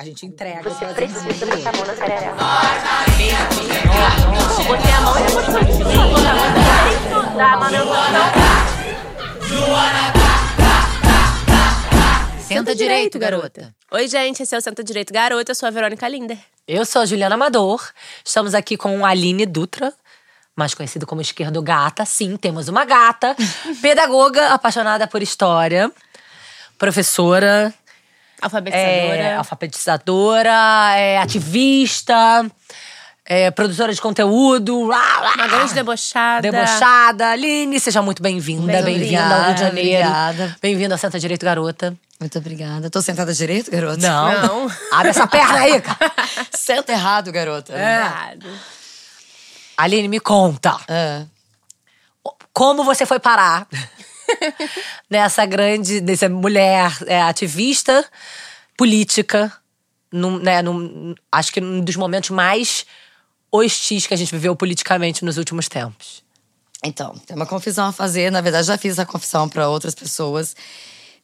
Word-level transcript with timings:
A 0.00 0.02
gente 0.02 0.24
entrega. 0.24 0.62
Você 0.62 0.86
precisa 0.94 1.20
botar 1.44 1.68
a 1.68 1.72
mão 1.76 1.86
na 1.86 1.94
sarará. 1.94 2.34
Botei 4.66 4.92
a 4.92 5.00
mão 5.02 5.18
e 5.18 5.22
depois 5.26 5.44
foi 5.44 5.62
de 5.62 5.72
mim. 5.74 6.14
Dá 7.36 7.52
a 7.52 7.56
mão 7.58 7.70
eu 7.70 7.84
vou 7.84 7.96
Senta 12.48 12.74
direito, 12.74 13.18
garota. 13.18 13.74
Oi, 13.90 14.08
gente, 14.08 14.42
esse 14.42 14.54
é 14.54 14.58
o 14.58 14.62
Senta 14.62 14.82
Direito 14.82 15.12
Garota, 15.12 15.50
eu 15.50 15.54
sou 15.54 15.66
a 15.66 15.70
Verônica 15.70 16.08
Linder. 16.08 16.38
Eu 16.66 16.86
sou 16.86 17.02
a 17.02 17.04
Juliana 17.04 17.34
Amador. 17.34 17.86
Estamos 18.24 18.54
aqui 18.54 18.78
com 18.78 19.04
a 19.04 19.10
Aline 19.10 19.44
Dutra, 19.44 19.92
mais 20.56 20.72
conhecida 20.72 21.04
como 21.04 21.20
Esquerdo 21.20 21.60
Gata. 21.60 22.06
Sim, 22.06 22.38
temos 22.38 22.68
uma 22.68 22.86
gata, 22.86 23.36
pedagoga 23.82 24.54
apaixonada 24.54 25.06
por 25.06 25.20
história, 25.20 25.92
professora, 26.78 27.74
Alfabetizadora. 28.40 29.16
é, 29.16 29.34
alfabetizadora, 29.36 30.92
é, 30.96 31.18
ativista, 31.18 32.46
é, 33.24 33.50
produtora 33.50 33.92
de 33.92 34.00
conteúdo. 34.00 34.84
lá, 34.86 35.20
lá, 35.20 35.32
Uma 35.34 35.46
grande 35.48 35.74
debochada. 35.74 36.42
Debochada. 36.42 37.28
Aline, 37.30 37.78
seja 37.78 38.02
muito 38.02 38.22
bem-vinda. 38.22 38.82
Bem-vinda 38.82 39.34
ao 39.36 39.42
Rio 39.44 39.54
de 39.54 39.60
Janeiro. 39.60 40.06
obrigada. 40.08 40.56
Bem-vinda 40.60 40.94
ao 40.94 40.98
Senta 40.98 41.18
Direito 41.18 41.44
Garota. 41.44 41.94
Muito 42.18 42.36
obrigada. 42.38 42.90
Tô 42.90 43.00
sentada 43.00 43.32
direito, 43.32 43.70
garota? 43.70 43.96
Não. 43.96 44.42
Não. 44.66 44.72
Abre 44.92 45.08
essa 45.08 45.26
perna 45.26 45.60
aí, 45.60 45.80
cara. 45.80 46.12
Senta 46.52 46.92
errado, 46.92 47.32
garota. 47.32 47.72
Errado. 47.72 48.46
Aline, 49.78 50.06
me 50.06 50.20
conta. 50.20 50.76
É. 50.86 51.22
Como 52.52 52.84
você 52.84 53.06
foi 53.06 53.18
parar 53.18 53.66
nessa 55.08 55.44
grande, 55.46 56.00
nessa 56.00 56.28
mulher 56.28 56.90
é, 57.06 57.20
ativista, 57.22 58.04
política, 58.76 59.52
num, 60.12 60.38
né, 60.38 60.62
num- 60.62 61.14
acho 61.30 61.52
que 61.52 61.60
num 61.60 61.80
dos 61.80 61.96
momentos 61.96 62.30
mais 62.30 62.86
hostis 63.52 64.06
que 64.06 64.14
a 64.14 64.16
gente 64.16 64.32
viveu 64.32 64.54
politicamente 64.56 65.24
nos 65.24 65.36
últimos 65.36 65.68
tempos. 65.68 66.22
Então, 66.84 67.14
tem 67.26 67.36
uma 67.36 67.46
confissão 67.46 67.86
a 67.88 67.92
fazer. 67.92 68.30
Na 68.30 68.40
verdade, 68.40 68.66
já 68.66 68.78
fiz 68.78 68.92
essa 68.92 69.04
confissão 69.04 69.48
pra 69.48 69.68
outras 69.68 69.94
pessoas. 69.94 70.56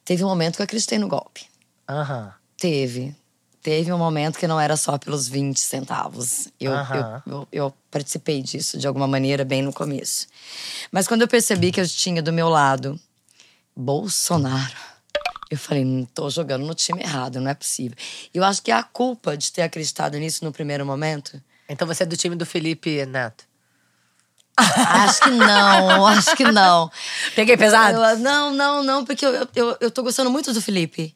Teve 0.05 0.23
um 0.23 0.27
momento 0.27 0.55
que 0.57 0.61
eu 0.61 0.65
acreditei 0.65 0.99
no 0.99 1.07
golpe. 1.07 1.45
Aham. 1.89 2.31
Teve. 2.57 3.15
Teve 3.61 3.91
um 3.91 3.97
momento 3.97 4.37
que 4.37 4.47
não 4.47 4.59
era 4.59 4.77
só 4.77 4.97
pelos 4.97 5.27
20 5.27 5.59
centavos. 5.59 6.47
Eu, 6.59 6.73
Aham. 6.73 7.23
eu, 7.25 7.33
eu, 7.33 7.47
eu 7.51 7.73
participei 7.89 8.41
disso 8.41 8.77
de 8.77 8.87
alguma 8.87 9.07
maneira 9.07 9.43
bem 9.43 9.61
no 9.61 9.73
começo. 9.73 10.27
Mas 10.91 11.07
quando 11.07 11.21
eu 11.21 11.27
percebi 11.27 11.71
que 11.71 11.79
eu 11.81 11.87
tinha 11.87 12.21
do 12.21 12.31
meu 12.33 12.49
lado 12.49 12.99
Bolsonaro, 13.75 14.75
eu 15.49 15.57
falei, 15.57 15.85
não 15.85 16.03
tô 16.05 16.29
jogando 16.29 16.65
no 16.65 16.73
time 16.75 17.01
errado, 17.01 17.39
não 17.39 17.49
é 17.49 17.53
possível. 17.53 17.97
Eu 18.33 18.43
acho 18.43 18.61
que 18.61 18.71
a 18.71 18.83
culpa 18.83 19.37
de 19.37 19.51
ter 19.51 19.61
acreditado 19.61 20.17
nisso 20.17 20.43
no 20.43 20.51
primeiro 20.51 20.85
momento. 20.85 21.41
Então 21.69 21.87
você 21.87 22.03
é 22.03 22.05
do 22.05 22.17
time 22.17 22.35
do 22.35 22.45
Felipe 22.45 23.05
Neto. 23.05 23.45
Acho 24.57 25.21
que 25.21 25.29
não, 25.29 26.07
acho 26.07 26.35
que 26.35 26.43
não. 26.51 26.89
Peguei 27.35 27.55
pesado? 27.55 27.99
Eu- 28.03 28.17
não, 28.17 28.51
não, 28.51 28.81
não, 28.83 29.05
porque 29.05 29.23
eu, 29.23 29.31
eu, 29.35 29.47
eu, 29.53 29.77
eu 29.81 29.91
tô 29.91 30.01
gostando 30.01 30.31
muito 30.31 30.51
do 30.51 30.59
Felipe. 30.59 31.15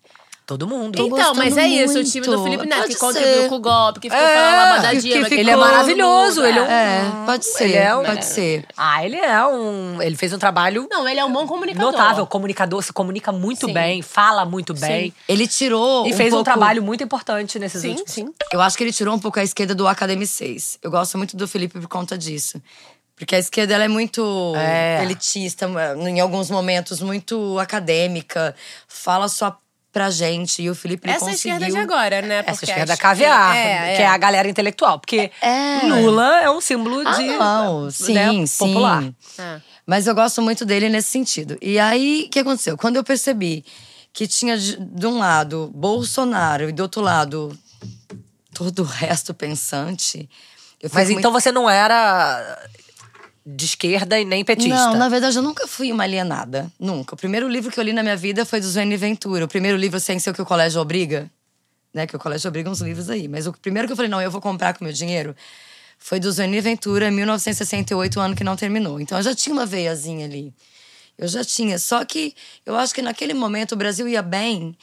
Todo 0.52 0.68
mundo. 0.68 0.98
Tô 0.98 1.08
Então, 1.08 1.34
mas 1.34 1.56
é 1.56 1.66
isso, 1.66 1.98
o 1.98 2.04
time 2.04 2.26
do 2.28 2.38
muito. 2.38 2.44
Felipe 2.44 2.66
Neto, 2.68 2.90
que 2.90 2.96
Pode 2.98 3.14
contribuiu 3.16 3.44
ser. 3.44 3.48
com 3.50 3.56
o 3.56 3.60
golpe, 3.62 4.00
que 4.02 4.10
ficou 4.10 4.22
É, 4.26 4.36
falando 4.36 4.92
que- 5.02 5.30
que 5.30 5.34
Ele 5.36 5.50
é 5.50 5.56
maravilhoso, 5.56 6.44
ele 6.46 6.60
é 6.60 6.62
um- 6.62 6.66
É, 6.66 7.26
pode 7.26 7.46
ser, 7.46 7.64
Ele 7.64 7.78
é 7.78 7.96
um- 7.96 8.04
pode 8.04 8.26
ser. 8.26 8.66
Ah, 8.76 9.06
ele 9.06 9.16
é 9.16 9.46
um. 9.48 10.02
Ele 10.02 10.18
fez 10.18 10.34
um 10.34 10.38
trabalho 10.38 10.88
Não, 10.92 11.08
ele 11.08 11.22
é 11.22 11.24
um 11.24 11.32
bom 11.32 11.48
comunicador. 11.48 11.90
notável, 11.94 12.28
comunicador, 12.28 12.84
se 12.84 12.92
comunica 12.92 13.32
muito 13.32 13.68
Sim. 13.68 13.74
bem, 13.74 14.02
fala 14.02 14.44
muito 14.44 14.74
bem. 14.74 15.14
Ele 15.26 15.48
tirou 15.48 16.06
E 16.06 16.14
um 16.14 16.18
fez 16.18 16.34
um 16.34 16.38
pouco- 16.38 16.44
trabalho 16.44 16.84
muito 16.84 17.02
importante 17.02 17.58
nesses 17.58 17.82
Sim, 17.82 17.90
últimos. 17.92 18.12
sim. 18.12 18.28
Eu 18.52 18.60
acho 18.60 18.78
que 18.78 18.84
ele 18.84 18.92
tirou 18.92 19.16
um 19.16 19.20
pouco 19.20 19.40
a 19.40 19.44
esquerda 19.44 19.74
do 19.74 19.88
Academy 19.88 20.28
6. 20.28 20.78
Eu 20.84 20.92
gosto 20.92 21.18
muito 21.18 21.38
do 21.38 21.48
Felipe 21.48 21.80
por 21.80 21.88
conta 21.88 22.18
disso. 22.18 22.62
Porque 23.16 23.36
a 23.36 23.40
esquerda 23.40 23.76
ela 23.76 23.84
é 23.84 23.88
muito 23.88 24.54
É. 24.56 25.04
elitista, 25.04 25.70
em 26.10 26.20
alguns 26.20 26.50
momentos 26.50 27.02
muito 27.02 27.60
acadêmica, 27.60 28.56
fala 28.88 29.28
só 29.30 29.56
pra 29.92 30.10
gente. 30.10 30.62
E 30.62 30.70
o 30.70 30.76
Felipe 30.76 31.10
Essa 31.10 31.26
é 31.26 31.30
conseguiu. 31.32 31.54
esquerda 31.56 31.74
de 31.74 31.78
agora, 31.78 32.22
né? 32.22 32.36
Essa 32.40 32.52
Porque 32.52 32.66
esquerda 32.66 32.94
acho 32.94 33.02
caviar, 33.02 33.56
é, 33.56 33.96
que 33.96 34.02
é 34.02 34.08
a 34.08 34.18
galera 34.18 34.48
intelectual. 34.50 35.00
Porque 35.00 35.32
É. 35.42 35.80
Lula 35.84 36.42
é 36.42 36.50
um 36.50 36.62
símbolo 36.62 37.02
Ah, 37.06 37.12
de. 37.14 37.28
não. 37.28 37.92
Sim, 37.92 38.14
né, 38.14 38.46
sim. 38.46 38.68
popular. 38.68 39.04
Ah. 39.38 39.60
Mas 39.86 40.08
eu 40.08 40.16
gosto 40.16 40.42
muito 40.42 40.66
dele 40.66 40.88
nesse 40.90 41.10
sentido. 41.10 41.58
E 41.62 41.78
aí, 41.80 42.26
o 42.28 42.30
que 42.30 42.40
aconteceu? 42.40 42.78
Quando 42.78 42.96
eu 42.96 43.04
percebi 43.04 43.66
que 44.14 44.28
tinha 44.28 44.58
de, 44.58 44.78
de 44.78 45.08
um 45.08 45.18
lado 45.18 45.72
Bolsonaro 45.74 46.70
e 46.70 46.72
do 46.72 46.84
outro 46.84 47.02
lado 47.02 47.58
todo 48.54 48.80
o 48.80 48.86
resto 48.86 49.34
pensante. 49.34 50.30
Mas 50.94 51.08
muito- 51.08 51.20
então 51.20 51.32
você 51.32 51.52
não 51.52 51.70
era 51.70 52.60
de 53.46 53.66
esquerda 53.66 54.20
e 54.20 54.26
nem 54.26 54.46
petista. 54.46 54.76
Não, 54.76 54.96
na 54.96 55.10
verdade 55.10 55.36
eu 55.36 55.42
nunca 55.42 55.68
fui 55.68 55.92
uma 55.92 56.04
alienada. 56.04 56.72
Nunca. 56.80 57.16
O 57.16 57.18
primeiro 57.18 57.50
livro 57.50 57.72
que 57.72 57.80
eu 57.80 57.84
li 57.84 57.94
na 57.94 58.04
minha 58.04 58.16
vida 58.16 58.46
foi 58.46 58.60
do 58.60 58.68
Zuene 58.68 58.96
Ventura. 58.98 59.46
O 59.46 59.48
primeiro 59.48 59.78
livro 59.78 60.00
sem 60.00 60.20
ser 60.20 60.30
o 60.30 60.34
que 60.34 60.42
o 60.42 60.46
colégio 60.46 60.80
obriga. 60.80 61.30
Né, 61.94 62.08
que 62.08 62.16
o 62.16 62.20
colégio 62.20 62.48
obriga 62.48 62.70
uns 62.70 62.80
livros 62.80 63.10
aí. 63.10 63.28
Mas 63.28 63.48
o 63.48 63.54
primeiro 63.54 63.86
que 63.88 63.92
eu 63.92 63.98
falei, 63.98 64.10
não, 64.10 64.22
eu 64.22 64.32
vou 64.32 64.40
comprar 64.40 64.74
com 64.74 64.86
meu 64.86 64.94
dinheiro, 64.94 65.36
foi 66.00 66.22
do 66.22 66.32
Zuene 66.32 66.62
Ventura, 66.62 67.12
1968, 67.12 68.18
o 68.18 68.22
ano 68.22 68.34
que 68.34 68.46
não 68.46 68.56
terminou. 68.56 69.00
Então 69.02 69.18
eu 69.18 69.24
já 69.24 69.36
tinha 69.36 69.52
uma 69.52 69.66
veiazinha 69.66 70.26
ali. 70.26 70.54
Eu 71.18 71.28
já 71.28 71.44
tinha. 71.44 71.78
Só 71.78 72.06
que 72.06 72.34
eu 72.66 72.78
acho 72.78 72.94
que 72.94 73.02
naquele 73.02 73.34
momento 73.34 73.74
o 73.74 73.76
Brasil 73.76 74.08
ia 74.08 74.22
bem. 74.22 74.76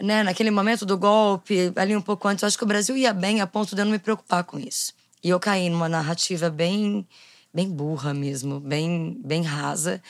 Né, 0.00 0.22
naquele 0.22 0.50
momento 0.50 0.86
do 0.86 0.96
golpe, 0.96 1.70
ali 1.76 1.94
um 1.94 2.00
pouco 2.00 2.26
antes, 2.26 2.42
eu 2.42 2.46
acho 2.46 2.56
que 2.56 2.64
o 2.64 2.66
Brasil 2.66 2.96
ia 2.96 3.12
bem 3.12 3.42
a 3.42 3.46
ponto 3.46 3.74
de 3.74 3.82
eu 3.82 3.84
não 3.84 3.92
me 3.92 3.98
preocupar 3.98 4.44
com 4.44 4.58
isso. 4.58 4.94
E 5.22 5.28
eu 5.28 5.38
caí 5.38 5.68
numa 5.68 5.90
narrativa 5.90 6.48
bem 6.48 7.06
bem 7.52 7.68
burra 7.68 8.14
mesmo, 8.14 8.60
bem, 8.60 9.20
bem 9.24 9.42
rasa. 9.42 10.02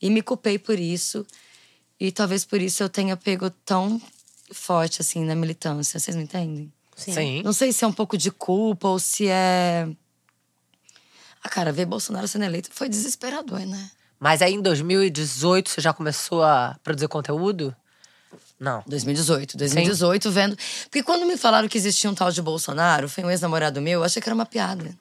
E 0.00 0.10
me 0.10 0.22
culpei 0.22 0.58
por 0.58 0.78
isso. 0.78 1.26
E 1.98 2.10
talvez 2.10 2.44
por 2.44 2.60
isso 2.60 2.82
eu 2.82 2.88
tenha 2.88 3.16
pego 3.16 3.48
tão 3.64 4.00
forte 4.52 5.00
assim 5.00 5.24
na 5.24 5.34
militância. 5.34 5.98
Vocês 5.98 6.16
me 6.16 6.24
entendem? 6.24 6.72
Sim. 6.96 7.42
Não 7.42 7.52
sei 7.52 7.72
se 7.72 7.84
é 7.84 7.86
um 7.86 7.92
pouco 7.92 8.16
de 8.16 8.30
culpa 8.30 8.88
ou 8.88 8.98
se 8.98 9.28
é. 9.28 9.88
Ah, 11.42 11.48
cara, 11.48 11.72
ver 11.72 11.86
Bolsonaro 11.86 12.28
sendo 12.28 12.44
eleito 12.44 12.68
foi 12.72 12.88
desesperador, 12.88 13.60
né? 13.60 13.90
Mas 14.18 14.40
aí 14.40 14.54
em 14.54 14.62
2018 14.62 15.70
você 15.70 15.80
já 15.80 15.92
começou 15.92 16.44
a 16.44 16.78
produzir 16.84 17.08
conteúdo? 17.08 17.74
Não. 18.58 18.82
2018. 18.86 19.56
2018, 19.56 20.30
vendo. 20.30 20.56
Porque 20.84 21.02
quando 21.02 21.26
me 21.26 21.36
falaram 21.36 21.68
que 21.68 21.76
existia 21.76 22.08
um 22.08 22.14
tal 22.14 22.30
de 22.30 22.40
Bolsonaro, 22.40 23.08
foi 23.08 23.24
um 23.24 23.30
ex-namorado 23.30 23.82
meu, 23.82 24.00
eu 24.00 24.04
achei 24.04 24.22
que 24.22 24.28
era 24.28 24.34
uma 24.34 24.46
piada. 24.46 24.96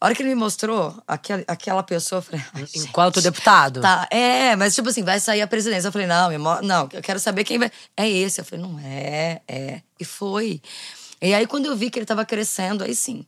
A 0.00 0.06
hora 0.06 0.14
que 0.14 0.22
ele 0.22 0.30
me 0.30 0.34
mostrou 0.34 0.96
aquela, 1.06 1.44
aquela 1.46 1.82
pessoa, 1.82 2.18
eu 2.20 2.22
falei. 2.22 2.44
"Ai, 2.54 2.66
Enquanto 2.74 3.16
gente, 3.16 3.24
deputado? 3.24 3.82
Tá, 3.82 4.08
é, 4.10 4.56
mas 4.56 4.74
tipo 4.74 4.88
assim, 4.88 5.02
vai 5.02 5.20
sair 5.20 5.42
a 5.42 5.46
presidência. 5.46 5.88
Eu 5.88 5.92
falei, 5.92 6.06
não, 6.06 6.30
não, 6.62 6.88
eu 6.90 7.02
quero 7.02 7.20
saber 7.20 7.44
quem 7.44 7.58
vai. 7.58 7.70
É 7.94 8.08
esse. 8.08 8.40
Eu 8.40 8.44
falei, 8.46 8.64
não 8.64 8.78
é, 8.80 9.42
é. 9.46 9.82
E 9.98 10.04
foi. 10.04 10.62
E 11.20 11.34
aí, 11.34 11.46
quando 11.46 11.66
eu 11.66 11.76
vi 11.76 11.90
que 11.90 11.98
ele 11.98 12.06
tava 12.06 12.24
crescendo, 12.24 12.82
aí 12.82 12.94
sim. 12.94 13.26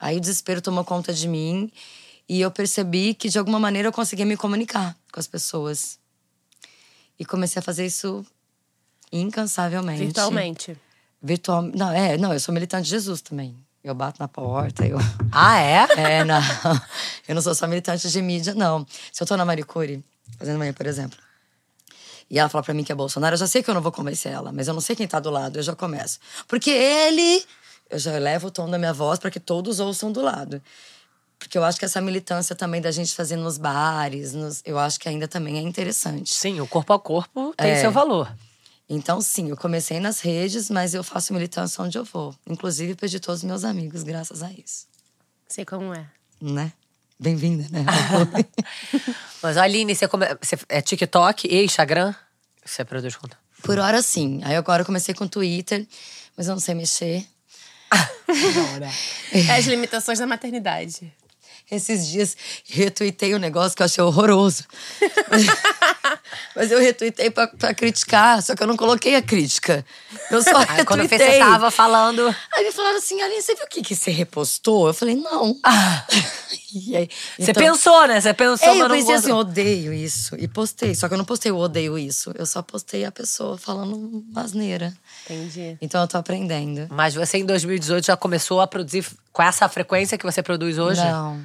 Aí 0.00 0.16
o 0.16 0.20
desespero 0.20 0.60
tomou 0.60 0.84
conta 0.84 1.12
de 1.12 1.28
mim. 1.28 1.70
E 2.28 2.40
eu 2.40 2.50
percebi 2.50 3.14
que, 3.14 3.28
de 3.28 3.38
alguma 3.38 3.60
maneira, 3.60 3.88
eu 3.88 3.92
conseguia 3.92 4.26
me 4.26 4.36
comunicar 4.36 4.96
com 5.12 5.20
as 5.20 5.28
pessoas. 5.28 5.98
E 7.18 7.24
comecei 7.24 7.60
a 7.60 7.62
fazer 7.62 7.86
isso 7.86 8.26
incansavelmente. 9.12 10.04
Virtualmente. 10.04 10.76
Virtual. 11.22 11.62
Não, 11.62 11.90
é, 11.92 12.16
não, 12.16 12.32
eu 12.32 12.40
sou 12.40 12.52
militante 12.52 12.84
de 12.84 12.90
Jesus 12.90 13.20
também. 13.20 13.56
Eu 13.82 13.94
bato 13.94 14.20
na 14.20 14.28
porta, 14.28 14.86
eu. 14.86 14.98
Ah, 15.32 15.58
é? 15.60 15.86
É, 15.96 16.24
não. 16.24 16.40
Eu 17.26 17.34
não 17.34 17.42
sou 17.42 17.54
só 17.54 17.66
militante 17.66 18.08
de 18.10 18.20
mídia, 18.22 18.54
não. 18.54 18.86
Se 19.12 19.22
eu 19.22 19.26
tô 19.26 19.36
na 19.36 19.44
Maricure, 19.44 20.04
fazendo 20.38 20.58
manhã, 20.58 20.72
por 20.72 20.86
exemplo, 20.86 21.16
e 22.30 22.38
ela 22.38 22.48
fala 22.48 22.62
pra 22.62 22.74
mim 22.74 22.84
que 22.84 22.92
é 22.92 22.94
Bolsonaro, 22.94 23.34
eu 23.34 23.38
já 23.38 23.46
sei 23.46 23.62
que 23.62 23.70
eu 23.70 23.74
não 23.74 23.80
vou 23.82 23.90
convencer 23.92 24.32
ela, 24.32 24.52
mas 24.52 24.68
eu 24.68 24.74
não 24.74 24.80
sei 24.80 24.94
quem 24.94 25.06
tá 25.08 25.18
do 25.18 25.30
lado, 25.30 25.58
eu 25.58 25.62
já 25.62 25.74
começo. 25.74 26.18
Porque 26.46 26.70
ele. 26.70 27.44
Eu 27.88 27.98
já 27.98 28.14
elevo 28.16 28.48
o 28.48 28.50
tom 28.52 28.68
da 28.70 28.78
minha 28.78 28.92
voz 28.92 29.18
para 29.18 29.30
que 29.32 29.40
todos 29.40 29.80
ouçam 29.80 30.12
do 30.12 30.20
lado. 30.20 30.62
Porque 31.40 31.56
eu 31.58 31.64
acho 31.64 31.78
que 31.78 31.84
essa 31.84 32.00
militância 32.00 32.54
também 32.54 32.80
da 32.80 32.90
gente 32.92 33.14
fazer 33.14 33.34
nos 33.36 33.56
bares, 33.58 34.32
nos- 34.32 34.62
eu 34.64 34.78
acho 34.78 35.00
que 35.00 35.08
ainda 35.08 35.26
também 35.26 35.58
é 35.58 35.60
interessante. 35.62 36.32
Sim, 36.34 36.60
o 36.60 36.66
corpo 36.68 36.92
a 36.92 37.00
corpo 37.00 37.52
tem 37.56 37.70
É. 37.70 37.80
seu 37.80 37.90
valor. 37.90 38.30
Então, 38.92 39.20
sim, 39.20 39.48
eu 39.50 39.56
comecei 39.56 40.00
nas 40.00 40.18
redes, 40.18 40.68
mas 40.68 40.94
eu 40.94 41.04
faço 41.04 41.32
militância 41.32 41.80
onde 41.80 41.96
eu 41.96 42.04
vou. 42.04 42.34
Inclusive, 42.44 42.96
perdi 42.96 43.20
todos 43.20 43.42
os 43.42 43.44
meus 43.44 43.62
amigos, 43.62 44.02
graças 44.02 44.42
a 44.42 44.50
isso. 44.50 44.88
Sei 45.48 45.64
como 45.64 45.94
é. 45.94 46.04
Né? 46.40 46.72
Bem-vinda, 47.16 47.68
né? 47.70 47.86
Mas 49.40 49.56
Aline, 49.56 49.94
você, 49.94 50.08
come... 50.08 50.26
você 50.42 50.58
é 50.68 50.82
TikTok 50.82 51.46
e 51.46 51.64
Instagram? 51.64 52.12
Você 52.64 52.84
produz 52.84 53.14
conteúdo? 53.14 53.38
Por 53.62 53.78
hora, 53.78 54.02
sim. 54.02 54.40
Aí 54.42 54.56
agora 54.56 54.82
eu 54.82 54.86
comecei 54.86 55.14
com 55.14 55.28
Twitter, 55.28 55.86
mas 56.36 56.48
eu 56.48 56.54
não 56.54 56.60
sei 56.60 56.74
mexer. 56.74 57.26
É 59.34 59.52
as 59.56 59.66
limitações 59.66 60.18
da 60.18 60.26
maternidade. 60.26 61.12
Esses 61.70 62.08
dias 62.08 62.36
retuitei 62.66 63.34
um 63.34 63.38
negócio 63.38 63.76
que 63.76 63.82
eu 63.82 63.86
achei 63.86 64.02
horroroso. 64.02 64.64
Mas 66.54 66.70
eu 66.70 66.78
retuitei 66.80 67.30
pra, 67.30 67.46
pra 67.46 67.72
criticar, 67.74 68.42
só 68.42 68.54
que 68.54 68.62
eu 68.62 68.66
não 68.66 68.76
coloquei 68.76 69.14
a 69.16 69.22
crítica. 69.22 69.84
Eu 70.30 70.42
só 70.42 70.56
Aí 70.68 70.84
quando 70.84 71.00
retuitei. 71.02 71.32
você 71.34 71.38
tava 71.38 71.70
falando. 71.70 72.34
Aí 72.54 72.64
me 72.64 72.72
falaram 72.72 72.96
assim, 72.98 73.20
Aline, 73.20 73.42
você 73.42 73.54
viu 73.54 73.64
o 73.64 73.68
que, 73.68 73.82
que 73.82 73.94
você 73.94 74.10
repostou? 74.10 74.88
Eu 74.88 74.94
falei, 74.94 75.16
não. 75.16 75.56
E 76.72 76.96
aí, 76.96 77.08
Você 77.36 77.50
então- 77.50 77.64
pensou, 77.64 78.06
né? 78.06 78.20
Você 78.20 78.32
pensou, 78.32 78.68
É, 78.68 78.70
mas 78.70 78.78
eu 78.80 78.88
não 78.88 78.94
pensei 78.96 79.14
assim, 79.16 79.32
odeio 79.32 79.92
isso. 79.92 80.36
E 80.38 80.46
postei. 80.46 80.94
Só 80.94 81.08
que 81.08 81.14
eu 81.14 81.18
não 81.18 81.24
postei 81.24 81.50
o 81.50 81.56
odeio 81.56 81.98
isso. 81.98 82.32
Eu 82.36 82.46
só 82.46 82.62
postei 82.62 83.04
a 83.04 83.10
pessoa 83.10 83.58
falando 83.58 84.24
asneira. 84.36 84.94
Entendi. 85.24 85.76
Então 85.80 86.00
eu 86.00 86.06
tô 86.06 86.16
aprendendo. 86.16 86.86
Mas 86.88 87.14
você 87.14 87.38
em 87.38 87.44
2018 87.44 88.06
já 88.06 88.16
começou 88.16 88.60
a 88.60 88.68
produzir 88.68 89.04
com 89.32 89.42
essa 89.42 89.68
frequência 89.68 90.16
que 90.16 90.24
você 90.24 90.44
produz 90.44 90.78
hoje? 90.78 91.00
Não. 91.02 91.40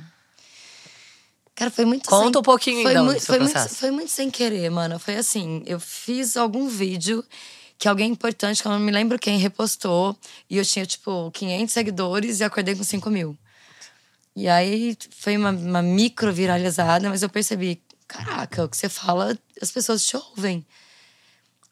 Cara, 1.55 1.71
foi 1.71 1.85
muito 1.85 2.09
Conta 2.09 2.23
sem- 2.33 2.39
um 2.39 2.43
pouquinho, 2.43 2.81
foi 2.83 2.91
então, 2.91 3.09
seu 3.11 3.21
foi 3.21 3.39
muito, 3.39 3.69
foi 3.69 3.91
muito 3.91 4.11
sem 4.11 4.29
querer, 4.29 4.69
mano. 4.69 4.99
Foi 4.99 5.15
assim, 5.15 5.63
eu 5.65 5.79
fiz 5.79 6.35
algum 6.35 6.67
vídeo 6.67 7.23
que 7.77 7.87
alguém 7.87 8.11
importante, 8.11 8.61
que 8.61 8.67
eu 8.67 8.71
não 8.73 8.79
me 8.79 8.91
lembro 8.91 9.17
quem, 9.17 9.37
repostou. 9.37 10.17
E 10.49 10.57
eu 10.57 10.65
tinha, 10.65 10.85
tipo, 10.85 11.31
500 11.31 11.73
seguidores 11.73 12.39
e 12.39 12.43
acordei 12.43 12.75
com 12.75 12.83
5 12.83 13.09
mil. 13.09 13.37
E 14.35 14.49
aí 14.49 14.97
foi 15.17 15.37
uma, 15.37 15.51
uma 15.51 15.81
micro 15.81 16.31
viralizada, 16.33 17.09
mas 17.09 17.23
eu 17.23 17.29
percebi, 17.29 17.81
caraca, 18.05 18.65
o 18.65 18.69
que 18.69 18.75
você 18.75 18.89
fala, 18.89 19.37
as 19.61 19.71
pessoas 19.71 20.05
te 20.05 20.17
ouvem. 20.17 20.65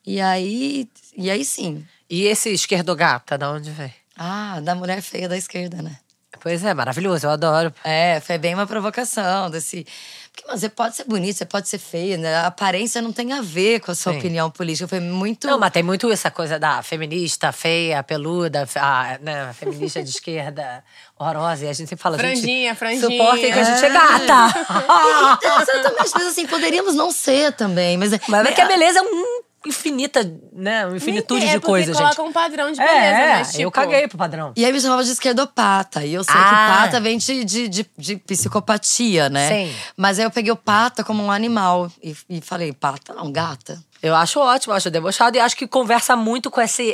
E 0.06 0.19
aí, 0.21 0.88
e 1.18 1.30
aí 1.30 1.44
sim. 1.44 1.85
E 2.09 2.24
esse 2.24 2.50
esquerdogata, 2.50 3.38
da 3.38 3.51
onde 3.51 3.69
vem? 3.71 3.94
Ah, 4.15 4.59
da 4.62 4.75
mulher 4.75 5.01
feia 5.01 5.27
da 5.27 5.38
esquerda, 5.38 5.81
né? 5.81 5.97
Pois 6.44 6.62
é, 6.66 6.74
maravilhoso, 6.74 7.25
eu 7.25 7.31
adoro. 7.31 7.74
É, 7.86 8.19
foi 8.19 8.38
bem 8.38 8.54
uma 8.54 8.68
provocação 8.68 9.50
desse. 9.50 9.88
Porque, 10.30 10.45
mano, 10.45 10.60
você 10.60 10.68
pode 10.68 10.94
ser 10.98 11.06
bonito, 11.06 11.38
você 11.38 11.45
pode 11.45 11.69
ser 11.69 11.78
feio, 11.78 12.18
né? 12.18 12.36
A 12.36 12.48
aparência 12.48 13.01
não 13.01 13.13
tem 13.13 13.31
a 13.31 13.42
ver 13.42 13.80
com 13.80 13.92
a 13.92 13.95
sua 13.95 14.12
Sim. 14.12 14.19
opinião 14.19 14.51
política. 14.51 14.86
Foi 14.86 15.00
muito. 15.00 15.48
Não, 15.48 15.57
mas 15.57 15.72
tem 15.72 15.81
muito 15.81 16.12
essa 16.12 16.30
coisa 16.30 16.60
da 16.60 16.84
feminista 16.84 17.54
feia, 17.54 18.04
peluda, 18.04 18.68
a, 18.75 19.18
né, 19.22 19.44
a 19.51 19.54
feminista 19.54 20.04
de 20.04 20.10
esquerda 20.12 20.84
horrorosa. 21.18 21.63
E 21.63 21.69
a 21.69 21.74
gente 21.74 21.88
sempre 21.88 22.04
fala, 22.04 22.18
Franjinha, 22.18 22.72
gente, 22.72 22.78
franjinha. 22.78 23.10
suportem 23.10 23.54
que 23.54 23.60
a 23.60 23.63
gente 23.63 23.86
é 23.86 23.88
É. 23.88 23.90
gata. 23.94 24.60
Então, 25.38 25.62
exatamente, 25.62 26.12
mas 26.13 26.28
assim, 26.28 26.45
poderíamos 26.45 26.94
não 26.94 27.10
ser 27.10 27.54
também. 27.54 27.95
Mas, 27.95 28.12
mas 28.28 28.48
é 28.48 28.51
que 28.51 28.60
a 28.62 28.66
beleza 28.66 29.00
é 29.00 29.01
um 29.01 29.42
infinita, 29.65 30.24
né? 30.51 30.86
Uma 30.86 30.98
infinitude 30.98 31.44
é 31.45 31.48
de 31.48 31.54
porque 31.60 31.68
coisas, 31.68 31.95
coloca 31.95 32.15
gente. 32.15 32.30
um 32.30 32.31
padrão 32.33 32.71
de 32.71 32.77
beleza, 32.77 32.95
é, 32.98 33.38
mas, 33.39 33.51
tipo, 33.51 33.62
eu 33.63 33.71
caguei 33.71 34.07
pro 34.07 34.18
padrão. 34.18 34.51
E 34.56 34.65
aí 34.65 34.71
me 34.74 34.80
chamava 34.80 35.04
de 35.04 35.12
esquerdopata. 35.12 36.06
E 36.06 36.13
eu 36.13 36.24
sei 36.24 36.33
Ah. 36.36 36.44
que 36.44 36.83
pata 36.86 37.00
vem 37.01 37.18
de, 37.18 37.44
de, 37.44 37.68
de, 37.68 37.89
de 37.98 38.15
psicopatia, 38.18 39.30
né? 39.30 39.50
Sim. 39.50 39.75
Mas 39.98 40.19
aí 40.19 40.25
eu 40.25 40.31
peguei 40.31 40.51
o 40.51 40.56
pata 40.56 41.04
como 41.04 41.24
um 41.24 41.31
animal. 41.31 41.92
E, 42.01 42.15
e 42.30 42.42
falei, 42.42 42.71
pata 42.74 43.13
não, 43.13 43.31
gata. 43.31 43.81
Eu 44.01 44.13
acho 44.15 44.38
ótimo, 44.42 44.74
acho 44.74 44.92
debochado 44.92 45.38
e 45.38 45.39
acho 45.39 45.56
que 45.56 45.66
conversa 45.66 46.13
muito 46.16 46.51
com 46.51 46.59
esse. 46.59 46.94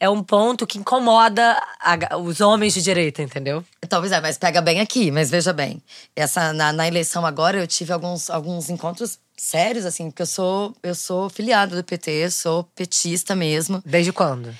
É 0.00 0.10
um 0.10 0.22
ponto 0.24 0.66
que 0.66 0.76
incomoda 0.76 1.56
a- 1.80 2.16
os 2.16 2.40
homens 2.40 2.74
de 2.74 2.82
direita, 2.82 3.22
entendeu? 3.22 3.64
Talvez 3.88 4.12
é, 4.12 4.20
mas 4.20 4.36
pega 4.36 4.60
bem 4.60 4.80
aqui. 4.80 5.12
Mas 5.12 5.30
veja 5.30 5.52
bem, 5.52 5.80
essa, 6.16 6.52
na, 6.52 6.72
na 6.72 6.88
eleição 6.88 7.24
agora 7.24 7.58
eu 7.58 7.66
tive 7.66 7.92
alguns, 7.92 8.28
alguns 8.28 8.68
encontros 8.70 9.20
sérios, 9.42 9.84
assim, 9.84 10.10
porque 10.10 10.22
eu 10.22 10.26
sou, 10.26 10.74
eu 10.82 10.94
sou 10.94 11.28
filiada 11.30 11.76
do 11.76 11.84
PT, 11.84 12.30
sou 12.30 12.64
petista 12.64 13.34
mesmo, 13.34 13.82
Desde 13.84 14.12
quando? 14.12 14.54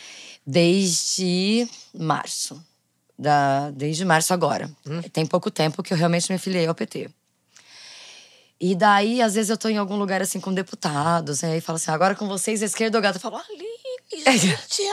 desde 0.47 1.69
março. 1.95 2.63
Da, 3.19 3.71
desde 3.71 4.05
março 4.05 4.33
agora. 4.33 4.71
Tem 5.13 5.27
pouco 5.27 5.51
tempo 5.51 5.83
que 5.83 5.93
eu 5.93 5.97
realmente 5.97 6.31
me 6.33 6.39
filiei 6.39 6.67
ao 6.67 6.75
PT. 6.75 7.11
E 8.61 8.75
daí, 8.75 9.21
às 9.21 9.35
vezes, 9.35 9.51
eu 9.51 9.57
tô 9.59 9.69
em 9.69 9.77
algum 9.77 9.97
lugar 9.97 10.23
assim 10.23 10.41
com 10.41 10.53
deputados, 10.55 11.43
né? 11.43 11.57
E 11.57 11.61
falo 11.61 11.77
assim, 11.77 11.91
agora 11.91 12.15
com 12.15 12.27
vocês, 12.27 12.63
esquerda 12.63 12.99
ou 12.99 13.03
gata? 13.03 13.17
Eu 13.19 13.21
falo, 13.21 13.37
Aline, 13.37 13.65
gente, 14.39 14.83
é 14.83 14.91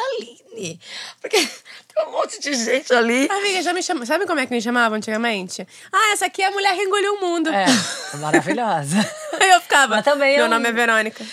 Aline. 0.56 0.80
Porque 1.22 1.38
tem 1.94 2.08
um 2.08 2.12
monte 2.12 2.40
de 2.40 2.54
gente 2.54 2.94
ali. 2.94 3.28
Amiga, 3.30 3.62
já 3.62 3.74
me 3.74 3.84
chama... 3.84 4.06
Sabe 4.06 4.26
como 4.26 4.40
é 4.40 4.46
que 4.46 4.54
me 4.54 4.62
chamavam 4.62 4.98
antigamente? 4.98 5.68
Ah, 5.92 6.12
essa 6.14 6.26
aqui 6.26 6.42
é 6.42 6.48
a 6.48 6.52
mulher 6.52 6.76
que 6.76 6.82
engoliu 6.84 7.16
o 7.16 7.22
mundo. 7.22 7.50
É, 7.50 7.66
maravilhosa. 8.18 8.98
Aí 9.40 9.50
eu 9.52 9.62
ficava. 9.62 9.96
Mas 9.98 10.06
também 10.06 10.36
Meu 10.36 10.46
é 10.46 10.48
um- 10.48 10.52
nome 10.52 10.70
é 10.70 10.72
Verônica. 10.72 11.26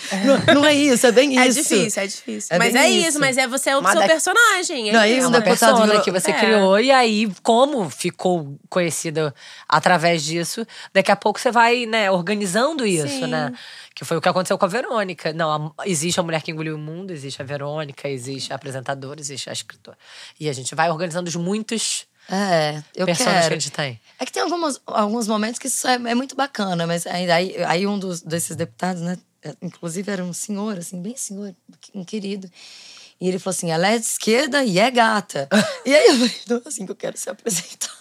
Não, 0.47 0.55
não 0.55 0.65
é 0.65 0.73
isso, 0.73 1.07
é 1.07 1.11
bem 1.11 1.39
É 1.39 1.47
isso. 1.47 1.63
difícil, 1.63 2.03
é 2.03 2.07
difícil. 2.07 2.55
É 2.55 2.59
mas 2.59 2.75
é 2.75 2.89
isso. 2.89 3.09
isso, 3.09 3.19
mas 3.19 3.37
é 3.37 3.47
você 3.47 3.69
é 3.71 3.77
o 3.77 3.81
Mas 3.81 3.93
seu 3.93 4.01
da- 4.01 4.07
personagem. 4.07 4.89
É 4.89 4.93
Não, 4.93 5.05
isso. 5.05 5.15
É 5.23 5.25
um 5.25 5.29
uma 5.29 5.39
deputado 5.39 5.69
persona 5.71 5.85
virou- 5.87 6.01
que 6.03 6.11
você 6.11 6.31
É. 6.31 6.33
criou. 6.39 6.79
E 6.79 6.91
aí, 6.91 7.31
como 7.41 7.89
ficou 7.89 8.57
conhecida 8.69 9.33
através 9.67 10.23
disso, 10.23 10.65
daqui 10.93 11.11
a 11.11 11.15
pouco 11.15 11.39
você 11.39 11.51
vai, 11.51 11.85
né, 11.85 12.11
organizando 12.11 12.85
isso, 12.85 13.07
Sim. 13.07 13.27
né? 13.27 13.53
Que 13.95 14.03
foi 14.03 14.17
o 14.17 14.21
que 14.21 14.27
aconteceu 14.27 14.57
com 14.57 14.65
a 14.65 14.67
Verônica. 14.67 15.31
Não, 15.33 15.73
a- 15.77 15.85
existe 15.85 16.19
a 16.19 16.23
mulher 16.23 16.41
que 16.41 16.51
engoliu 16.51 16.75
o 16.75 16.79
mundo, 16.79 17.11
existe 17.11 17.41
a 17.41 17.45
Verônica, 17.45 18.09
existe 18.09 18.51
a 18.51 18.55
apresentadora, 18.55 19.12
existe 19.19 19.49
a 19.49 19.53
escritora. 19.53 19.97
E 20.39 20.49
a 20.49 20.53
gente 20.53 20.73
vai 20.75 20.89
organizando 20.89 21.27
os 21.29 21.35
muitos 21.35 22.05
É, 22.29 22.81
eu 22.95 23.05
personagens 23.05 23.41
que 23.41 23.45
a 23.45 23.49
quero. 23.49 23.61
gente 23.61 23.71
tem. 23.71 23.99
É 24.19 24.25
que 24.25 24.31
tem 24.31 24.43
algumas, 24.43 24.79
alguns 24.85 25.27
momentos 25.27 25.59
que 25.59 25.67
isso 25.67 25.87
é, 25.87 25.95
é 25.95 26.15
muito 26.15 26.35
bacana, 26.35 26.87
mas 26.87 27.05
aí, 27.05 27.29
aí, 27.29 27.63
aí 27.65 27.87
um 27.87 27.99
dos, 27.99 28.21
desses 28.21 28.55
deputados, 28.55 29.01
né? 29.01 29.17
é, 29.43 29.53
Inclusive 29.61 30.09
era 30.11 30.23
um 30.23 30.33
senhor, 30.33 30.77
assim, 30.77 31.01
bem 31.01 31.15
senhor, 31.17 31.53
um 31.93 32.03
querido. 32.03 32.49
E 33.19 33.27
ele 33.27 33.39
falou 33.39 33.55
assim: 33.55 33.71
ela 33.71 33.87
é 33.87 33.97
de 33.97 34.05
esquerda 34.05 34.63
e 34.63 34.79
é 34.79 34.89
gata. 34.91 35.47
e 35.85 35.93
aí 35.93 36.07
eu 36.07 36.13
falei, 36.15 36.35
não 36.49 36.57
é 36.57 36.61
assim 36.67 36.85
que 36.85 36.91
eu 36.91 36.95
quero 36.95 37.17
ser 37.17 37.29
apresentada. 37.31 37.93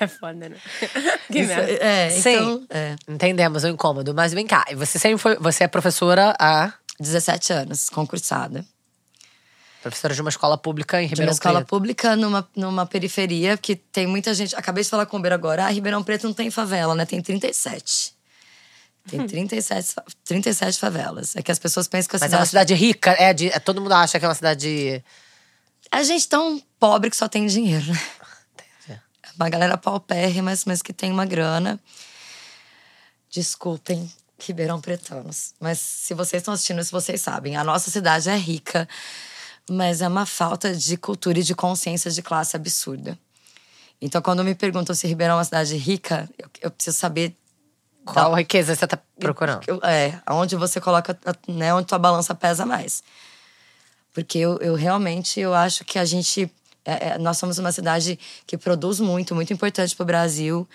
É 0.00 0.06
foda, 0.06 0.48
né? 0.48 0.56
que 1.30 1.40
Isso 1.40 1.48
merda. 1.48 1.72
é, 1.84 2.08
Sim. 2.10 2.30
então, 2.36 2.66
é. 2.70 2.96
Entendemos 3.06 3.64
o 3.64 3.68
incômodo. 3.68 4.14
Mas 4.14 4.32
vem 4.32 4.46
cá, 4.46 4.64
e 4.70 4.74
você 4.74 4.98
sempre 4.98 5.18
foi. 5.18 5.36
Você 5.36 5.64
é 5.64 5.68
professora 5.68 6.34
há. 6.38 6.72
17 7.00 7.52
anos, 7.52 7.88
concursada. 7.88 8.64
Professora 9.82 10.14
de 10.14 10.20
uma 10.20 10.30
escola 10.30 10.56
pública 10.56 10.96
em 11.02 11.06
De 11.06 11.08
uma 11.08 11.10
Ribeirão 11.16 11.32
escola 11.32 11.58
Preto. 11.60 11.68
pública 11.68 12.14
numa, 12.16 12.48
numa 12.54 12.86
periferia 12.86 13.56
que 13.56 13.74
tem 13.76 14.06
muita 14.06 14.32
gente. 14.32 14.54
Acabei 14.54 14.84
de 14.84 14.88
falar 14.90 15.06
com 15.06 15.16
o 15.16 15.20
Beira 15.20 15.34
agora. 15.34 15.66
Ah, 15.66 15.70
Ribeirão 15.70 16.02
Preto 16.04 16.26
não 16.26 16.32
tem 16.34 16.50
favela, 16.50 16.94
né? 16.94 17.04
Tem 17.04 17.20
37. 17.20 18.14
Tem 19.10 19.26
37, 19.26 19.94
fa- 19.94 20.04
37 20.24 20.78
favelas. 20.78 21.34
É 21.34 21.42
que 21.42 21.50
as 21.50 21.58
pessoas 21.58 21.88
pensam 21.88 22.08
que 22.10 22.16
a 22.16 22.20
Mas 22.20 22.32
é 22.32 22.36
uma 22.36 22.46
cidade 22.46 22.72
rica, 22.74 23.10
é 23.18 23.32
de. 23.34 23.48
é- 23.48 23.58
todo 23.58 23.80
mundo 23.80 23.92
acha 23.92 24.18
que 24.20 24.24
é 24.24 24.28
uma 24.28 24.34
cidade. 24.36 25.02
A 25.90 26.04
gente 26.04 26.28
tão 26.28 26.62
pobre 26.78 27.10
que 27.10 27.16
só 27.16 27.26
tem 27.28 27.44
dinheiro, 27.46 27.84
né? 27.84 28.00
Entendi. 28.86 29.00
Uma 29.36 29.48
galera 29.48 29.76
paupérrima, 29.76 30.50
mas, 30.52 30.64
mas 30.64 30.80
que 30.80 30.92
tem 30.92 31.10
uma 31.10 31.26
grana. 31.26 31.80
Desculpem, 33.30 34.10
Ribeirão 34.38 34.80
Pretanos. 34.80 35.54
Mas 35.58 35.78
se 35.80 36.14
vocês 36.14 36.40
estão 36.40 36.54
assistindo 36.54 36.80
isso, 36.80 36.92
vocês 36.92 37.20
sabem. 37.20 37.56
A 37.56 37.64
nossa 37.64 37.90
cidade 37.90 38.28
é 38.28 38.36
rica, 38.36 38.88
mas 39.70 40.00
é 40.02 40.08
uma 40.08 40.26
falta 40.26 40.74
de 40.74 40.96
cultura 40.96 41.38
e 41.38 41.42
de 41.42 41.54
consciência 41.54 42.10
de 42.10 42.22
classe 42.22 42.56
absurda. 42.56 43.18
Então, 44.00 44.20
quando 44.20 44.42
me 44.42 44.54
perguntam 44.54 44.94
se 44.94 45.06
Ribeirão 45.06 45.34
é 45.34 45.38
uma 45.38 45.44
cidade 45.44 45.76
rica, 45.76 46.28
eu, 46.38 46.48
eu 46.62 46.70
preciso 46.70 46.96
saber 46.98 47.36
Qual 48.04 48.34
riqueza 48.34 48.74
você 48.74 48.86
tá 48.86 48.98
procurando? 49.20 49.62
eu- 49.68 49.80
É, 49.84 50.20
aonde 50.26 50.56
você 50.56 50.80
coloca, 50.80 51.16
a- 51.24 51.52
né, 51.52 51.72
onde 51.72 51.86
tua 51.86 51.98
balança 51.98 52.34
pesa 52.34 52.66
mais. 52.66 53.02
Porque 54.12 54.38
eu, 54.38 54.58
eu 54.58 54.74
realmente, 54.74 55.38
eu 55.40 55.54
acho 55.54 55.84
que 55.84 55.98
a 55.98 56.04
gente, 56.04 56.50
é, 56.84 57.10
é, 57.10 57.18
nós 57.18 57.38
somos 57.38 57.58
uma 57.58 57.70
cidade 57.72 58.18
que 58.46 58.58
produz 58.58 58.98
muito, 59.00 59.34
muito 59.34 59.52
importante 59.52 59.94
pro 59.94 60.04
Brasil. 60.04 60.68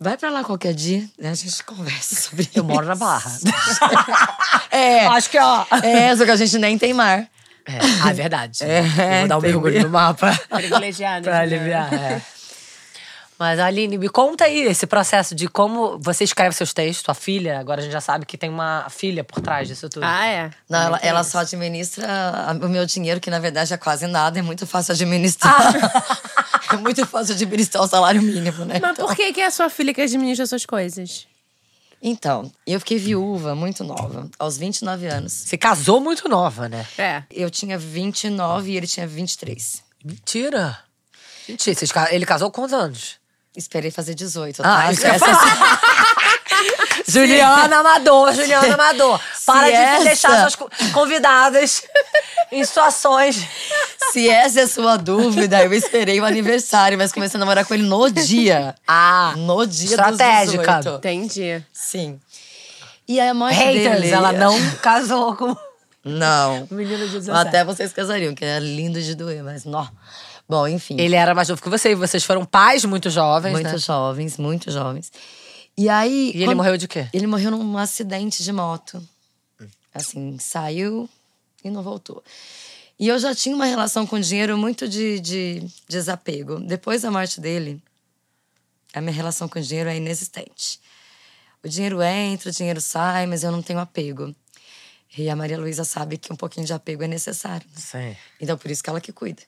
Vai 0.00 0.16
pra 0.16 0.28
lá 0.28 0.42
qualquer 0.42 0.74
dia, 0.74 1.08
né, 1.18 1.30
a 1.30 1.34
gente 1.34 1.62
conversa 1.64 2.14
sobre 2.16 2.42
isso. 2.42 2.58
Eu 2.58 2.64
moro 2.64 2.86
na 2.86 2.94
Barra. 2.94 3.30
É, 4.70 5.06
Acho 5.06 5.30
que, 5.30 5.38
ó. 5.38 5.64
é, 5.84 6.16
só 6.16 6.24
que 6.24 6.32
a 6.32 6.36
gente 6.36 6.58
nem 6.58 6.76
tem 6.76 6.92
mar. 6.92 7.28
É, 7.64 7.78
ah, 8.02 8.10
é 8.10 8.12
verdade. 8.12 8.58
É, 8.64 8.80
eu 8.80 9.18
vou 9.20 9.28
dar 9.28 9.38
um 9.38 9.40
mergulho 9.40 9.82
no 9.84 9.88
mapa. 9.88 10.36
Privilegiada. 10.50 11.22
pra 11.22 11.32
né? 11.34 11.38
aliviar. 11.42 11.94
é. 11.94 12.20
Mas, 13.38 13.58
Aline, 13.58 13.98
me 13.98 14.08
conta 14.08 14.44
aí 14.44 14.60
esse 14.60 14.86
processo 14.86 15.34
de 15.34 15.48
como 15.48 15.98
você 15.98 16.22
escreve 16.22 16.54
seus 16.54 16.72
textos, 16.72 17.04
sua 17.04 17.14
filha. 17.14 17.58
Agora 17.58 17.80
a 17.80 17.82
gente 17.84 17.92
já 17.92 18.00
sabe 18.00 18.24
que 18.24 18.38
tem 18.38 18.48
uma 18.48 18.86
filha 18.88 19.24
por 19.24 19.40
trás 19.40 19.66
disso 19.66 19.88
tudo. 19.88 20.04
Ah, 20.04 20.26
é? 20.26 20.50
Não, 20.68 20.78
ela, 20.80 20.98
ela 21.02 21.24
só 21.24 21.38
administra 21.38 22.06
o 22.62 22.68
meu 22.68 22.86
dinheiro, 22.86 23.20
que 23.20 23.30
na 23.30 23.40
verdade 23.40 23.74
é 23.74 23.76
quase 23.76 24.06
nada, 24.06 24.38
é 24.38 24.42
muito 24.42 24.66
fácil 24.68 24.92
administrar. 24.92 25.74
é 26.72 26.76
muito 26.76 27.04
fácil 27.06 27.34
administrar 27.34 27.82
o 27.82 27.88
salário 27.88 28.22
mínimo, 28.22 28.64
né? 28.64 28.78
Mas 28.80 28.92
Então- 28.92 29.06
por 29.08 29.16
que, 29.16 29.32
que 29.32 29.40
é 29.40 29.46
a 29.46 29.50
sua 29.50 29.68
filha 29.68 29.92
que 29.92 30.00
administra 30.00 30.46
suas 30.46 30.64
coisas? 30.64 31.26
Então, 32.00 32.52
eu 32.66 32.78
fiquei 32.78 32.98
viúva 32.98 33.54
muito 33.54 33.82
nova, 33.82 34.28
aos 34.38 34.56
29 34.58 35.06
anos. 35.06 35.32
Você 35.32 35.56
casou 35.58 36.00
muito 36.00 36.28
nova, 36.28 36.68
né? 36.68 36.86
É. 36.98 37.22
Eu 37.30 37.50
tinha 37.50 37.76
29 37.78 38.70
e 38.70 38.76
ele 38.76 38.86
tinha 38.86 39.06
23. 39.06 39.82
Mentira. 40.04 40.78
Ca- 41.92 42.12
ele 42.14 42.24
casou 42.26 42.50
com 42.50 42.60
quantos 42.62 42.74
anos? 42.74 43.23
Esperei 43.56 43.90
fazer 43.90 44.14
18, 44.14 44.62
Ah, 44.62 44.82
tá? 44.86 44.92
isso 44.92 45.00
que 45.00 45.06
eu 45.06 45.10
ia 45.10 45.16
Essa- 45.16 45.28
Juliana 47.06 47.76
Amador, 47.78 48.32
Juliana 48.34 48.74
Amador. 48.74 49.20
Para 49.46 49.66
de 49.68 49.72
essa- 49.72 50.04
deixar 50.04 50.40
suas 50.40 50.56
co- 50.56 50.70
convidadas 50.92 51.82
em 52.50 52.64
situações. 52.64 53.46
Se 54.12 54.28
essa 54.28 54.60
é 54.60 54.62
a 54.64 54.68
sua 54.68 54.96
dúvida, 54.96 55.62
eu 55.64 55.72
esperei 55.72 56.20
o 56.20 56.24
aniversário, 56.24 56.96
mas 56.98 57.12
comecei 57.12 57.36
a 57.38 57.40
namorar 57.40 57.64
com 57.64 57.74
ele 57.74 57.84
no 57.84 58.10
dia. 58.10 58.74
Ah, 58.86 59.34
No 59.36 59.66
dia 59.66 59.90
Estratégica. 59.90 60.74
dos 60.76 60.84
18. 60.84 60.96
Entendi. 60.98 61.64
Sim. 61.72 62.20
E 63.06 63.20
a 63.20 63.34
morte 63.34 63.54
haters, 63.56 64.00
dele... 64.00 64.12
ela 64.14 64.32
não 64.32 64.58
casou 64.76 65.36
com 65.36 65.54
Não. 66.04 66.66
menino 66.70 67.06
de 67.06 67.18
17. 67.18 67.30
Até 67.48 67.62
vocês 67.64 67.92
casariam, 67.92 68.34
que 68.34 68.44
é 68.44 68.58
lindo 68.58 69.00
de 69.00 69.14
doer, 69.14 69.42
mas 69.44 69.64
não. 69.64 69.86
Bom, 70.48 70.68
enfim. 70.68 70.96
Ele 70.98 71.16
era 71.16 71.34
mais 71.34 71.48
novo 71.48 71.62
que 71.62 71.68
você 71.68 71.92
e 71.92 71.94
vocês 71.94 72.22
foram 72.24 72.44
pais 72.44 72.84
muito 72.84 73.08
jovens, 73.10 73.52
muito 73.52 73.72
né? 73.72 73.78
jovens, 73.78 74.36
muito 74.36 74.70
jovens. 74.70 75.10
E 75.76 75.88
aí. 75.88 76.32
E 76.34 76.42
ele 76.42 76.54
morreu 76.54 76.76
de 76.76 76.86
quê? 76.86 77.08
Ele 77.12 77.26
morreu 77.26 77.50
num 77.50 77.78
acidente 77.78 78.42
de 78.42 78.52
moto. 78.52 79.02
Assim, 79.92 80.38
saiu 80.38 81.08
e 81.62 81.70
não 81.70 81.82
voltou. 81.82 82.22
E 82.98 83.08
eu 83.08 83.18
já 83.18 83.34
tinha 83.34 83.54
uma 83.54 83.64
relação 83.64 84.06
com 84.06 84.18
dinheiro 84.20 84.56
muito 84.56 84.88
de, 84.88 85.18
de 85.20 85.66
desapego. 85.88 86.60
Depois 86.60 87.02
da 87.02 87.10
morte 87.10 87.40
dele, 87.40 87.82
a 88.92 89.00
minha 89.00 89.12
relação 89.12 89.48
com 89.48 89.60
dinheiro 89.60 89.88
é 89.88 89.96
inexistente. 89.96 90.80
O 91.62 91.68
dinheiro 91.68 92.02
entra, 92.02 92.50
o 92.50 92.52
dinheiro 92.52 92.80
sai, 92.80 93.26
mas 93.26 93.42
eu 93.42 93.50
não 93.50 93.62
tenho 93.62 93.80
apego. 93.80 94.34
E 95.16 95.30
a 95.30 95.36
Maria 95.36 95.58
Luísa 95.58 95.84
sabe 95.84 96.18
que 96.18 96.32
um 96.32 96.36
pouquinho 96.36 96.66
de 96.66 96.72
apego 96.72 97.02
é 97.04 97.08
necessário. 97.08 97.66
né? 97.74 97.80
Sim. 97.80 98.16
Então, 98.40 98.58
por 98.58 98.70
isso 98.70 98.82
que 98.82 98.90
ela 98.90 99.00
que 99.00 99.12
cuida. 99.12 99.42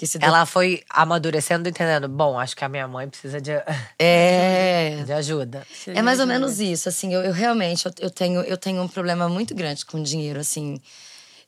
Que 0.00 0.06
se 0.06 0.16
Ela 0.18 0.46
foi 0.46 0.82
amadurecendo, 0.88 1.68
entendendo. 1.68 2.08
Bom, 2.08 2.38
acho 2.38 2.56
que 2.56 2.64
a 2.64 2.70
minha 2.70 2.88
mãe 2.88 3.06
precisa 3.06 3.38
de, 3.38 3.50
É. 3.98 5.02
de 5.04 5.12
ajuda. 5.12 5.66
É 5.88 6.00
mais 6.00 6.18
ou 6.18 6.26
menos 6.26 6.58
isso, 6.58 6.88
assim, 6.88 7.12
eu, 7.12 7.20
eu 7.20 7.34
realmente, 7.34 7.84
eu, 7.84 7.92
eu 7.98 8.10
tenho, 8.10 8.40
eu 8.40 8.56
tenho 8.56 8.80
um 8.80 8.88
problema 8.88 9.28
muito 9.28 9.54
grande 9.54 9.84
com 9.84 10.02
dinheiro, 10.02 10.40
assim, 10.40 10.80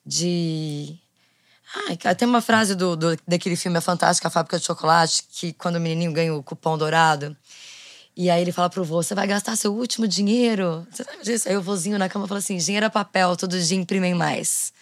de... 0.04 0.94
Ai, 1.88 1.96
cara, 1.96 2.14
tem 2.14 2.28
uma 2.28 2.42
frase 2.42 2.74
do, 2.74 2.94
do, 2.94 3.16
daquele 3.26 3.56
filme 3.56 3.78
A 3.78 3.80
Fantástica 3.80 4.28
Fábrica 4.28 4.58
de 4.58 4.66
Chocolate, 4.66 5.24
que 5.32 5.54
quando 5.54 5.76
o 5.76 5.80
menininho 5.80 6.12
ganha 6.12 6.34
o 6.34 6.42
cupom 6.42 6.76
dourado, 6.76 7.34
e 8.14 8.28
aí 8.28 8.42
ele 8.42 8.52
fala 8.52 8.68
pro 8.68 8.84
vô, 8.84 9.02
você 9.02 9.14
vai 9.14 9.26
gastar 9.26 9.56
seu 9.56 9.74
último 9.74 10.06
dinheiro? 10.06 10.86
Você 10.90 11.04
sabe 11.04 11.22
disso? 11.22 11.48
Aí 11.48 11.56
o 11.56 11.62
vozinho 11.62 11.98
na 11.98 12.06
cama 12.06 12.28
fala 12.28 12.36
assim, 12.36 12.58
dinheiro 12.58 12.84
é 12.84 12.90
papel, 12.90 13.34
todo 13.34 13.58
dia 13.58 13.78
imprimem 13.78 14.12
mais. 14.12 14.74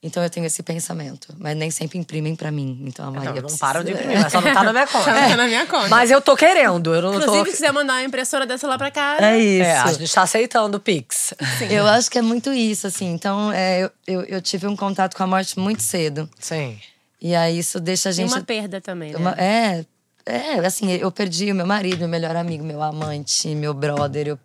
Então 0.00 0.22
eu 0.22 0.30
tenho 0.30 0.46
esse 0.46 0.62
pensamento, 0.62 1.34
mas 1.38 1.56
nem 1.56 1.72
sempre 1.72 1.98
imprimem 1.98 2.36
pra 2.36 2.52
mim, 2.52 2.84
então 2.86 3.06
a 3.06 3.10
Não, 3.10 3.16
Maria 3.16 3.32
não 3.32 3.40
precisa- 3.42 3.58
param 3.60 3.82
de 3.82 3.90
imprimir, 3.92 4.20
mas 4.20 4.30
só 4.30 4.40
não 4.40 4.54
tá 4.54 4.62
na 4.62 4.72
minha 4.72 4.86
conta. 4.88 5.04
Tá 5.12 5.36
na 5.36 5.46
minha 5.46 5.66
conta. 5.66 5.88
Mas 5.88 6.10
eu 6.12 6.20
tô 6.20 6.36
querendo, 6.36 6.94
eu 6.94 7.02
não 7.02 7.14
Inclusive, 7.16 7.38
tô. 7.38 7.44
se 7.46 7.50
quiser 7.56 7.72
mandar 7.72 7.94
uma 7.94 8.04
impressora 8.04 8.46
dessa 8.46 8.68
lá 8.68 8.78
pra 8.78 8.92
casa. 8.92 9.24
É 9.24 9.38
isso. 9.40 9.64
É, 9.64 9.76
a 9.78 9.92
gente 9.92 10.14
tá 10.14 10.22
aceitando 10.22 10.76
o 10.76 10.80
Pix. 10.80 11.34
Eu 11.68 11.84
acho 11.88 12.08
que 12.10 12.16
é 12.18 12.22
muito 12.22 12.52
isso, 12.52 12.86
assim. 12.86 13.12
Então, 13.12 13.50
é, 13.52 13.82
eu, 13.82 13.90
eu, 14.06 14.20
eu 14.26 14.40
tive 14.40 14.68
um 14.68 14.76
contato 14.76 15.16
com 15.16 15.22
a 15.24 15.26
morte 15.26 15.58
muito 15.58 15.82
cedo. 15.82 16.30
Sim. 16.38 16.78
E 17.20 17.34
aí 17.34 17.58
isso 17.58 17.80
deixa 17.80 18.10
a 18.10 18.12
gente. 18.12 18.32
uma 18.32 18.42
perda 18.44 18.80
também, 18.80 19.10
né? 19.10 19.18
uma- 19.18 19.32
é, 19.36 19.84
é, 20.24 20.52
assim, 20.64 20.92
eu 20.92 21.10
perdi 21.10 21.50
o 21.50 21.54
meu 21.56 21.66
marido, 21.66 21.98
meu 21.98 22.08
melhor 22.08 22.36
amigo, 22.36 22.62
meu 22.62 22.80
amante, 22.80 23.48
meu 23.56 23.74
brother. 23.74 24.28
Eu, 24.28 24.38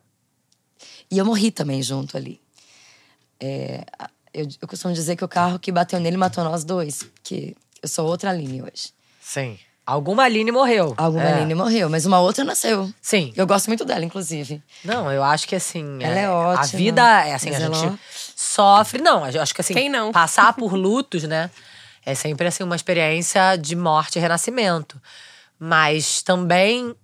e 1.11 1.19
eu 1.19 1.25
morri 1.25 1.51
também 1.51 1.83
junto 1.83 2.17
ali. 2.17 2.41
É, 3.39 3.83
eu, 4.33 4.47
eu 4.61 4.67
costumo 4.67 4.93
dizer 4.93 5.15
que 5.15 5.23
o 5.23 5.27
carro 5.27 5.59
que 5.59 5.71
bateu 5.71 5.99
nele 5.99 6.17
matou 6.17 6.43
nós 6.43 6.63
dois. 6.63 7.05
Que 7.23 7.55
eu 7.81 7.87
sou 7.89 8.07
outra 8.07 8.29
Aline 8.31 8.61
hoje. 8.61 8.91
Sim. 9.21 9.57
Alguma 9.85 10.23
Aline 10.23 10.49
morreu. 10.51 10.93
Alguma 10.97 11.23
é. 11.23 11.33
Aline 11.33 11.53
morreu, 11.55 11.89
mas 11.89 12.05
uma 12.05 12.19
outra 12.21 12.43
nasceu. 12.45 12.89
Sim. 13.01 13.33
Eu 13.35 13.45
gosto 13.45 13.67
muito 13.67 13.83
dela, 13.83 14.05
inclusive. 14.05 14.61
Não, 14.83 15.11
eu 15.11 15.21
acho 15.23 15.45
que 15.47 15.55
assim. 15.55 15.97
Ela 16.01 16.19
é 16.19 16.29
ótima, 16.29 16.61
A 16.63 16.65
vida 16.67 17.01
é 17.25 17.33
assim, 17.33 17.49
a 17.49 17.51
mas 17.53 17.61
ela- 17.61 17.75
gente 17.75 17.99
sofre. 18.35 19.01
Não, 19.01 19.27
eu 19.29 19.41
acho 19.41 19.53
que 19.53 19.59
assim. 19.61 19.73
Quem 19.73 19.89
não? 19.89 20.11
Passar 20.13 20.53
por 20.53 20.73
lutos, 20.73 21.23
né? 21.23 21.51
É 22.05 22.15
sempre 22.15 22.47
assim 22.47 22.63
uma 22.63 22.75
experiência 22.77 23.55
de 23.57 23.75
morte 23.75 24.17
e 24.17 24.21
renascimento. 24.21 25.01
Mas 25.59 26.21
também 26.21 26.95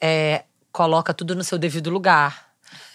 é, 0.00 0.44
coloca 0.70 1.12
tudo 1.14 1.34
no 1.34 1.44
seu 1.44 1.58
devido 1.58 1.90
lugar. 1.90 2.51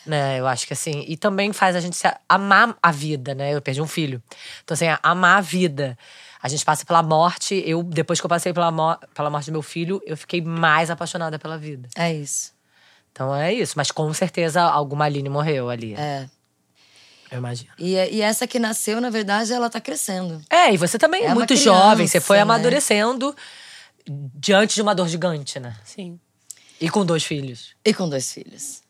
Né, 0.07 0.39
eu 0.39 0.47
acho 0.47 0.65
que 0.65 0.73
assim. 0.73 1.03
E 1.05 1.17
também 1.17 1.51
faz 1.51 1.75
a 1.75 1.81
gente 1.81 1.97
se 1.97 2.07
amar 2.29 2.77
a 2.81 2.91
vida, 2.91 3.35
né? 3.35 3.53
Eu 3.53 3.61
perdi 3.61 3.81
um 3.81 3.87
filho. 3.87 4.23
Então, 4.63 4.73
assim, 4.73 4.85
amar 5.03 5.39
a 5.39 5.41
vida. 5.41 5.97
A 6.41 6.47
gente 6.47 6.63
passa 6.63 6.85
pela 6.85 7.03
morte. 7.03 7.61
Eu, 7.65 7.83
depois 7.83 8.19
que 8.19 8.25
eu 8.25 8.29
passei 8.29 8.53
pela, 8.53 8.71
mo 8.71 8.97
pela 9.13 9.29
morte 9.29 9.47
do 9.47 9.51
meu 9.51 9.61
filho, 9.61 10.01
eu 10.05 10.15
fiquei 10.15 10.41
mais 10.41 10.89
apaixonada 10.89 11.37
pela 11.37 11.57
vida. 11.57 11.89
É 11.95 12.13
isso. 12.13 12.53
Então 13.11 13.35
é 13.35 13.53
isso. 13.53 13.73
Mas 13.75 13.91
com 13.91 14.13
certeza 14.13 14.61
alguma 14.61 15.05
Aline 15.05 15.27
morreu 15.27 15.69
ali. 15.69 15.93
É. 15.95 16.29
Eu 17.29 17.39
imagino. 17.39 17.71
E, 17.77 17.95
e 17.95 18.21
essa 18.21 18.47
que 18.47 18.57
nasceu, 18.59 19.01
na 19.01 19.09
verdade, 19.09 19.51
ela 19.51 19.69
tá 19.69 19.81
crescendo. 19.81 20.41
É, 20.49 20.73
e 20.73 20.77
você 20.77 20.97
também 20.97 21.23
é, 21.23 21.27
É 21.27 21.33
muito 21.33 21.47
criança, 21.47 21.63
jovem. 21.63 22.07
Você 22.07 22.21
foi 22.21 22.37
né? 22.37 22.43
amadurecendo 22.43 23.35
diante 24.07 24.75
de 24.75 24.81
uma 24.81 24.95
dor 24.95 25.09
gigante, 25.09 25.59
né? 25.59 25.75
Sim. 25.83 26.17
E 26.79 26.89
com 26.89 27.05
dois 27.05 27.23
filhos. 27.23 27.75
E 27.83 27.93
com 27.93 28.07
dois 28.07 28.31
filhos. 28.31 28.81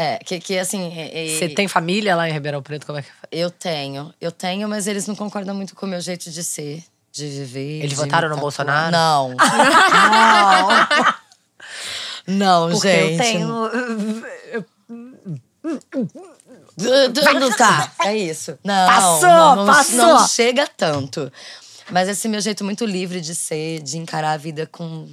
É, 0.00 0.18
que, 0.24 0.40
que 0.40 0.58
assim. 0.58 0.92
é- 0.96 1.26
é- 1.34 1.38
Você 1.38 1.48
tem 1.48 1.68
família 1.68 2.16
lá 2.16 2.28
em 2.28 2.32
Ribeirão 2.32 2.62
Preto? 2.62 2.86
Como 2.86 2.98
é 2.98 3.02
que 3.02 3.08
Eu 3.30 3.50
tenho. 3.50 4.14
Eu 4.20 4.32
tenho, 4.32 4.68
mas 4.68 4.86
eles 4.86 5.06
não 5.06 5.14
concordam 5.14 5.54
muito 5.54 5.74
com 5.74 5.84
o 5.86 5.88
meu 5.88 6.00
jeito 6.00 6.30
de 6.30 6.42
ser, 6.42 6.82
de 7.12 7.26
viver. 7.28 7.78
Eles 7.80 7.90
de 7.90 7.96
votaram 7.96 8.28
no. 8.28 8.36
Bolsonaro? 8.38 8.90
Não. 8.90 9.30
não. 9.30 9.36
Não, 12.26 12.70
Porque 12.70 12.88
gente. 12.88 13.12
eu 13.12 13.18
tenho. 13.18 13.70
Du- 16.76 17.56
Tá, 17.56 17.92
é 18.04 18.16
isso. 18.16 18.58
Não, 18.64 18.86
Passou, 18.88 19.28
não, 19.28 19.56
não, 19.56 19.66
passou. 19.66 19.96
não 19.96 20.28
chega 20.28 20.66
tanto. 20.66 21.30
Mas 21.90 22.08
esse 22.08 22.28
meu 22.28 22.40
jeito 22.40 22.64
muito 22.64 22.84
livre 22.86 23.20
de 23.20 23.34
ser, 23.34 23.82
de 23.82 23.98
encarar 23.98 24.32
a 24.32 24.36
vida 24.36 24.66
com, 24.66 25.08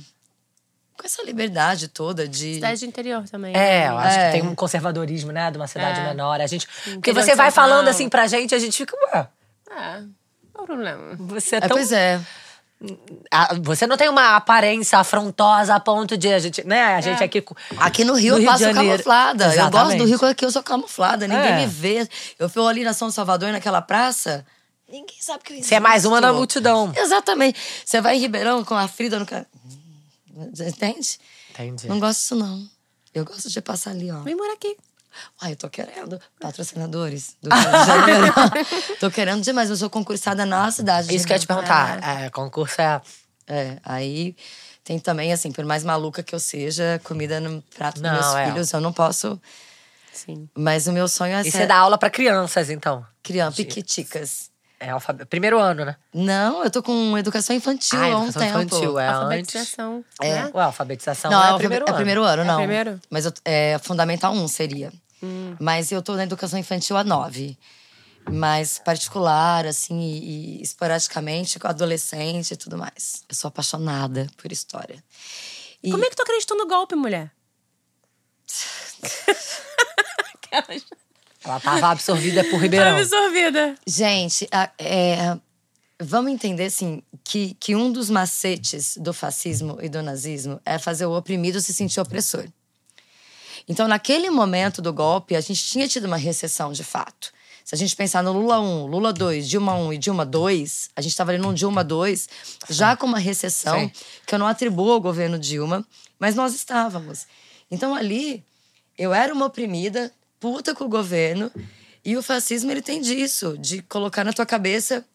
com 0.98 1.06
essa 1.06 1.24
liberdade 1.24 1.88
toda 1.88 2.28
de. 2.28 2.56
Cidade 2.56 2.80
de 2.80 2.86
interior 2.88 3.24
também. 3.30 3.56
É, 3.56 3.88
eu 3.90 3.98
acho 3.98 4.18
É. 4.20 4.26
que 4.32 4.40
tem 4.40 4.48
um 4.50 4.56
conservadorismo, 4.56 5.32
né? 5.32 5.50
De 5.52 5.58
uma 5.58 5.68
cidade 5.68 6.00
É. 6.00 6.04
menor. 6.04 6.42
A 6.42 6.48
gente. 6.48 6.68
Porque 6.68 6.90
Interior 7.12 7.24
você 7.24 7.32
de 7.32 7.38
vai 7.38 7.52
falando 7.52 7.88
assim 7.88 8.10
pra 8.10 8.28
gente, 8.28 8.54
a 8.56 8.60
gente 8.60 8.76
fica. 8.78 8.96
Ué, 9.14 9.28
É. 9.72 10.02
Qual 10.54 10.64
o 10.64 10.66
problema? 10.66 11.16
você 11.20 11.56
é 11.56 11.58
É, 11.60 11.62
tão. 11.62 11.70
pois 11.70 11.92
é. 11.92 12.20
Ah, 13.32 13.56
Você 13.64 13.88
não 13.88 13.98
tem 13.98 14.08
uma 14.08 14.36
aparência 14.36 15.00
afrontosa 15.00 15.74
a 15.74 15.80
ponto 15.80 16.16
de 16.16 16.32
a 16.32 16.38
gente, 16.38 16.64
né? 16.66 16.96
A 16.96 17.02
gente 17.02 17.24
aqui. 17.24 17.42
com- 17.42 17.56
Aqui 17.78 18.04
no 18.04 18.14
Rio 18.14 18.34
No 18.34 18.38
eu 18.38 18.42
Rio 18.42 18.52
passo 18.52 18.72
camuflada. 18.74 19.44
Eu 19.46 19.50
gosto 19.50 19.60
Exatamente. 19.60 19.98
do 19.98 20.06
Rio 20.06 20.20
porque 20.20 20.46
eu 20.46 20.52
sou 20.52 20.62
camuflada. 20.62 21.28
Ninguém 21.28 21.54
É. 21.54 21.56
me 21.56 21.66
vê. 21.66 22.08
Eu 22.38 22.48
fui 22.48 22.64
ali 22.68 22.84
na 22.84 22.94
São 22.94 23.10
Salvador, 23.10 23.52
naquela 23.52 23.82
praça. 23.82 24.46
Ninguém 24.88 25.18
sabe 25.20 25.44
que 25.44 25.54
eu 25.54 25.64
Você 25.64 25.74
é 25.76 25.80
mais 25.80 26.06
uma 26.06 26.22
na 26.22 26.28
existo. 26.28 26.38
multidão. 26.38 26.94
Exatamente. 26.96 27.60
Você 27.84 28.00
vai 28.00 28.16
em 28.16 28.20
Ribeirão 28.20 28.64
com 28.64 28.76
a 28.76 28.88
Frida 28.88 29.18
no 29.18 29.26
Entende? 30.60 31.20
Entendi. 31.52 31.88
Não 31.88 32.00
gosto 32.00 32.20
disso, 32.20 32.36
não. 32.36 32.70
Eu 33.14 33.26
gosto 33.26 33.50
de 33.50 33.62
passar 33.62 33.92
ali, 33.92 34.12
ó. 34.12 34.22
Vem 34.22 34.36
morar 34.36 34.54
aqui. 34.54 34.78
Ai, 35.42 35.54
eu 35.54 35.56
tô 35.56 35.70
querendo. 35.70 36.20
Patrocinadores 36.40 37.36
do 37.42 37.50
Rio 37.50 37.64
de 37.64 37.86
Janeiro. 37.86 38.34
tô 39.00 39.10
querendo 39.10 39.42
demais. 39.42 39.70
Eu 39.70 39.76
sou 39.76 39.90
concursada 39.90 40.46
na 40.46 40.70
cidade. 40.72 41.08
de 41.08 41.16
Isso 41.16 41.26
que 41.26 41.34
eu 41.34 41.36
ia 41.36 41.40
te 41.40 41.48
perguntar. 41.48 42.04
É, 42.04 42.30
concurso 42.30 42.80
é. 42.82 43.02
É, 43.48 43.78
aí 43.84 44.36
tem 44.84 45.00
também, 45.00 45.34
assim, 45.34 45.52
por 45.52 45.66
mais 45.66 45.84
maluca 45.84 46.22
que 46.22 46.36
eu 46.36 46.40
seja, 46.40 47.00
comida 47.04 47.40
no 47.40 47.62
prato 47.76 48.02
Não, 48.02 48.10
dos 48.14 48.20
meus 48.22 48.36
é. 48.36 48.46
filhos, 48.46 48.72
eu 48.74 48.82
não 48.82 48.94
posso. 48.94 49.42
Sim. 50.14 50.50
Mas 50.56 50.88
o 50.88 50.92
meu 50.92 51.08
sonho 51.08 51.36
é 51.36 51.42
E 51.42 51.52
ser 51.52 51.60
você 51.60 51.66
dá 51.66 51.78
aula 51.78 51.98
pra 51.98 52.10
crianças, 52.10 52.70
então? 52.70 53.06
criança, 53.24 53.58
piquiticas. 53.58 54.47
É 54.80 54.90
alfabe... 54.92 55.26
Primeiro 55.26 55.60
ano, 55.60 55.86
né? 55.86 55.96
Não, 56.14 56.64
eu 56.64 56.70
tô 56.70 56.84
com 56.84 57.18
educação 57.18 57.56
infantil 57.56 58.00
Ah, 58.00 58.06
há 58.06 58.20
um 58.20 58.24
educação 58.26 58.42
tempo. 58.60 58.76
infantil, 58.76 59.00
é 59.00 59.08
antes. 59.08 59.18
Alfabetização. 59.56 60.06
É. 60.22 60.34
Né? 60.36 60.52
Ué, 60.54 60.64
alfabetização 60.64 61.32
Não, 61.32 61.44
é, 61.44 61.56
é, 61.56 61.58
primeiro 61.58 61.86
é 61.86 61.90
ano. 61.90 61.96
primeiro 61.96 62.24
ano, 62.24 62.42
É 62.44 62.46
não. 62.46 62.58
primeiro? 62.58 63.00
Mas 63.10 63.26
eu, 63.26 63.34
é 63.44 63.80
fundamental 63.80 64.34
um 64.34 64.48
seria. 64.48 64.94
Hum. 65.24 65.56
Mas 65.60 65.92
eu 65.92 66.02
tô 66.02 66.16
na 66.16 66.24
educação 66.24 66.60
infantil 66.60 66.96
há 66.96 67.04
nove. 67.04 67.58
Mas 68.30 68.78
particular, 68.78 69.66
assim, 69.66 70.00
e, 70.00 70.60
e 70.60 70.62
esporadicamente, 70.62 71.58
com 71.60 71.68
adolescente 71.68 72.52
e 72.52 72.58
tudo 72.58 72.78
mais. 72.78 73.24
Eu 73.28 73.34
sou 73.36 73.48
apaixonada 73.48 74.28
por 74.38 74.52
história. 74.52 75.04
E 75.82 75.90
Como 75.90 76.04
é 76.06 76.10
que 76.10 76.16
tu 76.16 76.22
acreditou 76.22 76.58
no 76.58 76.68
golpe, 76.68 76.94
mulher? 76.96 77.32
Aquelas. 80.36 80.84
Ela 81.48 81.60
tava 81.60 81.88
absorvida 81.88 82.44
por 82.44 82.60
Ribeirão. 82.60 82.98
Absorvida. 82.98 83.76
Gente, 83.86 84.48
é, 84.78 85.38
vamos 86.00 86.32
entender 86.32 86.66
assim 86.66 87.02
que, 87.24 87.56
que 87.60 87.76
um 87.76 87.92
dos 87.92 88.10
macetes 88.10 88.98
do 88.98 89.14
fascismo 89.14 89.78
e 89.82 89.90
do 89.90 90.04
nazismo 90.04 90.60
é 90.66 90.78
fazer 90.78 91.06
o 91.06 91.16
oprimido 91.16 91.62
se 91.62 91.74
sentir 91.74 92.00
opressor. 92.00 92.46
Então, 93.68 93.88
naquele 93.88 94.30
momento 94.30 94.82
do 94.82 94.94
golpe, 94.94 95.36
a 95.36 95.42
gente 95.42 95.64
tinha 95.64 95.88
tido 95.88 96.06
uma 96.06 96.18
recessão 96.18 96.72
de 96.72 96.84
fato. 96.84 97.32
Se 97.66 97.76
a 97.76 97.78
gente 97.78 97.96
pensar 97.98 98.24
no 98.24 98.32
Lula 98.32 98.62
1, 98.62 98.86
Lula 98.86 99.12
2, 99.12 99.50
Dilma 99.50 99.76
1 99.76 99.94
e 99.94 99.98
Dilma 99.98 100.26
2, 100.26 100.90
a 100.96 101.02
gente 101.02 101.12
estava 101.12 101.32
ali 101.32 101.40
num 101.40 101.54
Dilma 101.54 101.84
2, 101.84 102.30
já 102.70 102.96
com 102.96 103.06
uma 103.06 103.20
recessão 103.20 103.80
Sim. 103.80 103.92
que 104.26 104.34
eu 104.34 104.40
não 104.40 104.48
atribuo 104.48 104.92
ao 104.94 105.02
governo 105.02 105.38
Dilma, 105.38 105.86
mas 106.18 106.34
nós 106.34 106.56
estávamos. 106.56 107.28
Então, 107.70 107.94
ali, 107.94 108.42
eu 108.98 109.14
era 109.14 109.34
uma 109.34 109.48
oprimida, 109.48 110.14
puta 110.40 110.74
com 110.74 110.86
o 110.86 110.90
governo, 110.90 111.52
e 112.04 112.16
o 112.16 112.24
fascismo 112.24 112.72
ele 112.72 112.82
tem 112.82 113.02
disso, 113.02 113.58
de 113.58 113.82
colocar 113.82 114.24
na 114.24 114.34
tua 114.34 114.46
cabeça 114.46 115.06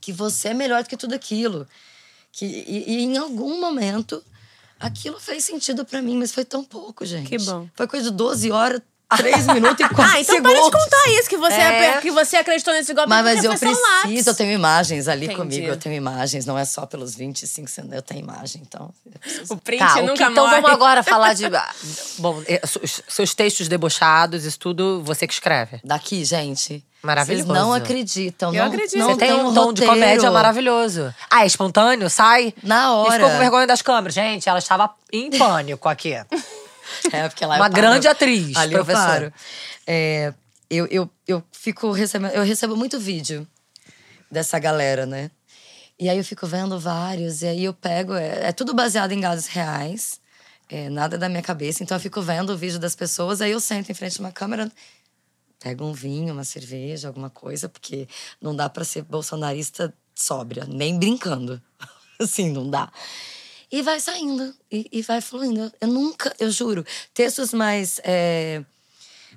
que 0.00 0.12
você 0.12 0.48
é 0.48 0.54
melhor 0.54 0.82
do 0.82 0.88
que 0.88 0.96
tudo 0.96 1.14
aquilo. 1.14 1.66
Que, 2.32 2.44
e, 2.46 2.90
e 2.90 3.00
em 3.02 3.16
algum 3.16 3.60
momento, 3.60 4.22
aquilo 4.78 5.18
fez 5.18 5.44
sentido 5.44 5.84
pra 5.84 6.00
mim, 6.00 6.16
mas 6.16 6.32
foi 6.32 6.44
tão 6.44 6.62
pouco, 6.62 7.04
gente. 7.04 7.28
Que 7.28 7.38
bom. 7.38 7.68
Foi 7.74 7.86
coisa 7.86 8.10
de 8.10 8.16
12 8.16 8.50
horas, 8.50 8.80
3 9.16 9.46
minutos 9.48 9.84
e 9.84 9.88
4 9.88 10.02
Ah, 10.16 10.20
então 10.20 10.34
segundos. 10.36 10.52
para 10.60 10.64
de 10.64 10.84
contar 10.84 11.10
isso, 11.18 11.28
que 11.28 11.36
você, 11.36 11.54
É. 11.54 12.00
que 12.00 12.10
você 12.10 12.36
acreditou 12.36 12.72
nesse 12.74 12.92
golpe. 12.94 13.08
Mas, 13.08 13.24
mas 13.24 13.44
eu 13.44 13.50
um 13.50 13.54
lápis. 13.54 13.78
preciso, 14.02 14.30
eu 14.30 14.34
tenho 14.34 14.52
imagens 14.52 15.08
ali 15.08 15.26
Entendi. 15.26 15.38
comigo, 15.40 15.66
eu 15.66 15.76
tenho 15.76 15.94
imagens, 15.94 16.46
não 16.46 16.58
é 16.58 16.64
só 16.64 16.86
pelos 16.86 17.14
25 17.14 17.68
centavos, 17.68 17.96
eu 17.96 18.02
tenho 18.02 18.20
imagem, 18.20 18.62
então. 18.66 18.90
preciso- 19.20 19.54
O 19.54 19.56
print 19.56 19.78
Tá, 19.80 19.98
o 19.98 20.02
nunca 20.06 20.14
que- 20.14 20.22
então 20.32 20.44
morre. 20.46 20.56
vamos 20.60 20.70
agora 20.70 21.02
falar 21.02 21.34
de. 21.34 21.44
Bom, 22.18 22.42
eh, 22.46 22.60
seus- 23.08 23.34
textos 23.34 23.68
debochados, 23.68 24.44
isso 24.44 24.58
tudo 24.58 25.02
você 25.04 25.26
que 25.26 25.32
escreve. 25.32 25.80
Daqui, 25.84 26.24
gente. 26.24 26.84
Maravilhoso. 27.02 27.46
Vocês 27.46 27.58
não 27.58 27.72
acreditam. 27.72 28.54
Eu 28.54 28.64
não, 28.64 28.70
acredito. 28.72 28.98
Não 28.98 29.06
Você 29.08 29.16
tem 29.16 29.32
um 29.32 29.54
tom 29.54 29.72
de 29.72 29.86
comédia 29.86 30.30
maravilhoso. 30.30 31.14
Ah, 31.30 31.44
é 31.44 31.46
espontâneo? 31.46 32.10
Sai? 32.10 32.52
Na 32.62 32.92
hora. 32.94 33.08
E 33.08 33.12
ficou 33.16 33.30
com 33.30 33.38
vergonha 33.38 33.66
das 33.66 33.80
câmeras. 33.80 34.12
Gente, 34.14 34.46
ela 34.50 34.58
estava 34.58 34.90
em 35.10 35.30
pânico 35.30 35.88
aqui. 35.88 36.14
É, 37.12 37.28
porque 37.28 37.44
lá 37.44 37.56
Uma 37.56 37.66
eu 37.66 37.70
paro. 37.70 37.74
grande 37.74 38.08
atriz, 38.08 38.56
Ali 38.56 38.74
eu 38.74 38.84
professora. 38.84 39.30
paro. 39.30 39.34
É, 39.86 40.34
eu, 40.68 40.86
eu, 40.86 41.10
eu 41.26 41.42
fico 41.52 41.90
recebendo. 41.92 42.32
Eu 42.32 42.44
recebo 42.44 42.76
muito 42.76 42.98
vídeo 42.98 43.46
dessa 44.30 44.58
galera, 44.58 45.06
né? 45.06 45.30
E 45.98 46.08
aí 46.08 46.16
eu 46.16 46.24
fico 46.24 46.46
vendo 46.46 46.78
vários, 46.78 47.42
e 47.42 47.46
aí 47.46 47.64
eu 47.64 47.74
pego. 47.74 48.14
É, 48.14 48.48
é 48.48 48.52
tudo 48.52 48.72
baseado 48.72 49.12
em 49.12 49.20
casos 49.20 49.46
reais. 49.46 50.20
É, 50.68 50.88
nada 50.88 51.18
da 51.18 51.28
minha 51.28 51.42
cabeça. 51.42 51.82
Então 51.82 51.96
eu 51.96 52.00
fico 52.00 52.22
vendo 52.22 52.50
o 52.50 52.56
vídeo 52.56 52.78
das 52.78 52.94
pessoas, 52.94 53.40
aí 53.40 53.50
eu 53.50 53.60
sento 53.60 53.90
em 53.90 53.94
frente 53.94 54.18
a 54.18 54.24
uma 54.24 54.30
câmera, 54.32 54.70
pego 55.58 55.84
um 55.84 55.92
vinho, 55.92 56.32
uma 56.32 56.44
cerveja, 56.44 57.08
alguma 57.08 57.28
coisa, 57.28 57.68
porque 57.68 58.06
não 58.40 58.54
dá 58.54 58.68
pra 58.68 58.84
ser 58.84 59.02
bolsonarista 59.02 59.92
sóbria, 60.14 60.64
nem 60.68 60.96
brincando. 60.98 61.60
assim, 62.20 62.50
não 62.50 62.70
dá. 62.70 62.90
E 63.70 63.82
vai 63.82 64.00
saindo, 64.00 64.54
e, 64.70 64.86
e 64.90 65.02
vai 65.02 65.20
fluindo. 65.20 65.72
Eu 65.80 65.88
nunca, 65.88 66.34
eu 66.38 66.50
juro, 66.50 66.84
textos 67.14 67.52
mais. 67.52 68.00
é, 68.02 68.64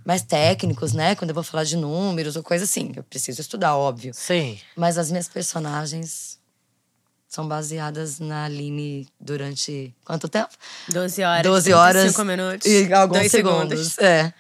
mais 0.06 0.22
técnicos, 0.22 0.92
né? 0.94 1.16
Quando 1.16 1.30
eu 1.30 1.36
vou 1.36 1.44
falar 1.44 1.64
de 1.64 1.78
números 1.78 2.36
ou 2.36 2.44
coisa 2.44 2.66
assim. 2.66 2.92
Eu 2.96 3.04
preciso 3.04 3.40
estudar, 3.42 3.76
óbvio. 3.76 4.14
Sim. 4.14 4.60
Mas 4.76 4.98
as 4.98 5.10
minhas 5.10 5.28
personagens 5.28 6.40
são 7.28 7.48
baseadas 7.48 8.20
na 8.20 8.46
Aline 8.46 9.08
durante 9.20 9.96
quanto 10.06 10.28
tempo? 10.28 10.50
12 10.90 11.24
horas. 11.24 11.44
12 11.44 11.74
horas 11.74 12.12
5 12.12 12.26
minutos. 12.26 12.68
e 12.68 12.94
alguns 12.94 13.20
dois 13.20 13.32
segundos. 13.32 13.98
É. 13.98 14.34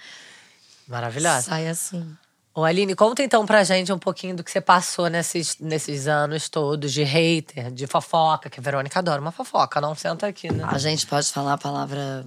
Maravilhosa. 0.87 1.41
Sai 1.43 1.67
assim. 1.67 2.15
Ô, 2.55 2.63
Aline, 2.63 2.93
conta 2.95 3.23
então 3.23 3.45
pra 3.47 3.63
gente 3.63 3.91
um 3.91 3.97
pouquinho 3.97 4.35
do 4.35 4.43
que 4.43 4.51
você 4.51 4.61
passou 4.61 5.07
nesses, 5.09 5.57
nesses 5.57 6.07
anos 6.07 6.47
todos 6.49 6.93
de 6.93 7.03
hater, 7.03 7.71
de 7.71 7.87
fofoca, 7.87 8.47
que 8.47 8.59
a 8.59 8.63
Verônica 8.63 8.99
adora 8.99 9.19
uma 9.19 9.31
fofoca, 9.31 9.81
não 9.81 9.95
senta 9.95 10.27
aqui, 10.27 10.53
né? 10.53 10.63
A 10.67 10.77
gente 10.77 11.07
pode 11.07 11.31
falar 11.31 11.53
a 11.53 11.57
palavra. 11.57 12.23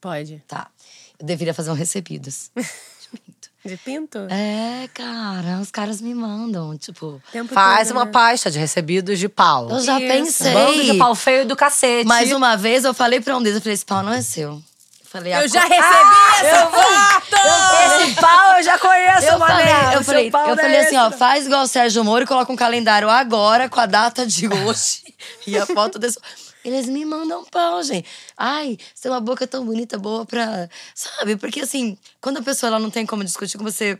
Pode. 0.00 0.42
Tá. 0.48 0.68
Eu 1.18 1.26
deveria 1.26 1.52
fazer 1.52 1.70
um 1.70 1.74
recebidos. 1.74 2.50
De 3.64 3.76
pinto? 3.76 4.18
é, 4.30 4.88
cara, 4.94 5.58
os 5.60 5.70
caras 5.70 6.00
me 6.00 6.14
mandam, 6.14 6.78
tipo. 6.78 7.20
Tempo 7.30 7.52
Faz 7.52 7.88
todo, 7.88 7.98
uma 7.98 8.04
né? 8.06 8.12
pasta 8.12 8.50
de 8.50 8.58
recebidos 8.58 9.18
de 9.18 9.28
pau. 9.28 9.68
Eu 9.68 9.80
já 9.80 9.98
Isso. 9.98 10.08
pensei. 10.08 10.54
Bando 10.54 10.84
de 10.84 10.94
pau 10.94 11.14
feio 11.14 11.44
do 11.44 11.56
cacete. 11.56 12.06
Mas 12.06 12.32
uma 12.32 12.56
vez 12.56 12.84
eu 12.84 12.94
falei 12.94 13.20
pra 13.20 13.36
um 13.36 13.42
deles, 13.42 13.56
eu 13.56 13.60
falei, 13.60 13.74
esse 13.74 13.84
pau 13.84 14.02
não 14.02 14.12
é 14.12 14.22
seu. 14.22 14.62
Eu 15.08 15.10
falei, 15.10 15.32
Eu 15.32 15.38
"A 15.38 15.46
já 15.46 15.62
co- 15.62 15.68
recebi 15.68 16.46
essa 16.46 16.56
eu 16.60 16.70
vou- 16.70 16.82
foto! 16.82 18.02
Esse 18.02 18.14
pau 18.20 18.56
eu 18.58 18.62
já 18.62 18.78
conheço, 18.78 19.26
Eu 19.26 19.38
mané. 19.38 19.54
falei, 19.64 19.96
eu 19.96 20.04
falei, 20.04 20.30
eu 20.30 20.52
é 20.52 20.56
falei 20.56 20.76
assim, 20.80 20.96
ó, 20.98 21.10
faz 21.10 21.46
igual 21.46 21.62
o 21.62 21.66
Sérgio 21.66 22.04
Moro 22.04 22.24
e 22.24 22.26
coloca 22.26 22.52
um 22.52 22.56
calendário 22.56 23.08
agora 23.08 23.68
com 23.70 23.80
a 23.80 23.86
data 23.86 24.26
de 24.26 24.46
hoje 24.52 25.02
e 25.46 25.56
a 25.56 25.64
foto 25.64 25.98
desse. 25.98 26.18
Eles 26.62 26.86
me 26.86 27.04
mandam 27.06 27.42
pau, 27.46 27.82
gente. 27.82 28.06
Ai, 28.36 28.76
você 28.94 29.04
tem 29.04 29.10
uma 29.12 29.20
boca 29.20 29.46
tão 29.46 29.64
bonita, 29.64 29.96
boa 29.98 30.26
pra. 30.26 30.68
Sabe? 30.94 31.36
Porque 31.36 31.60
assim, 31.60 31.96
quando 32.20 32.38
a 32.38 32.42
pessoa 32.42 32.68
ela 32.68 32.78
não 32.78 32.90
tem 32.90 33.06
como 33.06 33.24
discutir 33.24 33.56
com 33.56 33.64
você, 33.64 33.98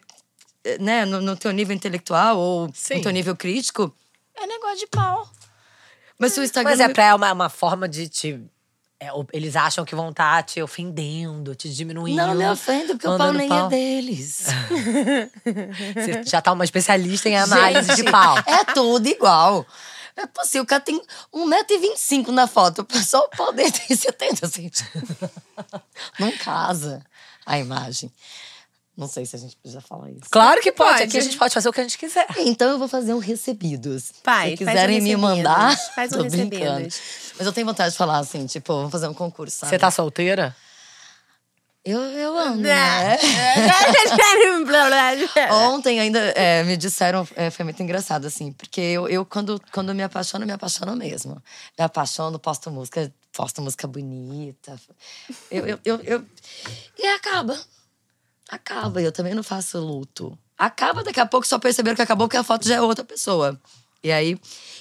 eh, 0.65 0.77
né, 0.79 1.05
no, 1.07 1.23
no 1.23 1.37
teu 1.37 1.51
nível 1.53 1.75
intelectual 1.75 2.37
ou 2.37 2.69
Sim. 2.75 2.97
no 2.97 3.03
teu 3.03 3.13
nível 3.13 3.35
crítico, 3.35 3.95
é 4.37 4.47
negócio 4.47 4.79
de 4.79 4.87
pau. 4.89 5.27
Mas 6.19 6.33
se 6.35 6.41
o 6.41 6.45
Instagram. 6.45 6.71
Mas 6.73 6.81
é 6.81 6.89
me- 6.89 6.93
pra 6.95 7.15
uma, 7.15 7.33
uma 7.33 7.49
forma 7.49 7.89
de 7.89 8.09
te. 8.09 8.39
É, 9.01 9.11
eles 9.33 9.55
acham 9.55 9.85
que 9.85 9.95
vão 9.95 10.11
estar 10.11 10.43
te 10.43 10.61
ofendendo, 10.61 11.55
te 11.55 11.73
diminuindo. 11.73 12.17
Não 12.17 12.35
me 12.35 12.49
ofendo, 12.49 12.95
porque 12.95 13.07
o 13.07 13.17
pau 13.17 13.33
nem 13.33 13.49
é 13.53 13.69
deles. 13.69 14.47
Você 15.95 16.25
já 16.25 16.43
tá 16.43 16.53
uma 16.53 16.65
especialista 16.65 17.29
em 17.29 17.37
análise 17.37 17.91
de 17.91 17.97
Gente, 17.99 18.11
pau. 18.11 18.37
É 18.39 18.65
tudo 18.75 19.07
igual. 19.07 19.65
É 20.17 20.27
possível, 20.27 20.65
o 20.65 20.67
cara 20.67 20.81
tem 20.81 21.01
1,25m 21.33 22.29
na 22.29 22.49
foto. 22.49 22.85
Só 23.05 23.21
o 23.21 23.29
pau 23.29 23.53
dele 23.53 23.71
tem 23.71 23.97
70 23.97 24.49
centímetros. 24.49 24.85
Não 26.19 26.33
casa 26.33 27.01
a 27.47 27.57
imagem. 27.57 28.11
Não 28.99 29.07
sei 29.07 29.25
se 29.25 29.37
a 29.37 29.39
gente 29.39 29.55
precisa 29.57 29.81
falar 29.81 30.11
isso. 30.11 30.23
Claro 30.29 30.61
que 30.61 30.73
pode. 30.73 30.91
Pode. 30.91 31.03
Aqui 31.05 31.19
a 31.19 31.21
gente 31.21 31.39
pode 31.39 31.55
fazer 31.55 31.69
o 31.69 31.73
que 31.73 31.81
a 31.81 31.85
gente 31.85 31.97
quiser. 31.97 32.27
Então 32.39 32.69
eu 32.69 32.79
vou 32.81 32.89
fazer 32.89 33.15
um 33.15 33.21
recebidos. 33.21 34.11
Faz, 34.25 34.59
Se 34.59 34.65
faz 34.65 34.69
um 34.69 34.73
quiserem 34.81 35.01
me 35.01 35.17
mandar, 35.17 35.77
Faz 35.95 36.13
um 36.13 36.17
tô 36.19 36.25
brincando. 36.25 36.65
recebidos. 36.81 37.01
Mas 37.39 37.47
eu 37.47 37.53
tenho 37.53 37.65
vontade 37.67 37.93
de 37.93 37.97
falar 37.97 38.19
assim, 38.19 38.45
tipo, 38.47 38.73
vamos 38.75 38.91
fazer 38.91 39.07
um 39.07 39.15
concurso, 39.15 39.57
sabe? 39.59 39.71
Você 39.71 39.79
tá 39.79 39.89
solteira? 39.93 40.55
Eu, 41.85 42.01
eu 42.01 42.37
amo, 42.37 42.61
É. 42.67 43.17
né? 43.17 43.19
Ontem 45.53 46.01
ainda 46.01 46.19
é, 46.35 46.63
me 46.65 46.77
disseram, 46.77 47.27
é, 47.37 47.51
foi 47.51 47.65
muito 47.65 47.83
engraçado, 47.83 48.27
assim, 48.27 48.53
porque 48.53 48.81
eu, 48.81 49.09
eu 49.09 49.25
quando, 49.25 49.61
quando 49.73 49.95
me 49.95 50.03
apaixono, 50.03 50.45
me 50.45 50.53
apaixono 50.53 50.95
mesmo. 50.97 51.41
Me 51.79 51.85
apaixono, 51.85 52.39
posto 52.39 52.71
música, 52.71 53.13
posto 53.33 53.63
música 53.63 53.87
bonita. 53.87 54.79
Eu, 55.51 55.67
eu, 55.67 55.79
eu, 55.85 56.01
eu- 56.03 56.27
E 56.99 57.07
acaba. 57.09 57.59
Acaba. 58.49 59.03
Eu 59.03 59.13
também 59.13 59.35
não 59.35 59.43
faço 59.43 59.79
luto. 59.79 60.37
Acaba, 60.57 61.05
daqui 61.05 61.21
a 61.21 61.27
pouco 61.27 61.47
só 61.47 61.59
perceberam 61.59 61.95
que 61.95 62.03
acabou 62.03 62.27
porque 62.27 62.37
a 62.37 62.43
foto 62.43 62.67
já 62.67 62.77
é 62.77 62.81
outra 62.81 63.05
pessoa. 63.05 63.61
E 64.03 64.13
aí, 64.13 64.39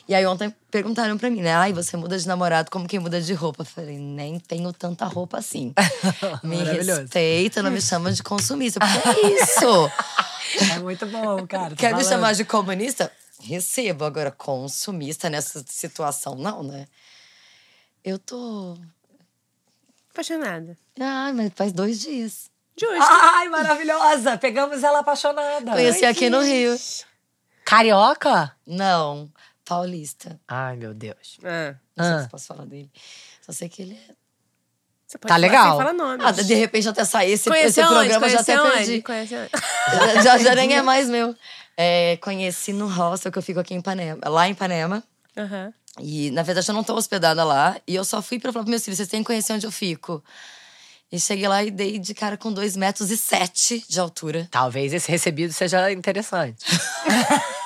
e 0.07 0.13
aí 0.13 0.25
ontem 0.25 0.53
perguntaram 0.69 1.17
pra 1.17 1.29
mim, 1.29 1.41
né? 1.41 1.53
Ai, 1.53 1.73
você 1.73 1.97
muda 1.97 2.17
de 2.17 2.27
namorado 2.27 2.69
como 2.69 2.87
quem 2.87 2.99
muda 2.99 3.19
de 3.19 3.33
roupa. 3.33 3.63
Eu 3.63 3.65
falei, 3.65 3.97
nem 3.97 4.39
tenho 4.39 4.71
tanta 4.71 5.05
roupa 5.05 5.37
assim. 5.39 5.73
me 6.43 6.57
Maravilhoso. 6.57 7.01
respeita, 7.01 7.61
não 7.61 7.71
me 7.71 7.81
chama 7.81 8.11
de 8.11 8.23
consumista. 8.23 8.79
Porque 8.79 9.09
é 9.09 9.41
isso. 9.41 9.65
É 10.73 10.79
muito 10.79 11.05
bom, 11.07 11.45
cara. 11.45 11.75
Quer 11.75 11.93
me 11.93 12.05
chamar 12.05 12.33
de 12.33 12.45
comunista? 12.45 13.11
Recebo. 13.41 14.05
Agora, 14.05 14.31
consumista 14.31 15.29
nessa 15.29 15.61
situação, 15.67 16.35
não, 16.35 16.63
né? 16.63 16.87
Eu 18.01 18.17
tô. 18.17 18.77
Apaixonada. 20.09 20.77
Ai, 20.97 21.33
mas 21.33 21.51
faz 21.53 21.73
dois 21.73 21.99
dias. 21.99 22.49
Justo. 22.79 22.95
Ai, 23.11 23.49
maravilhosa! 23.49 24.37
Pegamos 24.37 24.83
ela 24.83 24.99
apaixonada. 24.99 25.71
Conheci 25.71 26.05
aqui 26.05 26.29
no 26.29 26.41
Rio. 26.41 26.75
Carioca? 27.65 28.55
Não, 28.65 29.29
paulista. 29.65 30.39
Ai, 30.47 30.75
meu 30.77 30.93
Deus. 30.93 31.37
Ah, 31.43 31.75
Não 31.95 32.05
sei 32.05 32.13
Ah. 32.13 32.21
se 32.23 32.29
posso 32.29 32.47
falar 32.47 32.65
dele. 32.65 32.89
Só 33.41 33.51
sei 33.51 33.67
que 33.69 33.81
ele 33.81 33.93
é. 33.95 34.13
você 35.07 35.17
pode 35.17 35.27
Tá 35.29 35.35
falar 35.35 35.37
legal. 35.37 35.81
sem 35.87 35.93
nome. 35.97 36.23
Ah, 36.23 36.31
de 36.31 36.53
repente 36.53 36.87
até 36.89 37.03
sair 37.03 37.31
esse, 37.31 37.49
esse 37.49 37.81
onde? 37.81 37.89
programa, 38.09 38.29
já 38.29 38.39
até 38.41 38.61
onde? 38.61 38.71
perdi. 38.73 39.01
Conheceu 39.01 39.39
onde? 39.41 39.51
Já, 40.15 40.21
já, 40.21 40.37
já 40.37 40.55
nem 40.55 40.75
é 40.75 40.81
mais 40.81 41.07
meu. 41.09 41.33
É, 41.77 42.17
conheci 42.17 42.73
no 42.73 42.87
hostel 42.87 43.31
que 43.31 43.37
eu 43.37 43.41
fico 43.43 43.59
aqui 43.59 43.73
em 43.73 43.79
Ipanema. 43.79 44.19
Lá 44.27 44.47
em 44.47 44.51
Ipanema. 44.51 45.01
Aham. 45.37 45.73
E, 45.99 46.29
na 46.31 46.43
verdade, 46.43 46.69
eu 46.69 46.75
não 46.75 46.83
tô 46.83 46.93
hospedada 46.95 47.43
lá. 47.43 47.77
E 47.87 47.95
eu 47.95 48.03
só 48.05 48.21
fui 48.21 48.37
pra 48.37 48.51
falar 48.51 48.63
pros 48.65 48.69
meus 48.71 48.83
filhos, 48.83 48.97
vocês 48.97 49.07
têm 49.09 49.21
que 49.21 49.27
conhecer 49.27 49.53
onde 49.53 49.65
eu 49.65 49.71
fico. 49.71 50.23
E 51.11 51.19
cheguei 51.19 51.47
lá 51.47 51.63
e 51.63 51.71
dei 51.71 51.97
de 51.99 52.13
cara 52.13 52.35
com 52.35 52.51
dois 52.51 52.75
metros 52.75 53.09
e 53.11 53.17
sete 53.17 53.83
de 53.87 53.99
altura. 53.99 54.47
Talvez 54.51 54.93
esse 54.93 55.09
recebido 55.09 55.53
seja 55.53 55.89
interessante. 55.91 56.57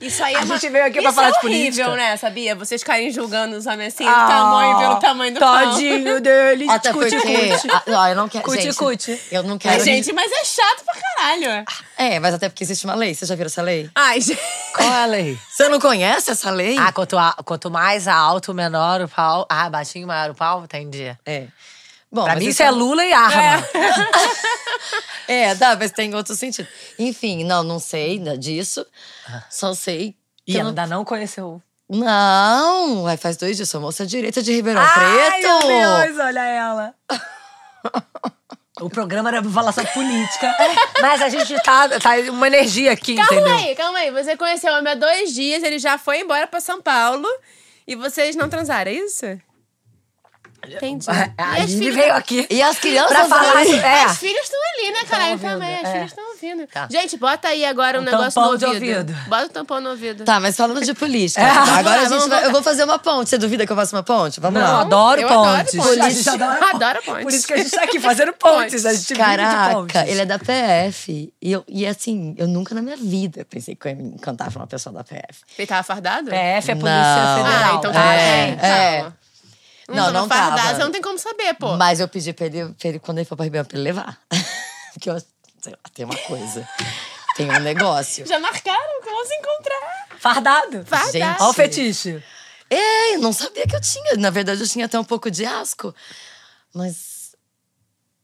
Isso 0.00 0.22
aí 0.22 0.34
A 0.34 0.40
é 0.40 0.44
uma... 0.44 0.58
gente 0.58 0.70
veio 0.70 0.84
aqui 0.84 0.94
pra 1.00 1.04
Isso 1.10 1.14
falar 1.14 1.28
é 1.28 1.30
de 1.30 1.38
horrível, 1.46 1.84
política. 1.86 1.96
né? 1.96 2.16
Sabia? 2.16 2.54
Vocês 2.56 2.80
ficarem 2.82 3.10
julgando 3.10 3.56
os 3.56 3.64
homens 3.64 3.94
assim, 3.94 4.04
o 4.04 4.12
tamanho 4.12 4.78
pelo 4.78 4.96
tamanho 4.96 5.34
do 5.34 5.40
pau. 5.40 5.54
Tadinho 5.54 6.20
dele. 6.20 6.68
Até 6.68 6.92
porque. 6.92 7.16
cuti. 7.16 7.68
Ah, 7.70 7.82
não, 7.86 8.08
eu 8.08 8.16
não 8.16 8.28
quero. 8.28 8.44
Cuti, 8.44 8.62
gente, 8.62 8.76
cuti. 8.76 9.18
Eu 9.30 9.42
não 9.44 9.56
quero. 9.56 9.74
Ai, 9.76 9.80
gente, 9.84 10.12
mas 10.12 10.30
é 10.30 10.44
chato 10.44 10.84
pra 10.84 11.00
caralho. 11.00 11.64
É, 11.96 12.18
mas 12.18 12.34
até 12.34 12.48
porque 12.48 12.64
existe 12.64 12.84
uma 12.84 12.94
lei. 12.96 13.14
Vocês 13.14 13.28
já 13.28 13.34
viram 13.36 13.46
essa 13.46 13.62
lei? 13.62 13.88
Ai, 13.94 14.20
gente. 14.20 14.40
Qual 14.74 14.92
é 14.92 15.02
a 15.04 15.06
lei? 15.06 15.38
Você 15.50 15.68
não 15.68 15.80
conhece 15.80 16.30
essa 16.32 16.50
lei? 16.50 16.76
Ah, 16.76 16.92
quanto, 16.92 17.16
a- 17.16 17.36
quanto 17.44 17.70
mais 17.70 18.06
alto, 18.08 18.52
menor 18.52 19.00
o 19.00 19.08
pau. 19.08 19.46
Ah, 19.48 19.70
baixinho, 19.70 20.06
maior 20.08 20.30
o 20.32 20.34
pau, 20.34 20.64
entendi. 20.64 21.16
É. 21.24 21.46
Bom, 22.14 22.24
Pra 22.24 22.36
mim 22.36 22.46
isso 22.46 22.62
é 22.62 22.70
Lula 22.70 23.04
e 23.04 23.12
arma. 23.12 23.66
É, 25.26 25.52
tá, 25.58 25.74
mas 25.76 25.90
tem 25.90 26.14
outro 26.14 26.34
sentido. 26.36 26.68
Enfim, 26.98 27.42
não, 27.44 27.62
não 27.64 27.78
sei 27.80 28.18
disso. 28.38 28.86
Só 29.50 29.74
sei. 29.74 30.14
E 30.46 30.52
que 30.52 30.58
eu 30.58 30.62
não- 30.62 30.68
ainda 30.70 30.86
não 30.86 31.04
conheceu. 31.04 31.60
Não, 31.90 33.06
ai, 33.06 33.16
faz 33.16 33.36
dois 33.36 33.56
dias, 33.56 33.68
sou 33.68 33.80
moça 33.80 34.06
direita 34.06 34.42
de 34.42 34.52
Ribeirão 34.52 34.80
Ai, 34.80 35.40
Preto. 35.40 35.66
meu 35.66 36.06
Deus, 36.06 36.18
olha 36.18 36.40
ela. 36.40 36.94
O 38.80 38.90
programa 38.90 39.28
era 39.30 39.40
pra 39.40 39.50
falar 39.52 39.70
sobre 39.72 39.88
política. 39.92 40.52
mas 41.00 41.22
a 41.22 41.28
gente 41.28 41.54
tá, 41.62 41.88
tá 42.00 42.10
uma 42.28 42.48
energia 42.48 42.90
aqui, 42.90 43.14
Calma 43.14 43.32
entendeu? 43.32 43.54
aí, 43.56 43.76
calma 43.76 43.98
aí. 44.00 44.10
Você 44.10 44.36
conheceu 44.36 44.72
o 44.72 44.76
homem 44.78 44.92
há 44.92 44.96
dois 44.96 45.32
dias, 45.32 45.62
ele 45.62 45.78
já 45.78 45.96
foi 45.96 46.18
embora 46.20 46.44
pra 46.48 46.60
São 46.60 46.82
Paulo 46.82 47.26
e 47.86 47.94
vocês 47.94 48.34
não 48.34 48.48
transaram, 48.48 48.90
é 48.90 48.94
isso? 48.94 49.26
Entendi. 50.72 51.06
A 51.38 51.60
E 51.60 51.68
filhas- 51.68 51.94
veio 51.94 52.14
aqui. 52.14 52.46
E 52.50 52.62
as 52.62 52.78
crianças 52.78 53.10
Pra 53.16 53.26
falar 53.26 53.62
isso. 53.64 53.74
É. 53.74 54.04
As 54.04 54.18
filhas 54.18 54.44
estão 54.44 54.60
ali, 54.74 54.92
né, 54.92 55.04
caralho? 55.08 55.32
ouvindo, 55.32 55.50
Também, 55.50 55.74
as 55.76 55.84
é. 55.84 55.92
filhas 55.92 56.06
estão 56.10 56.24
ouvindo. 56.30 56.66
Tá. 56.66 56.88
Gente, 56.90 57.16
bota 57.16 57.48
aí 57.48 57.64
agora 57.64 57.98
um, 57.98 58.02
Um 58.02 58.04
negócio 58.04 58.32
tampão 58.32 58.52
no 58.52 58.58
de 58.58 58.64
ouvido. 58.66 58.98
ouvido. 58.98 59.28
Bota 59.28 59.44
o 59.46 59.48
tampão 59.48 59.80
no 59.80 59.90
ouvido. 59.90 60.24
Tá, 60.24 60.40
mas 60.40 60.56
falando 60.56 60.84
de 60.84 60.94
política. 60.94 61.40
É. 61.40 61.44
Agora 61.50 62.02
a 62.02 62.08
gente 62.08 62.28
vai, 62.28 62.44
eu 62.46 62.52
vou 62.52 62.62
fazer 62.62 62.84
uma 62.84 62.98
ponte. 62.98 63.30
Você 63.30 63.38
duvida 63.38 63.66
que 63.66 63.72
eu 63.72 63.76
faço 63.76 63.94
uma 63.96 64.02
ponte? 64.02 64.40
Vamos 64.40 64.60
Não, 64.60 64.72
lá. 64.72 64.80
adoro 64.80 65.20
Eu 65.20 65.28
adoro 65.28 65.58
pontes. 65.58 65.74
pontes. 65.76 66.00
A 66.00 66.08
gente 66.10 66.28
adora 66.30 66.56
pontes. 66.60 66.74
Adoro 66.74 67.02
pontes. 67.02 67.22
Por 67.24 67.32
isso 67.32 67.46
que 67.46 67.52
a 67.52 67.56
gente 67.56 67.70
tá 67.70 67.82
aqui 67.84 68.00
fazendo 68.00 68.32
pontes. 68.34 68.84
A 68.86 68.92
gente 68.94 69.14
Caraca, 69.14 69.74
pontes. 69.74 69.96
ele 70.08 70.20
é 70.20 70.26
da 70.26 70.38
PF. 70.38 71.32
E, 71.40 71.52
eu, 71.52 71.64
e 71.68 71.86
assim, 71.86 72.34
eu 72.38 72.46
nunca 72.48 72.74
na 72.74 72.82
minha 72.82 72.96
vida 72.96 73.44
pensei 73.48 73.74
que 73.74 73.86
eu 73.86 73.90
ia 73.90 73.96
me 73.96 74.04
encantar 74.14 74.50
por 74.50 74.58
uma 74.60 74.66
pessoa 74.66 74.92
da 74.94 75.04
PF. 75.04 75.40
Ele 75.58 75.66
tava 75.66 75.82
fardado? 75.82 76.30
PF 76.30 76.70
é 76.70 76.74
Polícia. 76.74 77.34
Federal. 77.36 77.74
Ah, 77.74 77.74
então 77.78 77.92
tá? 77.92 78.00
tá 78.00 78.14
É, 78.14 79.06
Não, 79.88 79.96
tava 79.96 80.12
não 80.12 80.28
fardado, 80.28 80.56
tava. 80.56 80.74
Você 80.74 80.84
não 80.84 80.90
tem 80.90 81.02
como 81.02 81.18
saber, 81.18 81.54
pô. 81.54 81.76
Mas 81.76 82.00
eu 82.00 82.08
pedi 82.08 82.32
pra 82.32 82.46
ele, 82.46 82.74
pra 82.74 82.88
ele, 82.88 82.98
quando 82.98 83.18
ele 83.18 83.24
for 83.24 83.36
pra 83.36 83.44
Ribeirão, 83.44 83.66
pra 83.66 83.76
ele 83.76 83.84
levar. 83.84 84.18
Porque 84.94 85.10
eu, 85.10 85.20
sei 85.60 85.72
lá, 85.72 85.78
tem 85.92 86.04
uma 86.04 86.16
coisa. 86.16 86.66
Tem 87.36 87.50
um 87.50 87.60
negócio. 87.60 88.26
Já 88.26 88.38
marcaram 88.38 89.02
que 89.02 89.10
vão 89.10 89.26
se 89.26 89.34
encontrar. 89.34 90.06
Fardado. 90.18 90.84
Fardado. 90.86 91.12
Gente. 91.12 91.40
Olha 91.40 91.50
o 91.50 91.52
fetiche. 91.52 92.22
É, 92.70 93.14
eu 93.16 93.20
não 93.20 93.32
sabia 93.32 93.66
que 93.66 93.74
eu 93.74 93.80
tinha. 93.80 94.16
Na 94.16 94.30
verdade, 94.30 94.60
eu 94.62 94.68
tinha 94.68 94.86
até 94.86 94.98
um 94.98 95.04
pouco 95.04 95.30
de 95.30 95.44
asco. 95.44 95.94
Mas. 96.72 97.13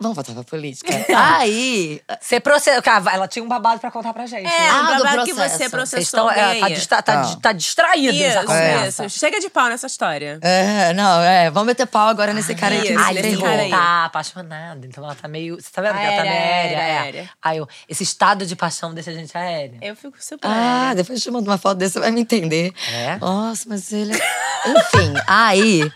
Vamos 0.00 0.14
voltar 0.16 0.32
pra 0.32 0.42
política. 0.44 0.90
Aí. 1.14 2.00
Você 2.20 2.40
processa. 2.40 2.80
Cara, 2.80 3.12
ela 3.12 3.28
tinha 3.28 3.44
um 3.44 3.48
babado 3.48 3.78
pra 3.80 3.90
contar 3.90 4.14
pra 4.14 4.24
gente. 4.24 4.46
É, 4.46 4.58
né? 4.58 4.68
Ah, 4.70 4.80
um 4.80 4.96
do 4.96 5.04
babado 5.04 5.24
que 5.26 5.32
você 5.34 5.68
processou 5.68 6.00
estão. 6.00 6.30
é, 6.30 6.58
tá, 6.58 6.68
distra, 6.70 7.02
tá, 7.02 7.20
Ah. 7.20 7.36
tá 7.40 7.52
distraído 7.52 8.16
essa 8.22 8.38
Isso, 8.38 8.46
conversa. 8.46 9.04
isso. 9.04 9.18
Chega 9.18 9.38
de 9.40 9.50
pau 9.50 9.68
nessa 9.68 9.86
história. 9.86 10.38
É, 10.40 10.94
não, 10.94 11.20
é. 11.20 11.50
Vamos 11.50 11.66
meter 11.66 11.86
pau 11.86 12.08
agora 12.08 12.32
nesse 12.32 12.54
cara 12.54 12.74
isso, 12.76 12.92
me 12.92 12.96
Ai, 12.96 13.12
nesse 13.14 13.28
ferrou. 13.28 13.44
cara 13.44 13.62
aí. 13.62 13.70
tá 13.70 14.04
apaixonada. 14.06 14.86
Então 14.86 15.04
ela 15.04 15.14
tá 15.14 15.28
meio. 15.28 15.60
Você 15.60 15.68
tá 15.70 15.82
vendo 15.82 15.92
que 15.98 15.98
ela 16.02 16.16
tá 16.16 16.22
Aérea, 16.22 16.30
meio 16.32 16.42
aérea? 16.44 16.78
aérea, 16.78 16.92
é. 16.92 16.98
aérea. 17.02 17.30
Aí 17.42 17.58
eu, 17.58 17.68
esse 17.86 18.02
estado 18.02 18.46
de 18.46 18.56
paixão 18.56 18.94
deixa 18.94 19.10
a 19.10 19.14
gente 19.14 19.36
aérea. 19.36 19.76
Eu 19.82 19.94
fico 19.94 20.16
super. 20.18 20.48
Ah, 20.48 20.80
aérea. 20.86 20.94
depois 20.96 21.18
eu 21.18 21.22
te 21.22 21.30
mando 21.30 21.50
uma 21.50 21.58
foto 21.58 21.76
desse, 21.76 21.92
você 21.94 22.00
vai 22.00 22.10
me 22.10 22.22
entender. 22.22 22.72
É? 22.90 23.16
Nossa, 23.18 23.66
mas 23.68 23.92
ele. 23.92 24.14
é- 24.16 24.70
Enfim, 24.70 25.12
aí. 25.26 25.92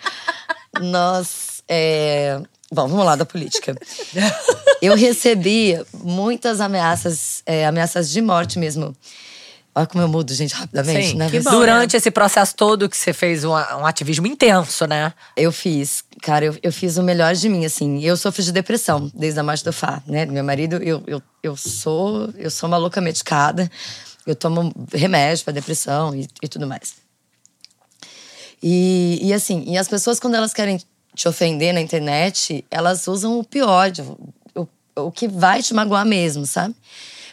Nós. 0.80 1.62
é, 1.68 2.40
Bom, 2.74 2.88
vamos 2.88 3.04
lá 3.04 3.14
da 3.14 3.24
política. 3.24 3.76
Eu 4.82 4.96
recebi 4.96 5.80
muitas 6.02 6.60
ameaças, 6.60 7.40
é, 7.46 7.64
ameaças 7.64 8.10
de 8.10 8.20
morte 8.20 8.58
mesmo. 8.58 8.94
Olha 9.72 9.86
como 9.86 10.02
eu 10.02 10.08
mudo, 10.08 10.34
gente, 10.34 10.54
rapidamente, 10.54 11.08
Sim. 11.08 11.16
né? 11.16 11.30
que 11.30 11.40
bom. 11.40 11.50
Durante 11.50 11.96
esse 11.96 12.10
processo 12.10 12.54
todo 12.54 12.88
que 12.88 12.96
você 12.96 13.12
fez 13.12 13.44
um, 13.44 13.50
um 13.50 13.86
ativismo 13.86 14.26
intenso, 14.26 14.86
né? 14.86 15.12
Eu 15.36 15.52
fiz, 15.52 16.04
cara, 16.20 16.44
eu, 16.44 16.56
eu 16.62 16.72
fiz 16.72 16.96
o 16.96 17.02
melhor 17.02 17.34
de 17.34 17.48
mim, 17.48 17.64
assim. 17.64 18.02
Eu 18.02 18.16
sofro 18.16 18.42
de 18.42 18.52
depressão 18.52 19.10
desde 19.14 19.38
a 19.38 19.42
morte 19.42 19.64
do 19.64 19.72
Fá, 19.72 20.02
né? 20.06 20.26
Meu 20.26 20.42
marido, 20.44 20.76
eu, 20.76 21.02
eu, 21.06 21.22
eu 21.42 21.56
sou 21.56 22.28
eu 22.36 22.50
sou 22.50 22.68
uma 22.68 22.76
louca 22.76 23.00
medicada. 23.00 23.70
Eu 24.26 24.34
tomo 24.34 24.72
remédio 24.92 25.44
para 25.44 25.52
depressão 25.52 26.14
e, 26.14 26.28
e 26.42 26.48
tudo 26.48 26.66
mais. 26.66 26.94
E, 28.62 29.18
e 29.22 29.32
assim, 29.32 29.64
e 29.66 29.76
as 29.76 29.86
pessoas, 29.86 30.18
quando 30.18 30.34
elas 30.34 30.54
querem 30.54 30.80
te 31.14 31.28
ofender 31.28 31.72
na 31.72 31.80
internet, 31.80 32.64
elas 32.70 33.06
usam 33.06 33.38
o 33.38 33.44
pior, 33.44 33.90
o, 34.54 34.66
o 34.96 35.10
que 35.12 35.28
vai 35.28 35.62
te 35.62 35.72
magoar 35.74 36.04
mesmo, 36.04 36.44
sabe? 36.46 36.74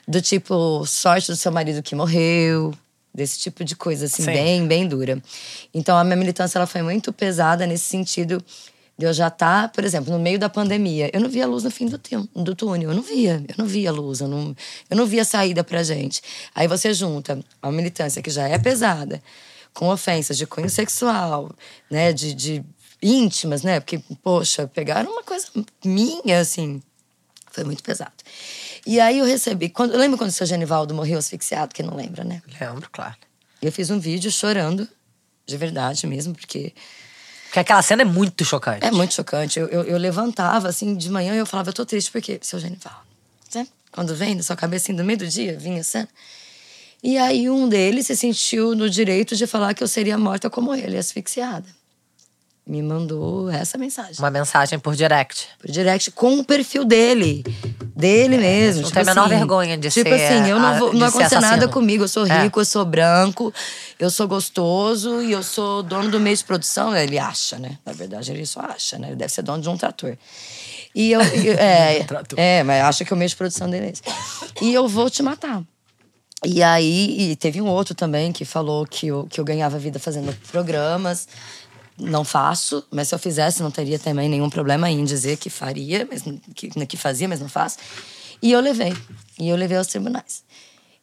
Do 0.07 0.21
tipo, 0.21 0.85
sorte 0.85 1.27
do 1.31 1.35
seu 1.35 1.51
marido 1.51 1.81
que 1.81 1.95
morreu, 1.95 2.73
desse 3.13 3.39
tipo 3.39 3.63
de 3.63 3.75
coisa, 3.75 4.05
assim, 4.05 4.23
Sim. 4.23 4.31
bem, 4.31 4.67
bem 4.67 4.87
dura. 4.87 5.21
Então, 5.73 5.97
a 5.97 6.03
minha 6.03 6.15
militância, 6.15 6.57
ela 6.57 6.67
foi 6.67 6.81
muito 6.81 7.11
pesada 7.11 7.65
nesse 7.67 7.85
sentido 7.85 8.43
de 8.97 9.05
eu 9.05 9.13
já 9.13 9.27
estar, 9.29 9.69
por 9.71 9.83
exemplo, 9.83 10.11
no 10.13 10.19
meio 10.19 10.37
da 10.37 10.47
pandemia. 10.49 11.09
Eu 11.13 11.19
não 11.21 11.29
via 11.29 11.47
luz 11.47 11.63
no 11.63 11.71
fim 11.71 11.87
do, 11.87 11.97
teu- 11.97 12.27
do 12.35 12.55
túnel, 12.55 12.89
eu 12.91 12.95
não 12.95 13.01
via. 13.01 13.43
Eu 13.47 13.55
não 13.57 13.65
via 13.65 13.91
luz, 13.91 14.21
eu 14.21 14.27
não, 14.27 14.55
eu 14.89 14.97
não 14.97 15.05
via 15.05 15.25
saída 15.25 15.63
pra 15.63 15.81
gente. 15.83 16.21
Aí 16.53 16.67
você 16.67 16.93
junta 16.93 17.39
a 17.61 17.71
militância 17.71 18.21
que 18.21 18.29
já 18.29 18.47
é 18.47 18.57
pesada, 18.59 19.21
com 19.73 19.89
ofensas 19.89 20.37
de 20.37 20.45
cunho 20.45 20.69
sexual, 20.69 21.49
né, 21.89 22.13
de, 22.13 22.33
de 22.33 22.63
íntimas, 23.01 23.63
né? 23.63 23.79
Porque, 23.79 23.99
poxa, 24.21 24.67
pegaram 24.67 25.11
uma 25.11 25.23
coisa 25.23 25.47
minha, 25.83 26.39
assim. 26.39 26.81
Foi 27.51 27.63
muito 27.63 27.83
pesado. 27.83 28.13
E 28.85 28.99
aí 28.99 29.19
eu 29.19 29.25
recebi. 29.25 29.69
Quando, 29.69 29.95
lembra 29.97 30.17
quando 30.17 30.29
o 30.29 30.33
seu 30.33 30.45
Genivaldo 30.45 30.93
morreu 30.93 31.19
asfixiado? 31.19 31.73
Quem 31.73 31.85
não 31.85 31.95
lembra, 31.95 32.23
né? 32.23 32.41
Lembro, 32.59 32.89
claro. 32.91 33.15
Eu 33.61 33.71
fiz 33.71 33.89
um 33.89 33.99
vídeo 33.99 34.31
chorando, 34.31 34.87
de 35.45 35.57
verdade 35.57 36.07
mesmo, 36.07 36.33
porque 36.33 36.73
Porque 37.45 37.59
aquela 37.59 37.81
cena 37.81 38.01
é 38.01 38.05
muito 38.05 38.43
chocante. 38.45 38.85
é 38.85 38.91
muito 38.91 39.13
chocante. 39.13 39.59
Eu, 39.59 39.67
eu, 39.67 39.83
eu 39.83 39.97
levantava, 39.97 40.67
assim, 40.69 40.95
de 40.95 41.09
manhã 41.09 41.35
e 41.35 41.37
eu 41.37 41.45
falava, 41.45 41.69
eu 41.69 41.73
tô 41.73 41.85
triste, 41.85 42.11
porque 42.11 42.39
seu 42.41 42.59
Genivaldo. 42.59 43.01
Sabe? 43.49 43.69
Quando 43.91 44.15
vem 44.15 44.35
na 44.35 44.41
sua 44.43 44.55
cabeça, 44.55 44.85
assim, 44.85 44.93
no 44.93 45.03
meio 45.03 45.19
do 45.19 45.27
dia, 45.27 45.57
vinha 45.59 45.81
a 45.81 45.83
cena. 45.83 46.07
E 47.03 47.17
aí 47.17 47.49
um 47.49 47.67
deles 47.67 48.07
se 48.07 48.15
sentiu 48.15 48.73
no 48.75 48.89
direito 48.89 49.35
de 49.35 49.45
falar 49.45 49.73
que 49.73 49.83
eu 49.83 49.87
seria 49.87 50.17
morta 50.17 50.49
como 50.49 50.73
ele, 50.73 50.97
asfixiada. 50.97 51.65
Me 52.71 52.81
mandou 52.81 53.49
essa 53.49 53.77
mensagem. 53.77 54.15
Uma 54.17 54.31
mensagem 54.31 54.79
por 54.79 54.95
direct. 54.95 55.45
Por 55.59 55.69
direct 55.69 56.09
com 56.11 56.39
o 56.39 56.43
perfil 56.45 56.85
dele. 56.85 57.43
Dele 57.93 58.37
mesmo. 58.37 58.83
não 58.83 58.87
tipo 58.89 58.93
tem 58.93 59.01
a 59.01 59.05
menor 59.13 59.25
assim, 59.25 59.35
vergonha 59.35 59.77
de 59.77 59.89
tipo 59.89 60.09
ser, 60.09 60.15
assim, 60.15 60.49
eu 60.49 60.57
não, 60.57 60.67
ah, 60.69 60.79
vou, 60.79 60.93
não 60.93 61.07
acontece 61.07 61.37
nada 61.37 61.67
comigo. 61.67 62.05
Eu 62.05 62.07
sou 62.07 62.25
É. 62.25 62.43
rico, 62.43 62.61
eu 62.61 62.65
sou 62.65 62.85
branco, 62.85 63.53
eu 63.99 64.09
sou 64.09 64.25
gostoso 64.25 65.21
e 65.21 65.33
eu 65.33 65.43
sou 65.43 65.83
dono 65.83 66.09
do 66.09 66.17
meio 66.17 66.37
de 66.37 66.45
produção. 66.45 66.95
Ele 66.95 67.19
acha, 67.19 67.59
né? 67.59 67.77
Na 67.85 67.91
verdade, 67.91 68.31
ele 68.31 68.45
só 68.45 68.61
acha, 68.61 68.97
né? 68.97 69.07
Ele 69.07 69.17
deve 69.17 69.33
ser 69.33 69.41
dono 69.41 69.61
de 69.61 69.67
um 69.67 69.75
trator. 69.75 70.15
E 70.95 71.11
eu. 71.11 71.19
e- 71.43 71.49
é, 71.49 72.05
é, 72.37 72.63
mas 72.63 72.83
acha 72.85 73.03
que 73.03 73.13
o 73.13 73.17
meio 73.17 73.27
de 73.27 73.35
produção 73.35 73.69
dele 73.69 73.87
é 73.87 73.89
esse. 73.89 74.01
E 74.61 74.73
eu 74.73 74.87
vou 74.87 75.09
te 75.09 75.21
matar. 75.21 75.61
E 76.43 76.63
aí, 76.63 77.31
e 77.31 77.35
teve 77.35 77.61
um 77.61 77.67
outro 77.67 77.93
também 77.93 78.31
que 78.31 78.43
falou 78.45 78.83
que 78.87 79.07
eu, 79.07 79.27
que 79.29 79.39
eu 79.39 79.45
ganhava 79.45 79.77
vida 79.77 79.99
fazendo 79.99 80.33
programas. 80.51 81.27
Não 82.01 82.23
faço, 82.23 82.83
mas 82.91 83.07
se 83.07 83.15
eu 83.15 83.19
fizesse, 83.19 83.61
não 83.61 83.71
teria 83.71 83.99
também 83.99 84.27
nenhum 84.27 84.49
problema 84.49 84.89
em 84.89 85.03
dizer 85.05 85.37
que 85.37 85.49
faria, 85.49 86.07
mas 86.09 86.23
que, 86.55 86.69
que 86.85 86.97
fazia, 86.97 87.27
mas 87.27 87.39
não 87.39 87.47
faço. 87.47 87.77
E 88.41 88.51
eu 88.51 88.59
levei. 88.59 88.93
E 89.39 89.47
eu 89.49 89.55
levei 89.55 89.77
aos 89.77 89.87
tribunais. 89.87 90.43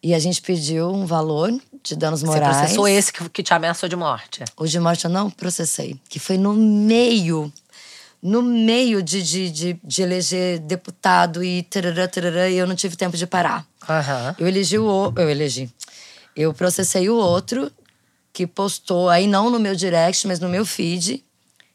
E 0.03 0.13
a 0.15 0.19
gente 0.19 0.41
pediu 0.43 0.91
um 0.93 1.07
valor 1.07 1.53
de 1.83 1.97
danos 1.97 2.21
Você 2.21 2.27
morais. 2.27 2.57
processou 2.57 2.87
esse 2.89 3.13
que, 3.13 3.43
te 3.43 3.55
ameaçou 3.55 3.89
de 3.89 3.97
morte. 3.97 4.43
O 4.57 4.67
de 4.67 4.79
morte 4.79 5.05
eu 5.05 5.11
não 5.11 5.31
processei. 5.31 5.97
Que 6.09 6.19
foi 6.19 6.37
no 6.37 6.53
meio. 6.53 7.53
No 8.21 8.43
meio 8.43 9.01
de, 9.03 9.23
de, 9.23 9.51
de, 9.51 9.81
de 9.85 10.03
eleger 10.03 10.59
deputado 10.59 11.43
e 11.45 11.63
tarará, 11.63 12.09
tarará, 12.09 12.49
e 12.51 12.57
eu 12.59 12.67
não 12.67 12.75
tive 12.75 12.97
tempo 12.97 13.17
de 13.17 13.27
parar. 13.27 13.65
Aham. 13.89 14.35
Eu 14.39 14.49
elegi 14.49 14.77
o 14.79 14.85
o- 14.85 15.13
eu 15.17 15.31
elegi. 15.31 15.71
Eu 16.35 16.53
processei 16.53 17.09
o 17.09 17.15
outro 17.17 17.71
que 18.39 18.47
postou 18.47 19.09
aí 19.09 19.27
não 19.27 19.51
no 19.51 19.59
meu 19.59 19.75
direct, 19.75 20.25
mas 20.29 20.39
no 20.39 20.49
meu 20.49 20.65
feed, 20.65 21.25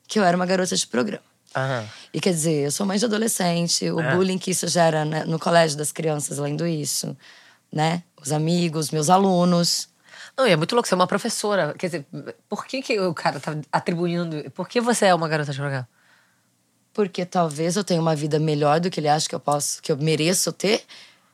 que 0.08 0.18
eu 0.18 0.24
era 0.24 0.38
uma 0.38 0.46
garota 0.46 0.74
de 0.74 0.88
programa. 0.88 1.26
Aham. 1.54 1.86
E 2.14 2.22
quer 2.22 2.30
dizer, 2.30 2.64
eu 2.64 2.72
sou 2.72 2.86
mãe 2.86 2.98
de 2.98 3.04
adolescente, 3.04 3.92
o 3.92 4.00
É. 4.00 4.16
bullying 4.16 4.38
que 4.38 4.52
isso 4.52 4.66
gera 4.70 5.04
né, 5.04 5.26
no 5.26 5.38
colégio 5.38 5.78
das 5.78 5.92
crianças, 5.92 6.38
lendo 6.38 6.66
isso, 6.66 7.18
né? 7.70 8.02
Os 8.22 8.32
amigos, 8.32 8.92
meus 8.92 9.10
alunos. 9.10 9.90
Não, 10.38 10.48
e 10.48 10.52
é 10.52 10.56
muito 10.56 10.74
louco, 10.74 10.88
você 10.88 10.94
é 10.94 10.96
uma 10.96 11.06
professora. 11.06 11.76
Quer 11.78 11.88
dizer, 11.88 12.06
por 12.48 12.66
que, 12.66 12.82
que 12.82 12.98
o 12.98 13.14
cara 13.14 13.42
tá 13.42 13.58
atribuindo. 13.70 14.50
Por 14.52 14.70
que 14.70 14.80
você 14.80 15.08
é 15.08 15.14
uma 15.14 15.28
garota 15.28 15.52
de 15.52 15.58
programa? 15.58 15.90
Porque 16.94 17.26
talvez 17.26 17.76
eu 17.76 17.84
tenha 17.84 18.00
uma 18.00 18.16
vida 18.16 18.40
melhor 18.40 18.80
do 18.80 18.90
que 18.90 19.02
ele 19.02 19.10
acha 19.10 19.28
que 19.28 19.36
eu 19.36 19.40
posso, 19.42 19.82
que 19.82 19.92
eu 19.92 19.98
mereço 19.98 20.54
ter. 20.54 20.82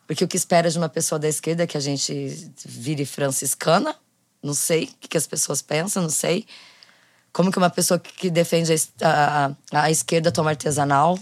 Porque 0.08 0.24
o 0.24 0.28
que 0.28 0.36
espera 0.36 0.68
de 0.68 0.76
uma 0.76 0.88
pessoa 0.88 1.20
da 1.20 1.28
esquerda 1.28 1.62
é 1.62 1.66
que 1.68 1.76
a 1.76 1.80
gente 1.80 2.50
vire 2.66 3.06
franciscana. 3.06 3.94
Não 4.42 4.54
sei 4.54 4.84
o 4.84 4.86
que 5.00 5.08
que 5.08 5.16
as 5.18 5.26
pessoas 5.26 5.60
pensam, 5.62 6.02
não 6.02 6.10
sei. 6.10 6.46
Como 7.32 7.52
que 7.52 7.58
uma 7.58 7.70
pessoa 7.70 7.98
que 7.98 8.28
defende 8.30 8.72
a, 9.02 9.50
a, 9.72 9.82
a- 9.82 9.90
esquerda 9.90 10.32
toma 10.32 10.50
artesanal? 10.50 11.18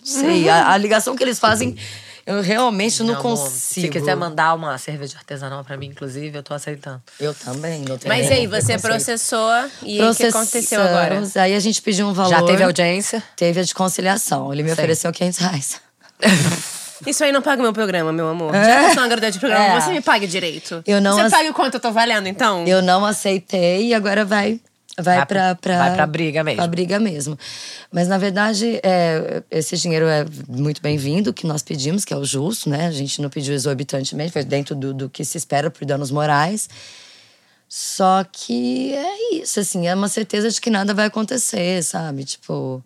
Não 0.00 0.06
sei. 0.06 0.48
A, 0.48 0.70
a 0.72 0.76
ligação 0.76 1.16
que 1.16 1.22
eles 1.22 1.38
fazem, 1.38 1.76
eu 2.24 2.40
realmente 2.40 3.02
não 3.02 3.14
amor, 3.14 3.22
consigo. 3.22 3.86
Se 3.86 3.88
quiser 3.88 4.16
mandar 4.16 4.54
uma 4.54 4.78
cerveja 4.78 5.18
artesanal 5.18 5.64
pra 5.64 5.76
mim, 5.76 5.86
inclusive, 5.86 6.38
eu 6.38 6.42
tô 6.42 6.54
aceitando. 6.54 7.02
Eu 7.18 7.34
também, 7.34 7.80
não 7.82 7.98
tenho 7.98 8.14
Mas 8.14 8.30
aí, 8.30 8.46
você 8.46 8.78
processou 8.78 9.50
e 9.82 10.00
o 10.02 10.14
que 10.14 10.24
aconteceu 10.24 10.80
agora? 10.80 11.22
Aí 11.36 11.54
a 11.54 11.60
gente 11.60 11.82
pediu 11.82 12.06
um 12.06 12.12
valor. 12.12 12.30
Já 12.30 12.42
teve 12.42 12.62
audiência? 12.62 13.22
Teve 13.36 13.60
a 13.60 13.62
de 13.62 13.74
conciliação. 13.74 14.52
Ele 14.52 14.62
me 14.62 14.68
Sim. 14.68 14.74
ofereceu 14.74 15.12
500 15.12 15.38
reais. 15.38 15.80
Isso 17.06 17.24
aí 17.24 17.32
não 17.32 17.42
paga 17.42 17.60
o 17.60 17.62
meu 17.62 17.72
programa, 17.72 18.12
meu 18.12 18.28
amor. 18.28 18.52
Já 18.52 18.80
que 18.80 18.84
eu 18.86 18.94
sou 18.94 19.02
uma 19.02 19.08
garota 19.08 19.30
de 19.30 19.38
programa, 19.40 19.64
É. 19.64 19.80
você 19.80 19.90
me 19.92 20.00
pague 20.00 20.26
direito. 20.26 20.82
Eu 20.86 21.00
não 21.00 21.14
Você 21.16 21.22
ace- 21.22 21.30
paga 21.36 21.50
o 21.50 21.54
quanto 21.54 21.74
eu 21.74 21.80
tô 21.80 21.90
valendo, 21.92 22.26
então? 22.28 22.64
Eu 22.66 22.80
não 22.82 23.04
aceitei 23.04 23.88
e 23.88 23.94
agora 23.94 24.24
vai 24.24 24.60
vai, 24.96 25.16
Vai 25.16 25.26
pra, 25.26 25.54
pra- 25.56 25.78
vai 25.78 25.94
pra 25.96 26.06
briga 26.06 26.44
mesmo. 26.44 26.58
Pra 26.58 26.68
briga 26.68 27.00
mesmo. 27.00 27.36
Mas, 27.90 28.06
na 28.06 28.16
verdade, 28.16 28.78
é, 28.80 29.42
esse 29.50 29.76
dinheiro 29.76 30.06
é 30.06 30.24
muito 30.48 30.80
bem-vindo, 30.80 31.32
que 31.32 31.48
nós 31.48 31.62
pedimos, 31.64 32.04
que 32.04 32.14
é 32.14 32.16
o 32.16 32.24
justo, 32.24 32.70
né? 32.70 32.86
A 32.86 32.92
gente 32.92 33.20
não 33.20 33.28
pediu 33.28 33.54
exorbitantemente, 33.54 34.30
foi 34.32 34.44
dentro 34.44 34.72
do, 34.76 34.94
do 34.94 35.10
que 35.10 35.24
se 35.24 35.36
espera 35.36 35.68
por 35.68 35.84
danos 35.84 36.12
morais. 36.12 36.68
Só 37.68 38.24
que 38.30 38.94
é 38.94 39.34
isso, 39.36 39.58
assim, 39.58 39.88
é 39.88 39.94
uma 39.96 40.06
certeza 40.08 40.48
de 40.48 40.60
que 40.60 40.70
nada 40.70 40.94
vai 40.94 41.06
acontecer, 41.06 41.82
sabe? 41.82 42.24
Tipo, 42.24 42.80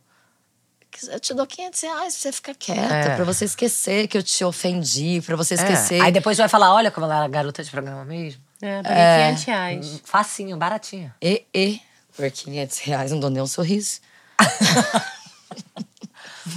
eu 1.11 1.20
te 1.20 1.33
dou 1.35 1.46
500 1.46 1.81
reais 1.81 2.14
pra 2.14 2.22
você 2.22 2.33
ficar 2.33 2.55
quieta, 2.55 2.94
É. 2.94 3.16
pra 3.16 3.24
você 3.24 3.44
esquecer 3.44 4.09
que 4.09 4.16
eu 4.18 4.22
te 4.22 4.44
ofendi, 4.44 5.20
pra 5.24 5.37
você 5.37 5.55
É. 5.55 5.57
esquecer. 5.57 6.01
Aí 6.01 6.11
depois 6.12 6.37
vai 6.38 6.48
falar, 6.48 6.72
olha 6.74 6.90
como 6.90 7.07
ela 7.07 7.16
era 7.18 7.29
garota 7.29 7.62
de 7.62 7.70
programa 7.70 8.05
mesmo. 8.05 8.40
É, 8.61 8.83
paguei 8.83 8.96
500 9.37 9.44
reais. 9.44 10.01
Facinho, 10.05 10.57
baratinho. 10.57 11.12
E, 11.22 11.44
e, 11.55 11.81
por 12.16 12.29
500 12.31 12.79
reais 12.79 13.12
não 13.12 13.20
dou 13.20 13.31
nem 13.31 13.42
um 13.42 13.46
sorriso. 13.46 14.01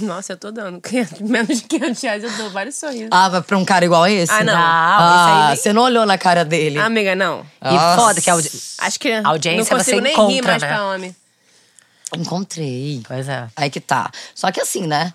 Nossa, 0.00 0.32
eu 0.32 0.36
tô 0.38 0.50
dando 0.50 0.80
500, 0.80 1.20
menos 1.20 1.58
de 1.60 1.64
500 1.64 2.02
reais, 2.02 2.24
eu 2.24 2.30
dou 2.32 2.50
vários 2.50 2.76
sorrisos. 2.76 3.08
Ah, 3.10 3.28
mas 3.30 3.44
pra 3.44 3.58
um 3.58 3.64
cara 3.64 3.84
igual 3.84 4.06
esse? 4.06 4.32
Ah, 4.32 4.42
não. 4.42 4.54
Ah, 4.56 5.50
esse 5.52 5.60
aí 5.60 5.62
você 5.64 5.72
não 5.72 5.82
olhou 5.82 6.06
na 6.06 6.16
cara 6.16 6.44
dele. 6.44 6.78
Amiga, 6.78 7.14
não. 7.14 7.44
E 7.62 7.70
Nossa. 7.74 8.00
foda 8.00 8.20
que 8.20 8.30
a 8.30 8.32
audi... 8.32 8.50
Acho 8.78 8.98
que 8.98 9.12
Audiência 9.12 9.70
não 9.70 9.78
consigo 9.78 9.96
você 9.96 10.00
nem 10.00 10.12
encontra, 10.12 10.34
rir 10.34 10.42
mais 10.42 10.62
né? 10.62 10.68
pra 10.68 10.86
homem. 10.86 11.16
Encontrei. 12.16 13.02
Pois 13.06 13.28
é. 13.28 13.48
Aí 13.56 13.70
que 13.70 13.80
tá. 13.80 14.10
Só 14.34 14.50
que 14.50 14.60
assim, 14.60 14.86
né? 14.86 15.12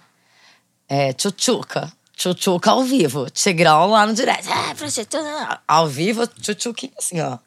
É, 0.87 1.13
tchutchuca. 1.13 1.91
Tchutchuca 2.15 2.71
ao 2.71 2.83
vivo. 2.83 3.29
Tigrão 3.29 3.87
lá 3.91 4.05
no 4.05 4.13
direct. 4.13 4.47
Ah, 4.51 4.73
prostituta. 4.75 5.61
Ao 5.67 5.87
vivo, 5.87 6.25
tchutchuquinha 6.27 6.93
assim, 6.97 7.21
ó. 7.21 7.37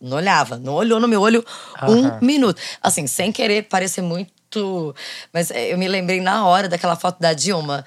Não 0.00 0.16
olhava. 0.16 0.58
Não 0.58 0.74
olhou 0.74 0.98
no 1.00 1.08
meu 1.08 1.20
olho 1.20 1.44
Aham. 1.80 2.18
um 2.20 2.24
minuto. 2.24 2.60
Assim, 2.82 3.06
sem 3.06 3.30
querer 3.32 3.62
parecer 3.62 4.02
muito... 4.02 4.94
Mas 5.32 5.50
é, 5.50 5.72
eu 5.72 5.78
me 5.78 5.86
lembrei 5.88 6.20
na 6.20 6.46
hora 6.46 6.68
daquela 6.68 6.96
foto 6.96 7.20
da 7.20 7.32
Dilma. 7.32 7.84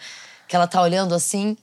Que 0.47 0.55
ela 0.55 0.67
tá 0.67 0.81
olhando 0.81 1.13
assim 1.13 1.57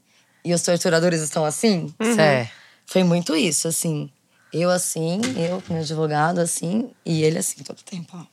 e 0.45 0.55
os 0.55 0.63
torturadores 0.63 1.21
estão 1.21 1.45
assim. 1.45 1.93
Sé. 2.15 2.51
Foi 2.87 3.03
muito 3.03 3.35
isso, 3.35 3.67
assim. 3.67 4.09
Eu 4.53 4.71
assim, 4.71 5.21
eu 5.37 5.61
com 5.61 5.75
meu 5.75 5.83
advogado 5.83 6.39
assim, 6.39 6.91
e 7.05 7.25
ele 7.25 7.37
assim, 7.37 7.65
todo 7.65 7.83
tempo, 7.83 8.17
ó. 8.17 8.25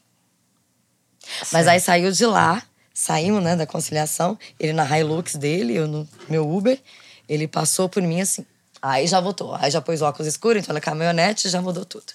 Mas 1.52 1.68
aí 1.68 1.80
saiu 1.80 2.12
de 2.12 2.26
lá, 2.26 2.62
saímos, 2.94 3.44
né, 3.44 3.56
da 3.56 3.66
conciliação. 3.66 4.38
Ele 4.60 4.74
na 4.74 4.86
Hilux 5.00 5.36
dele, 5.36 5.76
eu 5.76 5.88
no 5.88 6.08
meu 6.30 6.50
Uber. 6.50 6.80
Ele 7.28 7.48
passou 7.48 7.88
por 7.90 8.02
mim 8.04 8.22
assim. 8.22 8.46
Aí 8.82 9.08
já 9.08 9.20
voltou. 9.20 9.56
Aí 9.56 9.72
já 9.72 9.82
pôs 9.82 10.02
o 10.02 10.06
óculos 10.06 10.28
escuro, 10.28 10.60
então 10.60 10.74
na 10.74 10.82
caminhonete 10.82 11.48
já 11.50 11.62
mudou 11.62 11.86
tudo. 11.86 12.12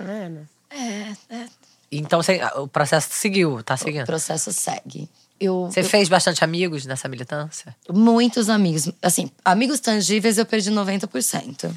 É, 0.00 0.28
né? 0.28 0.42
É, 0.70 1.34
é. 1.36 1.46
Então 1.92 2.20
você- 2.22 2.40
o 2.56 2.66
processo 2.66 3.08
seguiu, 3.12 3.62
tá 3.62 3.74
O 3.74 3.78
seguindo. 3.78 4.04
processo 4.04 4.52
segue. 4.52 5.08
Eu, 5.38 5.66
Você 5.70 5.80
eu- 5.80 5.84
fez 5.84 6.08
bastante 6.08 6.42
amigos 6.42 6.84
nessa 6.86 7.08
militância? 7.08 7.74
muitos 7.92 8.48
amigos. 8.50 8.90
Assim, 9.02 9.30
amigos 9.44 9.78
tangíveis 9.80 10.38
eu 10.38 10.46
perdi 10.46 10.70
90%. 10.70 11.74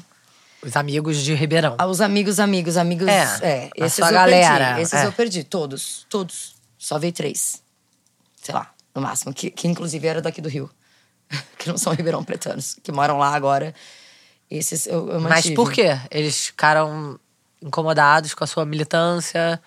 Os 0.62 0.76
amigos 0.76 1.18
de 1.18 1.34
Ribeirão. 1.34 1.76
Ah, 1.78 1.86
Os 1.86 2.00
amigos, 2.00 2.38
amigos, 2.38 2.76
amigos. 2.76 3.08
É, 3.08 3.22
É, 3.42 3.70
a 3.80 3.86
esses 3.86 3.94
sua 3.94 4.08
eu 4.08 4.12
galera, 4.12 4.66
perdi. 4.66 4.82
Esses 4.82 4.94
é. 4.94 5.06
eu 5.06 5.12
perdi, 5.12 5.44
todos, 5.44 6.06
todos. 6.10 6.54
Só 6.78 6.98
vi 6.98 7.12
três. 7.12 7.62
Sei 8.42 8.54
lá, 8.54 8.72
no 8.94 9.00
máximo. 9.00 9.32
Que, 9.32 9.50
que 9.50 9.66
inclusive 9.66 10.06
era 10.06 10.20
daqui 10.20 10.40
do 10.40 10.48
Rio. 10.48 10.70
que 11.58 11.68
não 11.68 11.78
são 11.78 11.92
ribeirão 11.92 12.24
pretanos, 12.24 12.76
que 12.82 12.92
moram 12.92 13.18
lá 13.18 13.34
agora. 13.34 13.74
Esses 14.50 14.86
eu, 14.86 15.08
eu 15.10 15.20
Mas 15.20 15.48
por 15.50 15.72
quê? 15.72 15.98
Eles 16.10 16.46
ficaram 16.46 17.18
incomodados 17.62 18.34
com 18.34 18.42
a 18.42 18.46
sua 18.46 18.64
militância? 18.64 19.62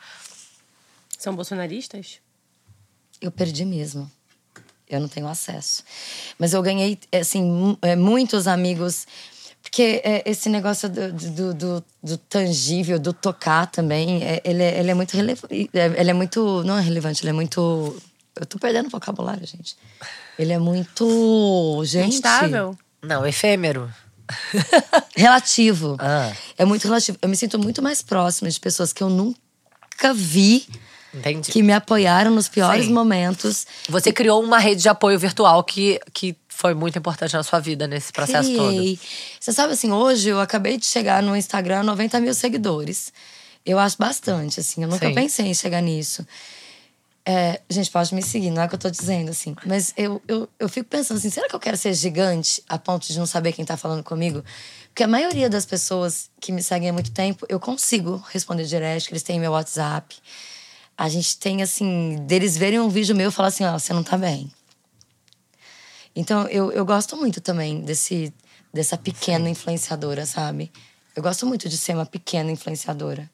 São 1.18 1.36
bolsonaristas? 1.36 2.20
Eu 3.22 3.32
perdi 3.32 3.64
mesmo. 3.64 4.12
Eu 4.90 5.00
não 5.00 5.08
tenho 5.08 5.28
acesso. 5.28 5.84
Mas 6.38 6.54
eu 6.54 6.62
ganhei, 6.62 7.00
assim, 7.20 7.78
é, 7.82 7.96
muitos 7.96 8.48
amigos. 8.48 9.08
Porque 9.64 10.02
é, 10.04 10.22
esse 10.30 10.50
negócio 10.50 10.90
do, 10.90 11.14
do, 11.14 11.54
do, 11.54 11.84
do 12.04 12.18
tangível, 12.18 13.00
do 13.00 13.14
tocar 13.14 13.66
também, 13.68 14.22
é, 14.22 14.42
ele, 14.44 14.62
é, 14.62 14.80
ele 14.80 14.92
é 14.92 14.94
muito 14.94 15.16
relevante. 15.16 15.70
Ele 15.74 16.12
é 16.12 16.14
muito. 16.14 16.64
Não 16.64 16.78
é 16.78 16.82
relevante, 16.82 17.24
ele 17.24 17.30
é 17.30 17.34
muito. 17.34 17.96
Eu 18.36 18.46
tô 18.46 18.60
perdendo 18.60 18.88
o 18.88 18.90
vocabulário, 18.90 19.48
gente. 19.48 19.78
Ele 20.38 20.52
é 20.52 20.60
muito. 20.60 21.82
Gente. 21.86 22.16
Instável? 22.16 22.78
Não, 23.02 23.26
efêmero. 23.26 23.90
Relativo. 25.16 25.96
Ah. 26.00 26.32
É 26.58 26.66
muito 26.66 26.86
relativo. 26.86 27.18
Eu 27.22 27.30
me 27.30 27.36
sinto 27.36 27.58
muito 27.58 27.82
mais 27.82 28.02
próxima 28.02 28.50
de 28.50 28.60
pessoas 28.60 28.92
que 28.92 29.04
eu 29.04 29.10
nunca 29.10 30.14
vi, 30.14 30.66
Entendi. 31.14 31.52
que 31.52 31.62
me 31.62 31.74
apoiaram 31.74 32.32
nos 32.32 32.48
piores 32.48 32.86
Sim. 32.86 32.94
momentos. 32.94 33.66
Você 33.90 34.12
criou 34.12 34.42
uma 34.44 34.60
rede 34.60 34.82
de 34.82 34.90
apoio 34.90 35.20
virtual 35.20 35.64
que, 35.64 36.00
que 36.14 36.36
foi 36.56 36.74
muito 36.74 36.98
importante 36.98 37.34
na 37.34 37.44
sua 37.44 37.60
vida 37.60 37.88
nesse 37.88 38.12
processo 38.12 38.50
Criei. 38.50 39.00
Você 39.40 39.52
sabe, 39.52 39.74
assim, 39.74 39.92
hoje 39.92 40.30
eu 40.30 40.40
acabei 40.40 40.78
de 40.78 40.86
chegar 40.86 41.22
no 41.22 41.36
Instagram 41.36 41.84
90 41.84 42.20
mil 42.20 42.34
seguidores. 42.34 43.12
Eu 43.66 43.80
acho 43.80 43.98
bastante, 43.98 44.60
assim. 44.60 44.84
Eu 44.84 44.90
nunca 44.90 45.08
Sim. 45.08 45.16
pensei 45.16 45.46
em 45.48 45.54
chegar 45.54 45.82
nisso. 45.82 46.26
É, 47.26 47.62
gente, 47.70 47.90
pode 47.90 48.14
me 48.14 48.22
seguir, 48.22 48.52
não 48.52 48.62
é 48.62 48.66
o 48.66 48.70
que 48.70 48.76
eu 48.76 48.80
tô 48.80 48.90
dizendo, 48.90 49.32
assim. 49.32 49.56
Mas 49.66 49.94
eu, 49.96 50.22
eu, 50.28 50.48
eu 50.60 50.68
fico 50.68 50.90
pensando 50.90 51.18
assim, 51.18 51.30
será 51.30 51.48
que 51.48 51.56
eu 51.56 51.60
quero 51.60 51.78
ser 51.78 51.94
gigante 51.94 52.62
a 52.68 52.78
ponto 52.78 53.08
de 53.08 53.18
não 53.18 53.26
saber 53.26 53.54
quem 53.54 53.64
tá 53.64 53.78
falando 53.78 54.04
comigo? 54.04 54.44
Porque 54.90 55.04
a 55.04 55.08
maioria 55.08 55.50
das 55.50 55.66
pessoas 55.66 56.30
que 56.40 56.52
me 56.52 56.62
seguem 56.62 56.90
há 56.90 56.94
muito 56.94 57.12
tempo, 57.12 57.46
eu 57.50 57.60
consigo 57.60 58.24
responder 58.30 58.66
direct, 58.66 59.08
que 59.08 59.14
eles 59.14 59.24
têm 59.24 59.40
meu 59.40 59.54
WhatsApp. 59.54 60.16
A 60.98 61.08
gente 61.08 61.38
tem, 61.38 61.64
assim, 61.64 62.18
deles 62.28 62.58
verem 62.58 62.80
um 62.80 62.90
vídeo 62.90 63.16
meu 63.16 63.30
e 63.30 63.32
falar 63.32 63.48
assim, 63.48 63.64
ó, 63.64 63.80
você 63.80 63.94
não 63.94 64.04
tá 64.04 64.18
bem. 64.18 64.52
Então, 66.16 66.48
eu, 66.48 66.72
eu 66.72 66.86
gosto 66.86 67.18
muito 67.18 67.42
também 67.42 67.82
desse, 67.82 68.34
dessa 68.74 68.98
pequena 68.98 69.50
influenciadora, 69.50 70.26
sabe? 70.26 70.72
Eu 71.16 71.22
gosto 71.24 71.46
muito 71.46 71.68
de 71.70 71.78
ser 71.78 71.94
uma 71.96 72.06
pequena 72.06 72.52
influenciadora. 72.52 73.30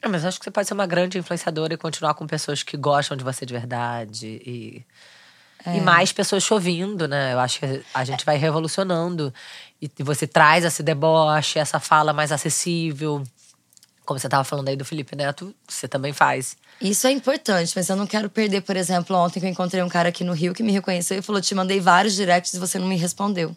É, 0.00 0.08
mas 0.08 0.24
acho 0.24 0.38
que 0.38 0.44
você 0.44 0.50
pode 0.50 0.68
ser 0.68 0.74
uma 0.74 0.86
grande 0.86 1.18
influenciadora 1.18 1.74
e 1.74 1.76
continuar 1.76 2.14
com 2.14 2.26
pessoas 2.26 2.62
que 2.62 2.76
gostam 2.76 3.16
de 3.16 3.24
você 3.24 3.44
de 3.44 3.52
verdade. 3.52 4.26
E, 4.26 4.84
É. 5.66 5.76
e 5.76 5.80
mais 5.80 6.12
pessoas 6.12 6.44
te 6.44 6.54
ouvindo, 6.54 7.08
né? 7.08 7.32
Eu 7.32 7.40
acho 7.40 7.58
que 7.58 7.82
a 7.92 8.04
gente 8.04 8.24
vai 8.24 8.36
revolucionando. 8.36 9.34
E 9.82 9.90
você 10.02 10.26
traz 10.26 10.64
esse 10.64 10.82
deboche, 10.84 11.58
essa 11.58 11.80
fala 11.80 12.12
mais 12.12 12.30
acessível. 12.30 13.24
Como 14.08 14.18
você 14.18 14.26
tava 14.26 14.42
falando 14.42 14.70
aí 14.70 14.74
do 14.74 14.86
Felipe 14.86 15.14
Neto, 15.14 15.54
você 15.68 15.86
também 15.86 16.14
faz. 16.14 16.56
Isso 16.80 17.06
é 17.06 17.10
importante, 17.10 17.70
mas 17.76 17.90
eu 17.90 17.94
não 17.94 18.06
quero 18.06 18.30
perder, 18.30 18.62
por 18.62 18.74
exemplo, 18.74 19.14
ontem 19.14 19.38
que 19.38 19.44
eu 19.44 19.50
encontrei 19.50 19.82
um 19.82 19.88
cara 19.90 20.08
aqui 20.08 20.24
no 20.24 20.32
Rio 20.32 20.54
que 20.54 20.62
me 20.62 20.72
reconheceu 20.72 21.18
e 21.18 21.20
falou: 21.20 21.42
Te 21.42 21.54
mandei 21.54 21.78
vários 21.78 22.14
directs 22.14 22.54
e 22.54 22.58
você 22.58 22.78
não 22.78 22.86
me 22.86 22.96
respondeu. 22.96 23.54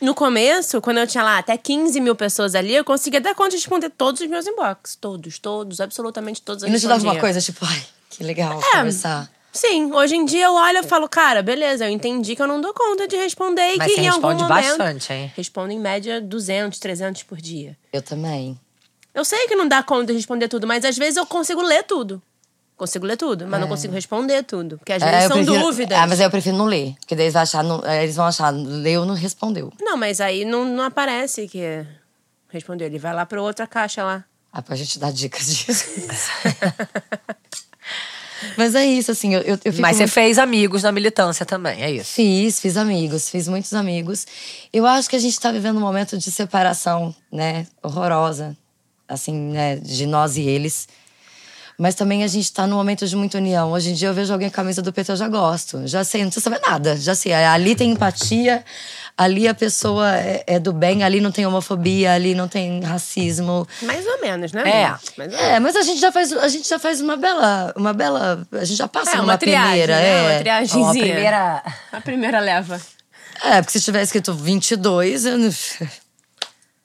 No 0.00 0.14
começo, 0.14 0.80
quando 0.80 0.98
eu 0.98 1.08
tinha 1.08 1.24
lá 1.24 1.38
até 1.38 1.56
15 1.56 2.00
mil 2.00 2.14
pessoas 2.14 2.54
ali, 2.54 2.72
eu 2.72 2.84
conseguia 2.84 3.20
dar 3.20 3.34
conta 3.34 3.50
de 3.50 3.56
responder 3.56 3.90
todos 3.90 4.20
os 4.20 4.28
meus 4.28 4.46
inbox. 4.46 4.94
Todos, 4.94 5.40
todos, 5.40 5.80
absolutamente 5.80 6.40
todos. 6.40 6.62
E 6.62 6.70
não 6.70 6.78
te 6.78 6.86
dava 6.86 7.02
uma 7.02 7.18
coisa 7.18 7.40
tipo, 7.40 7.64
ai, 7.64 7.84
que 8.10 8.22
legal 8.22 8.60
É. 8.60 8.76
conversar. 8.76 9.28
Sim, 9.52 9.92
hoje 9.92 10.14
em 10.14 10.24
dia 10.24 10.44
eu 10.44 10.54
olho 10.54 10.78
e 10.78 10.82
falo, 10.84 11.08
cara, 11.08 11.42
beleza, 11.42 11.84
eu 11.84 11.90
entendi 11.90 12.36
que 12.36 12.42
eu 12.42 12.46
não 12.46 12.60
dou 12.60 12.72
conta 12.72 13.08
de 13.08 13.16
responder 13.16 13.74
e 13.74 13.76
Mas 13.78 13.88
que 13.88 13.94
você 13.96 14.00
em 14.02 14.08
algum 14.08 14.28
responde 14.28 14.48
momento... 14.48 14.66
bastante, 14.78 15.12
hein? 15.12 15.32
Respondo 15.36 15.72
em 15.72 15.80
média 15.80 16.20
200, 16.20 16.78
300 16.78 17.24
por 17.24 17.40
dia. 17.40 17.76
Eu 17.92 18.02
também. 18.02 18.56
Eu 19.14 19.24
sei 19.24 19.46
que 19.46 19.54
não 19.54 19.68
dá 19.68 19.82
conta 19.82 20.06
de 20.06 20.14
responder 20.14 20.48
tudo, 20.48 20.66
mas 20.66 20.84
às 20.84 20.96
vezes 20.98 21.16
eu 21.16 21.24
consigo 21.26 21.62
ler 21.62 21.84
tudo. 21.84 22.20
Consigo 22.76 23.06
ler 23.06 23.16
tudo, 23.16 23.46
mas 23.46 23.60
não 23.60 23.68
consigo 23.68 23.94
responder 23.94 24.42
tudo. 24.42 24.78
Porque 24.78 24.92
às 24.92 25.00
vezes 25.00 25.16
É, 25.16 25.28
são 25.28 25.36
prefiro- 25.36 25.60
dúvidas. 25.60 25.96
Ah, 25.96 26.06
mas 26.08 26.18
aí 26.18 26.26
eu 26.26 26.30
prefiro 26.30 26.56
não 26.56 26.64
ler. 26.64 26.94
Porque 26.98 27.14
daí 27.14 27.26
eles 27.26 27.34
vão 27.34 27.42
achar, 27.42 27.62
não- 27.62 27.84
é, 27.84 28.02
eles 28.02 28.16
vão 28.16 28.26
achar, 28.26 28.50
leu, 28.50 29.04
não 29.04 29.14
respondeu. 29.14 29.72
Não, 29.80 29.96
mas 29.96 30.20
aí 30.20 30.44
não, 30.44 30.64
não 30.64 30.82
aparece 30.82 31.46
que 31.46 31.86
respondeu. 32.48 32.88
Ele 32.88 32.98
vai 32.98 33.14
lá 33.14 33.24
pra 33.24 33.40
outra 33.40 33.64
caixa 33.68 34.02
lá. 34.02 34.24
Ah, 34.52 34.60
pra 34.60 34.74
gente 34.74 34.98
dar 34.98 35.12
dicas 35.12 35.46
disso. 35.54 35.84
mas 38.58 38.74
é 38.74 38.84
isso, 38.84 39.10
assim, 39.12 39.34
eu, 39.34 39.40
eu, 39.42 39.54
eu 39.64 39.72
fico 39.72 39.80
Mas 39.80 39.96
você 39.96 40.02
muito- 40.04 40.12
fez 40.12 40.38
amigos 40.38 40.82
na 40.82 40.92
militância 40.92 41.46
também, 41.46 41.82
é 41.82 41.90
isso. 41.90 42.10
Fiz, 42.12 42.58
fiz 42.60 42.76
amigos, 42.76 43.28
fiz 43.30 43.46
muitos 43.48 43.72
amigos. 43.72 44.26
Eu 44.72 44.84
acho 44.86 45.08
que 45.08 45.16
a 45.16 45.18
gente 45.20 45.38
tá 45.38 45.50
vivendo 45.52 45.76
um 45.76 45.80
momento 45.80 46.18
de 46.18 46.30
separação, 46.30 47.14
né, 47.32 47.66
horrorosa, 47.82 48.56
assim, 49.14 49.34
né, 49.34 49.76
de 49.76 50.06
nós 50.06 50.36
e 50.36 50.42
eles. 50.42 50.86
Mas 51.76 51.94
também 51.96 52.22
a 52.22 52.28
gente 52.28 52.52
tá 52.52 52.66
num 52.66 52.76
momento 52.76 53.06
de 53.06 53.16
muita 53.16 53.38
união. 53.38 53.72
Hoje 53.72 53.90
em 53.90 53.94
dia 53.94 54.08
eu 54.08 54.14
vejo 54.14 54.32
alguém 54.32 54.48
com 54.48 54.54
a 54.54 54.56
camisa 54.56 54.80
do 54.80 54.92
PT, 54.92 55.10
eu 55.12 55.16
já 55.16 55.28
gosto. 55.28 55.86
Já 55.86 56.04
sei, 56.04 56.22
não 56.22 56.30
precisa 56.30 56.44
saber 56.44 56.60
nada. 56.64 56.96
Já 56.96 57.16
sei. 57.16 57.32
Ali 57.32 57.74
tem 57.74 57.90
empatia, 57.90 58.64
ali 59.18 59.48
a 59.48 59.54
pessoa 59.54 60.16
é, 60.16 60.44
é 60.46 60.58
do 60.60 60.72
bem, 60.72 61.02
ali 61.02 61.20
não 61.20 61.32
tem 61.32 61.44
homofobia, 61.44 62.12
ali 62.12 62.32
não 62.32 62.46
tem 62.46 62.80
racismo. 62.80 63.66
Mais 63.82 64.06
ou 64.06 64.20
menos, 64.20 64.52
né? 64.52 64.62
É. 64.64 65.20
ou 65.20 65.26
É, 65.36 65.58
mas 65.58 65.74
a 65.74 65.82
gente 65.82 66.00
já 66.00 66.12
faz, 66.12 66.32
a 66.32 66.46
gente 66.46 66.68
já 66.68 66.78
faz 66.78 67.00
uma 67.00 67.16
bela, 67.16 67.72
uma 67.76 67.92
bela, 67.92 68.46
a 68.52 68.64
gente 68.64 68.78
já 68.78 68.86
passa 68.86 69.10
É, 69.10 69.16
numa 69.16 69.32
uma 69.32 69.38
triagem, 69.38 69.68
primeira, 69.68 69.96
né? 69.96 70.08
é. 70.08 70.22
Uma 70.30 70.38
triagemzinha. 70.38 70.84
Ó, 70.86 70.90
a 70.90 70.92
primeira. 70.92 71.62
A 71.92 72.00
primeira 72.00 72.40
leva. 72.40 72.80
É, 73.42 73.60
porque 73.60 73.78
se 73.78 73.84
tiver 73.84 74.02
escrito 74.02 74.32
22, 74.32 75.26
eu 75.26 75.38
não... 75.38 75.50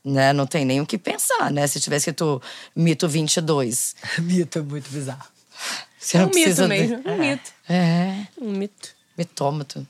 Né? 0.04 0.32
Não 0.34 0.48
tem 0.48 0.64
nem 0.66 0.80
o 0.82 0.86
que 0.86 0.98
pensar, 0.98 1.52
né? 1.52 1.68
Se 1.68 1.80
tivesse 1.80 2.10
escrito 2.10 2.42
mito 2.76 3.08
22. 3.08 3.96
Mito 4.20 4.60
é 4.60 4.62
muito 4.62 4.90
bizarro. 4.90 5.26
Você 6.00 6.16
É 6.18 6.20
não 6.22 6.28
um 6.28 6.30
mito 6.30 6.42
precisa 6.42 6.64
de- 6.64 6.70
mesmo. 6.70 7.02
Um 7.06 7.18
mito. 7.18 7.52
É, 7.68 8.14
Um 8.42 8.52
mito. 8.52 8.90
mitômato. 9.18 9.86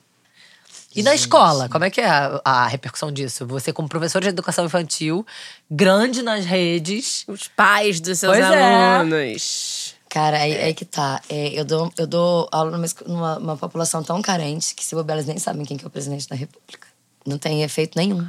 E 0.95 1.03
na 1.03 1.13
escola, 1.13 1.69
como 1.69 1.85
é 1.85 1.91
que 1.91 2.01
é 2.01 2.07
a, 2.09 2.41
a 2.43 2.67
repercussão 2.67 3.11
disso? 3.11 3.45
Você, 3.45 3.71
como 3.71 3.87
professor 3.87 4.19
de 4.21 4.29
educação 4.29 4.65
infantil, 4.65 5.23
grande 5.69 6.23
nas 6.23 6.43
redes. 6.45 7.23
Os 7.27 7.47
pais 7.47 7.99
dos 8.01 8.17
seus 8.19 8.35
Pois 8.35 8.43
é. 8.51 8.95
alunos. 8.95 9.93
Cara, 10.09 10.39
aí, 10.41 10.57
aí 10.57 10.73
que 10.73 10.85
tá. 10.85 11.21
É, 11.29 11.49
eu, 11.49 11.63
dou, 11.63 11.93
eu 11.95 12.07
dou 12.07 12.49
aula 12.51 12.71
numa, 12.71 12.87
numa 13.05 13.37
uma 13.37 13.55
população 13.57 14.01
tão 14.03 14.19
carente 14.23 14.73
que 14.73 14.83
se 14.83 14.95
bobear, 14.95 15.23
nem 15.23 15.37
sabem 15.37 15.63
quem 15.63 15.77
que 15.77 15.85
é 15.85 15.87
o 15.87 15.91
presidente 15.91 16.27
da 16.27 16.35
república. 16.35 16.87
Não 17.23 17.37
tem 17.37 17.61
efeito 17.61 17.95
nenhum. 17.95 18.27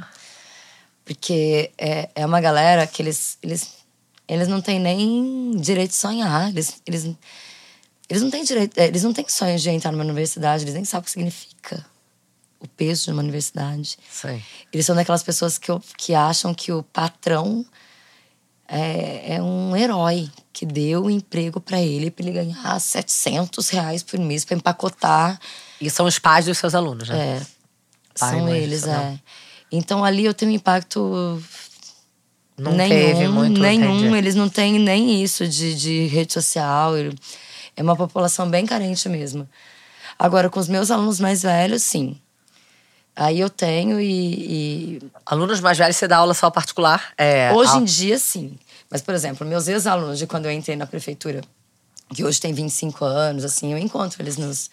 Porque 1.05 1.71
é, 1.77 2.09
é 2.15 2.25
uma 2.25 2.39
galera 2.39 2.85
que 2.87 3.01
eles, 3.01 3.37
eles, 3.41 3.75
eles 4.27 4.47
não 4.47 4.61
têm 4.61 4.79
nem 4.79 5.57
direito 5.57 5.91
de 5.91 5.97
sonhar. 5.97 6.49
Eles, 6.49 6.81
eles, 6.85 7.09
eles 8.09 8.21
não 8.21 8.29
têm 8.29 8.43
direito. 8.43 8.77
é, 8.77 8.87
Eles 8.87 9.03
não 9.03 9.13
têm 9.13 9.27
sonho 9.27 9.57
de 9.57 9.69
entrar 9.69 9.91
numa 9.91 10.03
universidade, 10.03 10.63
eles 10.63 10.73
nem 10.73 10.85
sabem 10.85 11.01
o 11.01 11.05
que 11.05 11.11
significa 11.11 11.85
o 12.59 12.67
peso 12.67 13.05
de 13.05 13.11
uma 13.11 13.21
universidade. 13.23 13.97
Sim. 14.09 14.41
Eles 14.71 14.85
são 14.85 14.95
daquelas 14.95 15.23
pessoas 15.23 15.57
que, 15.57 15.71
que 15.97 16.13
acham 16.13 16.53
que 16.53 16.71
o 16.71 16.83
patrão 16.83 17.65
é, 18.67 19.35
é 19.35 19.41
um 19.41 19.75
herói 19.75 20.29
que 20.53 20.65
deu 20.65 21.05
o 21.05 21.09
emprego 21.09 21.59
para 21.59 21.81
ele 21.81 22.11
para 22.11 22.23
ele 22.25 22.33
ganhar 22.33 22.79
700 22.79 23.69
reais 23.69 24.03
por 24.03 24.19
mês 24.19 24.45
para 24.45 24.55
empacotar. 24.55 25.39
E 25.79 25.89
são 25.89 26.05
os 26.05 26.19
pais 26.19 26.45
dos 26.45 26.57
seus 26.57 26.75
alunos, 26.75 27.09
né? 27.09 27.37
É, 27.37 27.41
Pai, 28.17 28.29
são 28.29 28.41
mãe, 28.41 28.59
eles, 28.59 28.83
não. 28.83 29.19
Então 29.71 30.03
ali 30.03 30.25
eu 30.25 30.33
tenho 30.33 30.51
um 30.51 30.55
impacto 30.55 31.41
Não 32.57 32.73
nenhum, 32.73 32.89
teve 32.89 33.27
muito, 33.27 33.61
nenhum. 33.61 33.97
entendi. 33.97 34.15
Eles 34.17 34.35
não 34.35 34.49
têm 34.49 34.77
nem 34.79 35.23
isso 35.23 35.47
de, 35.47 35.75
de 35.75 36.05
rede 36.07 36.33
social. 36.33 36.93
É 37.75 37.81
uma 37.81 37.95
população 37.95 38.49
bem 38.49 38.65
carente 38.65 39.07
mesmo. 39.07 39.47
Agora, 40.19 40.49
com 40.49 40.59
os 40.59 40.67
meus 40.67 40.91
alunos 40.91 41.19
mais 41.19 41.41
velhos, 41.43 41.83
sim. 41.83 42.19
Aí 43.15 43.39
eu 43.39 43.49
tenho 43.49 43.99
e- 43.99 44.95
e 44.97 45.11
Alunos 45.25 45.59
mais 45.59 45.77
velhos, 45.77 45.97
você 45.97 46.07
dá 46.07 46.17
aula 46.17 46.33
só 46.33 46.49
particular? 46.49 47.13
É, 47.17 47.51
Hoje 47.53 47.77
em 47.77 47.83
dia, 47.83 48.17
sim. 48.17 48.57
Mas, 48.89 49.01
por 49.01 49.13
exemplo, 49.13 49.45
meus 49.47 49.67
ex-alunos 49.67 50.17
de 50.19 50.27
quando 50.27 50.45
eu 50.45 50.51
entrei 50.51 50.75
na 50.75 50.85
prefeitura, 50.85 51.41
que 52.13 52.23
hoje 52.23 52.39
tem 52.39 52.53
25 52.53 53.03
anos, 53.05 53.43
assim, 53.45 53.71
eu 53.71 53.77
encontro 53.77 54.21
eles 54.21 54.37
nos, 54.37 54.69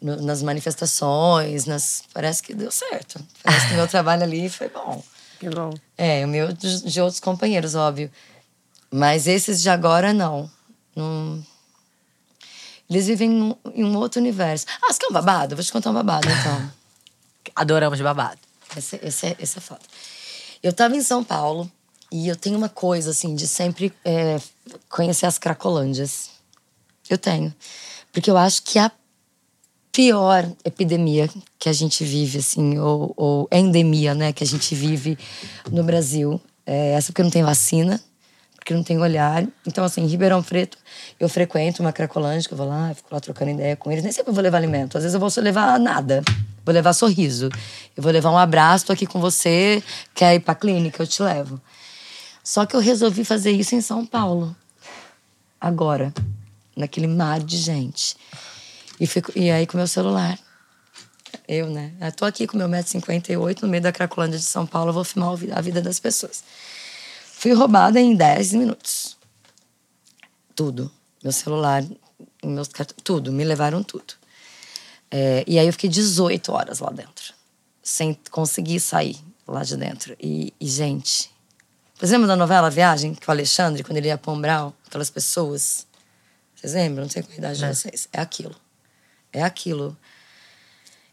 no- 0.00 0.20
nas 0.22 0.42
manifestações, 0.42 1.66
nas... 1.66 2.02
parece 2.12 2.42
que 2.42 2.54
deu 2.54 2.70
certo. 2.70 3.20
Parece 3.42 3.66
que 3.68 3.72
o 3.74 3.76
meu 3.76 3.88
trabalho 3.88 4.22
ali 4.22 4.48
foi 4.48 4.68
bom. 4.68 5.02
Que 5.38 5.48
bom. 5.48 5.70
É, 5.96 6.24
o 6.24 6.28
meu 6.28 6.52
de, 6.52 6.82
de 6.82 7.00
outros 7.00 7.20
companheiros, 7.20 7.74
óbvio. 7.74 8.10
Mas 8.90 9.26
esses 9.26 9.62
de 9.62 9.70
agora, 9.70 10.12
não. 10.12 10.50
não... 10.94 11.44
Eles 12.88 13.06
vivem 13.06 13.30
num- 13.30 13.56
em 13.74 13.84
um 13.84 13.96
outro 13.96 14.20
universo. 14.20 14.66
Ah, 14.82 14.92
você 14.92 14.98
quer 14.98 15.08
um 15.08 15.12
babado? 15.12 15.54
Vou 15.54 15.64
te 15.64 15.72
contar 15.72 15.90
um 15.90 15.94
babado, 15.94 16.26
então. 16.28 16.72
Adoramos 17.54 18.00
babado. 18.00 18.38
Esse, 18.76 18.98
esse, 19.02 19.26
é, 19.26 19.36
esse 19.38 19.58
é 19.58 19.60
foda. 19.60 19.80
Eu 20.62 20.72
tava 20.72 20.96
em 20.96 21.02
São 21.02 21.22
Paulo 21.24 21.70
e 22.12 22.28
eu 22.28 22.36
tenho 22.36 22.58
uma 22.58 22.68
coisa, 22.68 23.10
assim, 23.10 23.34
de 23.34 23.46
sempre 23.46 23.92
é, 24.04 24.38
conhecer 24.88 25.26
as 25.26 25.38
Cracolândias. 25.38 26.30
Eu 27.08 27.16
tenho. 27.16 27.54
Porque 28.12 28.30
eu 28.30 28.36
acho 28.36 28.62
que 28.62 28.78
a 28.78 28.90
pior 29.92 30.48
epidemia 30.64 31.28
que 31.58 31.68
a 31.68 31.72
gente 31.72 32.04
vive, 32.04 32.38
assim, 32.38 32.78
ou, 32.78 33.12
ou 33.16 33.48
endemia, 33.52 34.14
né, 34.14 34.32
que 34.32 34.44
a 34.44 34.46
gente 34.46 34.74
vive 34.74 35.18
no 35.70 35.82
Brasil, 35.82 36.40
é 36.66 36.92
essa 36.92 37.12
porque 37.12 37.22
não 37.22 37.30
tem 37.30 37.42
vacina, 37.42 38.00
porque 38.54 38.74
não 38.74 38.82
tem 38.82 38.98
olhar. 38.98 39.44
Então, 39.66 39.84
assim, 39.84 40.02
em 40.02 40.06
Ribeirão 40.06 40.42
Preto, 40.42 40.78
eu 41.18 41.28
frequento 41.28 41.82
uma 41.82 41.92
Cracolândia, 41.92 42.46
que 42.46 42.54
eu 42.54 42.58
vou 42.58 42.68
lá, 42.68 42.94
fico 42.94 43.08
lá 43.10 43.20
trocando 43.20 43.50
ideia 43.50 43.74
com 43.74 43.90
eles. 43.90 44.04
Nem 44.04 44.12
sempre 44.12 44.30
eu 44.30 44.34
vou 44.34 44.42
levar 44.42 44.58
alimento, 44.58 44.96
às 44.96 45.02
vezes 45.02 45.14
eu 45.14 45.20
vou 45.20 45.30
só 45.30 45.40
levar 45.40 45.78
nada. 45.78 46.22
Vou 46.64 46.74
levar 46.74 46.92
sorriso. 46.92 47.48
Eu 47.96 48.02
vou 48.02 48.12
levar 48.12 48.30
um 48.30 48.38
abraço, 48.38 48.86
tô 48.86 48.92
aqui 48.92 49.06
com 49.06 49.20
você, 49.20 49.82
quer 50.14 50.34
ir 50.34 50.40
pra 50.40 50.54
clínica, 50.54 51.02
eu 51.02 51.06
te 51.06 51.22
levo. 51.22 51.60
Só 52.44 52.66
que 52.66 52.76
eu 52.76 52.80
resolvi 52.80 53.24
fazer 53.24 53.50
isso 53.50 53.74
em 53.74 53.80
São 53.80 54.04
Paulo. 54.04 54.54
Agora. 55.60 56.12
Naquele 56.76 57.06
mar 57.06 57.40
de 57.40 57.56
gente. 57.56 58.16
E, 59.00 59.06
fico, 59.06 59.32
e 59.34 59.50
aí 59.50 59.66
com 59.66 59.78
meu 59.78 59.86
celular. 59.86 60.38
Eu, 61.48 61.70
né? 61.70 61.94
Eu 62.00 62.12
tô 62.12 62.26
aqui 62.26 62.46
com 62.46 62.58
meu 62.58 62.68
1,58m 62.68 63.62
no 63.62 63.68
meio 63.68 63.82
da 63.82 63.90
Cracolândia 63.90 64.38
de 64.38 64.44
São 64.44 64.66
Paulo, 64.66 64.90
eu 64.90 64.94
vou 64.94 65.04
filmar 65.04 65.30
o 65.32 65.38
a 65.54 65.60
vida 65.60 65.80
das 65.80 65.98
pessoas. 65.98 66.44
Fui 67.24 67.52
roubada 67.52 67.98
em 67.98 68.14
10 68.14 68.52
minutos. 68.52 69.16
Tudo. 70.54 70.92
Meu 71.22 71.32
celular, 71.32 71.82
meus 72.44 72.68
cartões, 72.68 72.98
tudo. 73.02 73.32
Me 73.32 73.42
levaram 73.44 73.82
tudo. 73.82 74.14
É, 75.10 75.42
e 75.46 75.58
aí 75.58 75.66
eu 75.66 75.72
fiquei 75.72 75.88
18 75.88 76.52
horas 76.52 76.80
lá 76.80 76.90
dentro. 76.90 77.32
Sem 77.82 78.16
conseguir 78.30 78.78
sair 78.78 79.18
lá 79.48 79.64
de 79.64 79.76
dentro. 79.76 80.14
E, 80.20 80.52
e, 80.60 80.66
gente... 80.66 81.30
Vocês 81.96 82.12
lembram 82.12 82.28
da 82.28 82.36
novela 82.36 82.70
Viagem? 82.70 83.14
Que 83.14 83.28
o 83.28 83.30
Alexandre, 83.30 83.82
quando 83.82 83.96
ele 83.96 84.08
ia 84.08 84.18
pra 84.18 84.32
Umbral, 84.32 84.74
aquelas 84.86 85.10
pessoas... 85.10 85.86
Vocês 86.54 86.74
lembram? 86.74 87.04
Não 87.04 87.10
sei 87.10 87.22
qual 87.22 87.36
idade 87.36 87.58
de 87.58 87.66
vocês. 87.66 88.08
É 88.12 88.20
aquilo. 88.20 88.54
É 89.32 89.42
aquilo. 89.42 89.96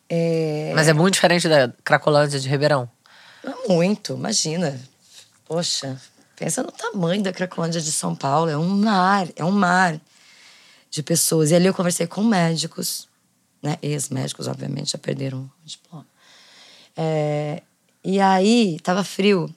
É... 0.09 0.71
Mas 0.75 0.87
é 0.87 0.93
muito 0.93 1.15
diferente 1.15 1.47
da 1.47 1.73
Cracolândia 1.83 2.39
de 2.39 2.47
Ribeirão. 2.47 2.89
É 3.43 3.67
muito, 3.67 4.13
imagina. 4.13 4.79
Poxa, 5.45 5.99
pensa 6.35 6.63
no 6.63 6.71
tamanho 6.71 7.23
da 7.23 7.31
Cracolândia 7.31 7.81
de 7.81 7.91
São 7.91 8.15
Paulo. 8.15 8.49
É 8.49 8.57
um 8.57 8.67
mar, 8.67 9.27
é 9.35 9.43
um 9.43 9.51
mar 9.51 9.99
de 10.89 11.03
pessoas. 11.03 11.51
E 11.51 11.55
ali 11.55 11.67
eu 11.67 11.73
conversei 11.73 12.07
com 12.07 12.23
médicos, 12.23 13.07
né? 13.61 13.77
Ex-médicos, 13.81 14.47
obviamente, 14.47 14.91
já 14.91 14.97
perderam 14.97 15.39
o 15.39 15.51
diploma. 15.65 16.05
É, 16.95 17.61
e 18.03 18.19
aí, 18.19 18.79
tava 18.81 19.03
frio. 19.03 19.53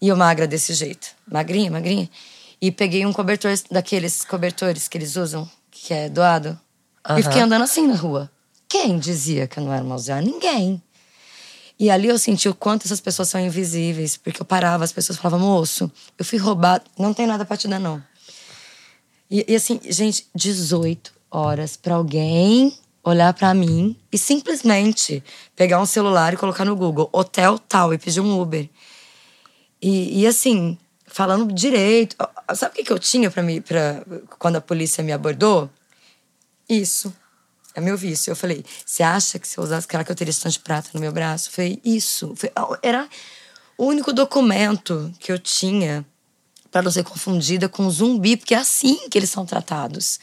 E 0.00 0.08
eu 0.08 0.16
magra 0.16 0.46
desse 0.46 0.74
jeito. 0.74 1.14
Magrinha, 1.26 1.70
magrinha. 1.70 2.10
E 2.60 2.70
peguei 2.70 3.06
um 3.06 3.12
cobertor 3.12 3.52
daqueles 3.70 4.24
cobertores 4.24 4.88
que 4.88 4.98
eles 4.98 5.16
usam, 5.16 5.50
que 5.70 5.94
é 5.94 6.08
doado. 6.08 6.58
E 7.08 7.12
Aham. 7.12 7.22
fiquei 7.22 7.40
andando 7.40 7.62
assim 7.62 7.86
na 7.86 7.94
rua. 7.94 8.30
Quem 8.68 8.98
dizia 8.98 9.46
que 9.46 9.58
eu 9.58 9.64
não 9.64 9.72
era 9.72 9.84
mausear? 9.84 10.22
Ninguém. 10.22 10.82
E 11.78 11.90
ali 11.90 12.08
eu 12.08 12.18
senti 12.18 12.48
o 12.48 12.54
quanto 12.54 12.86
essas 12.86 13.00
pessoas 13.00 13.28
são 13.28 13.40
invisíveis, 13.40 14.16
porque 14.16 14.40
eu 14.40 14.46
parava, 14.46 14.84
as 14.84 14.92
pessoas 14.92 15.18
falavam, 15.18 15.46
moço, 15.46 15.90
eu 16.16 16.24
fui 16.24 16.38
roubado, 16.38 16.84
não 16.98 17.12
tem 17.12 17.26
nada 17.26 17.44
pra 17.44 17.56
te 17.56 17.66
dar, 17.66 17.80
não. 17.80 18.02
E, 19.30 19.44
e 19.48 19.56
assim, 19.56 19.80
gente, 19.84 20.26
18 20.34 21.12
horas 21.30 21.76
pra 21.76 21.96
alguém 21.96 22.72
olhar 23.02 23.32
pra 23.34 23.52
mim 23.52 23.96
e 24.12 24.18
simplesmente 24.18 25.24
pegar 25.56 25.80
um 25.80 25.86
celular 25.86 26.32
e 26.32 26.36
colocar 26.36 26.64
no 26.64 26.76
Google, 26.76 27.08
hotel 27.12 27.58
tal, 27.58 27.92
e 27.92 27.98
pedir 27.98 28.20
um 28.20 28.40
Uber. 28.40 28.68
E, 29.80 30.20
e 30.20 30.26
assim, 30.26 30.78
falando 31.06 31.52
direito. 31.52 32.16
Sabe 32.54 32.72
o 32.72 32.76
que, 32.76 32.84
que 32.84 32.92
eu 32.92 32.98
tinha 32.98 33.30
para 33.30 33.42
mim, 33.42 33.60
pra, 33.60 34.04
quando 34.38 34.56
a 34.56 34.60
polícia 34.60 35.02
me 35.02 35.12
abordou? 35.12 35.68
Isso. 36.68 37.12
É 37.74 37.80
meu 37.80 37.96
vício. 37.96 38.30
Eu 38.30 38.36
falei, 38.36 38.64
você 38.84 39.02
acha 39.02 39.38
que 39.38 39.48
se 39.48 39.58
eu 39.58 39.64
usasse 39.64 39.86
que 39.86 39.96
eu 39.96 40.14
teria 40.14 40.30
estante 40.30 40.54
de 40.54 40.60
prata 40.60 40.90
no 40.92 41.00
meu 41.00 41.12
braço? 41.12 41.48
Eu 41.48 41.52
falei, 41.52 41.80
isso. 41.84 42.34
Foi- 42.36 42.52
Era 42.82 43.08
o 43.78 43.86
único 43.86 44.12
documento 44.12 45.12
que 45.18 45.32
eu 45.32 45.38
tinha 45.38 46.04
para 46.70 46.82
não 46.82 46.90
ser 46.90 47.04
confundida 47.04 47.68
com 47.68 47.88
zumbi, 47.90 48.36
porque 48.36 48.54
é 48.54 48.58
assim 48.58 49.08
que 49.08 49.18
eles 49.18 49.30
são 49.30 49.44
tratados. 49.44 50.18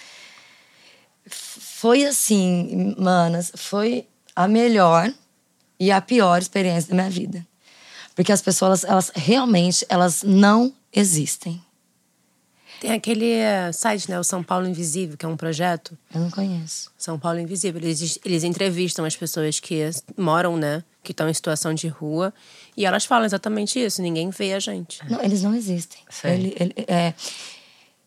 Foi 1.27 2.05
assim, 2.05 2.95
manas, 2.97 3.51
foi 3.55 4.07
a 4.35 4.47
melhor 4.47 5.13
e 5.79 5.91
a 5.91 6.01
pior 6.01 6.41
experiência 6.41 6.89
da 6.89 6.95
minha 6.95 7.09
vida. 7.09 7.45
Porque 8.15 8.31
as 8.31 8.41
pessoas, 8.41 8.83
elas 8.83 9.11
realmente, 9.15 9.85
elas 9.89 10.23
não 10.23 10.73
existem. 10.91 11.63
Tem 12.79 12.91
aquele 12.93 13.31
eh, 13.31 13.71
site, 13.71 14.09
né? 14.09 14.19
O 14.19 14.23
São 14.23 14.41
Paulo 14.41 14.67
Invisível, 14.67 15.17
que 15.17 15.25
é 15.25 15.29
um 15.29 15.35
projeto. 15.35 15.97
Eu 16.13 16.21
não 16.21 16.29
conheço. 16.31 16.89
São 16.97 17.19
Paulo 17.19 17.39
Invisível. 17.39 17.81
Eles, 17.81 18.17
eles 18.23 18.43
entrevistam 18.43 19.03
as 19.05 19.15
pessoas 19.15 19.59
que 19.59 19.89
moram, 20.17 20.55
né? 20.57 20.83
Que 21.03 21.11
estão 21.11 21.27
em 21.29 21.33
situação 21.33 21.73
de 21.73 21.87
rua. 21.87 22.33
E 22.77 22.85
elas 22.85 23.05
falam 23.05 23.25
exatamente 23.25 23.77
isso. 23.83 24.01
Ninguém 24.01 24.29
vê 24.29 24.53
a 24.53 24.59
gente. 24.59 24.99
Não, 25.09 25.21
eles 25.21 25.41
não 25.43 25.53
existem. 25.53 25.99
Ele, 26.23 26.55
ele- 26.59 26.73
é, 26.87 27.13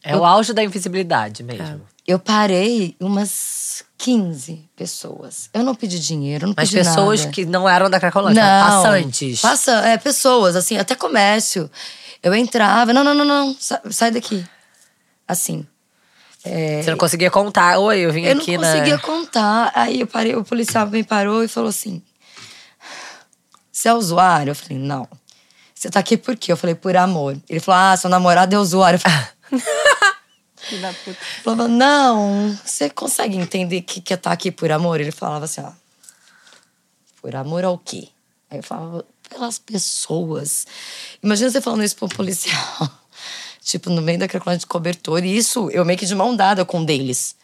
É 0.02 0.16
o 0.16 0.24
auge 0.24 0.52
da 0.52 0.62
invisibilidade 0.64 1.42
mesmo. 1.42 1.82
eu 2.06 2.18
parei 2.18 2.96
umas 2.98 3.84
15 3.98 4.68
pessoas. 4.74 5.48
Eu 5.54 5.62
não 5.62 5.74
pedi 5.74 5.98
dinheiro, 6.00 6.44
eu 6.44 6.48
não 6.48 6.54
Mas 6.56 6.70
pedi 6.70 6.82
pessoas 6.82 7.20
nada. 7.20 7.32
que 7.32 7.44
não 7.44 7.68
eram 7.68 7.88
da 7.88 8.00
Cracolândia, 8.00 8.42
Não, 8.42 8.82
passantes. 8.82 9.40
Passa, 9.40 9.72
é, 9.86 9.96
pessoas, 9.98 10.56
assim, 10.56 10.76
até 10.76 10.94
comércio. 10.94 11.70
Eu 12.22 12.34
entrava, 12.34 12.92
não, 12.92 13.04
não, 13.04 13.14
não, 13.14 13.24
não, 13.24 13.56
sa- 13.58 13.80
sai 13.90 14.10
daqui. 14.10 14.44
Assim. 15.26 15.66
Você 16.44 16.90
não 16.90 16.98
conseguia 16.98 17.30
contar. 17.30 17.78
Oi, 17.78 18.00
eu 18.00 18.12
vim 18.12 18.24
Eu 18.24 18.34
não 18.34 18.42
aqui 18.42 18.56
conseguia 18.56 18.96
na. 18.96 19.02
contar. 19.02 19.72
Aí 19.74 20.00
eu 20.00 20.06
parei, 20.06 20.34
o 20.34 20.44
policial 20.44 20.86
me 20.88 21.04
parou 21.04 21.44
e 21.44 21.48
falou 21.48 21.70
assim: 21.70 22.02
Você 23.70 23.88
é 23.88 23.94
usuário? 23.94 24.50
Eu 24.50 24.54
falei, 24.54 24.78
não. 24.78 25.08
Você 25.74 25.90
tá 25.90 26.00
aqui 26.00 26.16
por 26.16 26.36
quê? 26.36 26.52
Eu 26.52 26.56
falei, 26.56 26.74
por 26.74 26.96
amor. 26.96 27.36
Ele 27.48 27.58
falou, 27.60 27.80
ah, 27.80 27.96
seu 27.96 28.08
namorado 28.10 28.54
é 28.54 28.58
usuário. 28.58 28.96
Eu 28.96 29.00
falei, 29.00 30.80
da 30.80 30.92
puta. 30.92 31.18
falava, 31.42 31.68
não, 31.68 32.56
você 32.64 32.88
consegue 32.88 33.36
entender 33.36 33.82
que 33.82 34.00
que 34.00 34.12
é 34.12 34.16
estar 34.16 34.30
aqui 34.30 34.50
por 34.52 34.70
amor? 34.70 35.00
Ele 35.00 35.10
falava 35.10 35.44
assim, 35.44 35.60
ó, 35.60 35.72
por 37.20 37.34
amor 37.34 37.64
ao 37.64 37.78
quê? 37.78 38.08
Aí 38.50 38.58
eu 38.58 38.62
falava, 38.62 39.04
pelas 39.28 39.58
pessoas. 39.58 40.66
Imagina 41.22 41.50
você 41.50 41.60
falando 41.60 41.82
isso 41.82 41.96
pra 41.96 42.06
um 42.06 42.08
policial, 42.08 42.90
tipo, 43.62 43.90
no 43.90 44.02
meio 44.02 44.18
daquela 44.18 44.42
coluna 44.42 44.58
de 44.58 44.66
cobertor. 44.66 45.24
E 45.24 45.36
isso, 45.36 45.70
eu 45.70 45.84
meio 45.84 45.98
que 45.98 46.06
de 46.06 46.14
mão 46.14 46.34
dada 46.34 46.64
com 46.64 46.80
um 46.80 46.84
deles, 46.84 47.36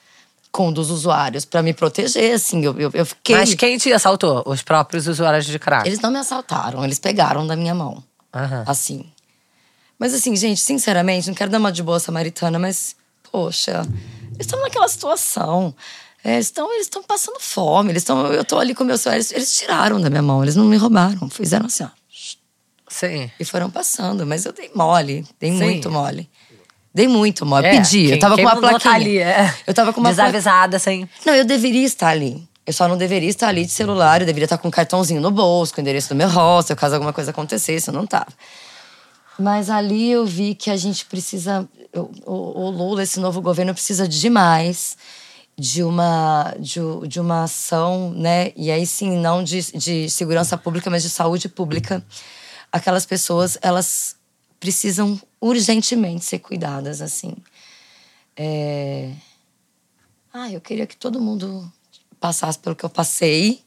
com 0.50 0.68
um 0.68 0.72
dos 0.72 0.90
usuários, 0.90 1.44
pra 1.44 1.62
me 1.62 1.72
proteger, 1.72 2.34
assim. 2.34 2.64
Eu, 2.64 2.78
eu, 2.78 2.90
eu 2.92 3.06
fiquei... 3.06 3.36
Mas 3.36 3.54
quem 3.54 3.78
te 3.78 3.92
assaltou? 3.92 4.42
Os 4.46 4.62
próprios 4.62 5.06
usuários 5.06 5.46
de 5.46 5.58
crack? 5.58 5.86
Eles 5.86 6.00
não 6.00 6.10
me 6.10 6.18
assaltaram, 6.18 6.84
eles 6.84 6.98
pegaram 6.98 7.46
da 7.46 7.54
minha 7.56 7.74
mão. 7.74 8.02
Aham. 8.34 8.64
Assim. 8.66 9.06
Mas 9.98 10.14
assim, 10.14 10.36
gente, 10.36 10.60
sinceramente, 10.60 11.26
não 11.26 11.34
quero 11.34 11.50
dar 11.50 11.58
uma 11.58 11.72
de 11.72 11.82
boa 11.82 11.98
samaritana, 11.98 12.58
mas, 12.58 12.94
poxa, 13.32 13.82
eles 14.34 14.40
estão 14.40 14.60
naquela 14.60 14.86
situação. 14.88 15.74
É, 16.22 16.34
eles 16.34 16.46
estão 16.46 16.72
eles 16.72 16.86
estão 16.86 17.02
passando 17.02 17.38
fome, 17.40 17.90
eles 17.90 18.02
estão. 18.02 18.26
Eu 18.32 18.44
tô 18.44 18.58
ali 18.58 18.74
com 18.74 18.84
o 18.84 18.86
meu 18.86 18.98
celular, 18.98 19.16
eles, 19.16 19.32
eles 19.32 19.56
tiraram 19.56 20.00
da 20.00 20.10
minha 20.10 20.22
mão, 20.22 20.42
eles 20.42 20.54
não 20.54 20.64
me 20.64 20.76
roubaram. 20.76 21.28
Fizeram 21.30 21.66
assim, 21.66 21.84
ó. 21.84 21.88
Sim. 22.88 23.30
E 23.38 23.44
foram 23.44 23.70
passando, 23.70 24.26
mas 24.26 24.44
eu 24.44 24.52
dei 24.52 24.70
mole, 24.74 25.24
dei 25.38 25.50
Sim. 25.52 25.58
muito 25.58 25.90
mole. 25.90 26.28
Dei 26.94 27.06
muito 27.06 27.44
mole, 27.46 27.66
É, 27.66 27.70
pedi. 27.76 28.04
eu 28.04 28.10
quem- 28.10 28.18
tava 28.18 28.34
quem 28.34 28.44
com 28.44 28.50
uma 28.50 28.60
plaquinha. 28.60 28.94
ali, 28.94 29.18
é. 29.18 29.54
Eu 29.66 29.74
tava 29.74 29.92
com 29.92 30.00
uma. 30.00 30.10
Desavisada, 30.10 30.76
assim. 30.78 31.08
Não, 31.24 31.34
eu 31.34 31.44
deveria 31.44 31.84
estar 31.86 32.08
ali. 32.08 32.42
Eu 32.66 32.72
só 32.72 32.86
não 32.88 32.96
deveria 32.98 33.28
estar 33.28 33.48
ali 33.48 33.64
de 33.64 33.70
celular, 33.72 34.20
eu 34.20 34.26
deveria 34.26 34.44
estar 34.46 34.58
com 34.58 34.68
um 34.68 34.70
cartãozinho 34.70 35.20
no 35.20 35.30
bolso, 35.30 35.72
com 35.74 35.80
o 35.80 35.82
endereço 35.82 36.08
do 36.10 36.14
meu 36.14 36.28
hostel, 36.28 36.76
caso 36.76 36.94
alguma 36.96 37.12
coisa 37.12 37.30
acontecesse, 37.30 37.88
eu 37.88 37.94
não 37.94 38.06
tava. 38.06 38.26
Mas 39.38 39.70
ali 39.70 40.10
eu 40.10 40.26
vi 40.26 40.54
que 40.54 40.70
a 40.70 40.76
gente 40.76 41.04
precisa. 41.06 41.68
O, 41.94 42.32
o- 42.66 42.70
Lula, 42.70 43.02
esse 43.02 43.20
novo 43.20 43.40
governo, 43.40 43.72
precisa 43.72 44.06
demais 44.08 44.96
de 45.58 45.82
uma, 45.82 46.54
de, 46.58 46.80
de 47.06 47.20
uma 47.20 47.44
ação, 47.44 48.12
né? 48.14 48.52
E 48.56 48.70
aí 48.70 48.86
sim, 48.86 49.16
não 49.18 49.42
de, 49.42 49.60
de 49.76 50.10
segurança 50.10 50.56
pública, 50.56 50.90
mas 50.90 51.02
de 51.02 51.10
saúde 51.10 51.48
pública. 51.48 52.02
Aquelas 52.70 53.06
pessoas, 53.06 53.56
elas 53.62 54.16
precisam 54.60 55.20
urgentemente 55.40 56.24
ser 56.24 56.38
cuidadas, 56.40 57.00
assim. 57.00 57.34
É... 58.36 59.14
Ah, 60.32 60.50
eu 60.50 60.60
queria 60.60 60.86
que 60.86 60.96
todo 60.96 61.20
mundo 61.20 61.70
passasse 62.20 62.58
pelo 62.58 62.76
que 62.76 62.84
eu 62.84 62.90
passei, 62.90 63.64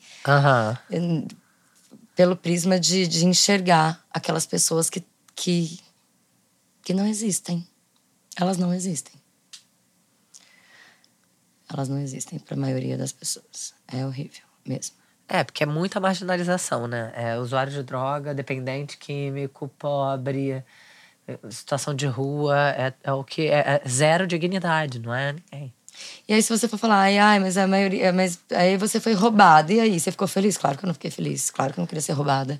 em- 0.90 1.28
pelo 2.16 2.36
prisma 2.36 2.80
de, 2.80 3.08
de 3.08 3.26
enxergar 3.26 4.06
aquelas 4.12 4.46
pessoas 4.46 4.90
que, 4.90 5.04
que, 5.36 5.80
que 6.84 6.94
não 6.94 7.08
existem. 7.08 7.66
Elas 8.36 8.58
não 8.58 8.74
existem. 8.74 9.14
Elas 11.70 11.88
não 11.90 12.00
existem 12.00 12.38
para 12.38 12.56
a 12.56 12.60
maioria 12.60 12.98
das 12.98 13.12
pessoas. 13.12 13.74
É 13.88 14.06
horrível 14.06 14.44
mesmo. 14.66 14.96
É, 15.34 15.46
porque 15.46 15.64
é 15.64 15.66
muita 15.66 15.98
marginalização, 15.98 16.88
né? 16.88 17.14
É 17.16 17.38
usuário 17.38 17.72
de 17.72 17.82
droga, 17.84 18.34
dependente 18.34 18.98
químico, 18.98 19.70
pobre, 19.80 20.52
é, 20.52 21.40
situação 21.50 21.96
de 21.96 22.06
rua, 22.06 22.58
é, 22.72 22.94
é 23.02 23.14
o 23.14 23.24
que 23.24 23.48
é, 23.48 23.82
é 23.82 23.90
zero 23.90 24.28
dignidade, 24.28 25.00
não 25.00 25.16
é 25.16 25.32
ninguém. 25.32 25.74
E 26.28 26.34
aí, 26.34 26.44
se 26.44 26.50
você 26.50 26.68
for 26.68 26.78
falar, 26.78 27.04
ai, 27.04 27.18
ai, 27.18 27.40
mas 27.40 27.58
a 27.58 27.66
maioria. 27.66 28.12
Mas 28.12 28.40
aí 28.52 28.76
você 28.76 29.00
foi 29.00 29.14
roubada. 29.14 29.72
E 29.72 29.80
aí, 29.80 30.00
você 30.00 30.12
ficou 30.12 30.28
feliz? 30.28 30.58
Claro 30.58 30.78
que 30.78 30.84
eu 30.84 30.88
não 30.88 30.94
fiquei 30.94 31.12
feliz. 31.12 31.50
Claro 31.50 31.74
que 31.74 31.80
eu 31.80 31.82
não 31.82 31.88
queria 31.88 32.02
ser 32.02 32.14
roubada. 32.14 32.60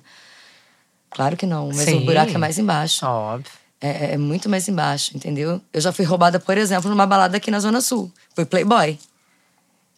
Claro 1.10 1.36
que 1.36 1.44
não. 1.44 1.68
Mas 1.68 1.80
Sim. 1.80 1.98
o 1.98 2.04
buraco 2.06 2.32
é 2.32 2.38
mais 2.38 2.58
embaixo. 2.58 3.04
Óbvio. 3.04 3.52
É, 3.80 4.14
é 4.14 4.16
muito 4.16 4.48
mais 4.48 4.66
embaixo, 4.68 5.14
entendeu? 5.14 5.60
Eu 5.72 5.80
já 5.80 5.92
fui 5.92 6.04
roubada, 6.04 6.40
por 6.40 6.56
exemplo, 6.56 6.88
numa 6.88 7.06
balada 7.06 7.36
aqui 7.36 7.50
na 7.50 7.60
Zona 7.60 7.80
Sul. 7.80 8.10
Fui 8.34 8.46
Playboy. 8.46 8.98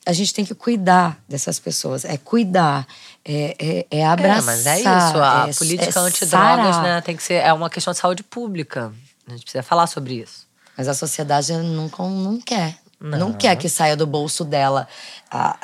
A 0.07 0.13
gente 0.13 0.35
tem 0.35 0.45
que 0.45 0.55
cuidar 0.55 1.19
dessas 1.29 1.59
pessoas. 1.59 2.05
É 2.05 2.17
cuidar. 2.19 2.87
É, 3.25 3.87
é, 3.91 3.99
é 4.01 4.07
abraçar. 4.07 4.43
É, 4.43 4.47
mas 4.47 4.67
é 4.67 4.79
isso. 4.81 4.89
A 5.19 5.47
é- 5.49 5.55
política 5.55 5.99
é 5.99 6.03
antidrogas, 6.03 6.83
né, 6.83 7.01
tem 7.01 7.17
que 7.17 7.23
ser. 7.23 7.35
É 7.35 7.53
uma 7.53 7.71
questão 7.71 7.93
de 7.93 7.99
saúde 7.99 8.23
pública. 8.23 8.93
A 9.27 9.31
gente 9.31 9.43
precisa 9.45 9.63
falar 9.63 9.87
sobre 9.87 10.15
isso. 10.21 10.47
Mas 10.77 10.89
a 10.89 10.95
sociedade 10.95 11.53
com- 11.93 12.11
não 12.11 12.39
quer. 12.41 12.79
Não. 13.01 13.19
Não. 13.19 13.33
quer 13.33 13.57
que 13.57 13.69
saia 13.69 13.97
do 13.97 14.07
bolso 14.07 14.45
dela 14.45 14.87
a- 15.31 15.57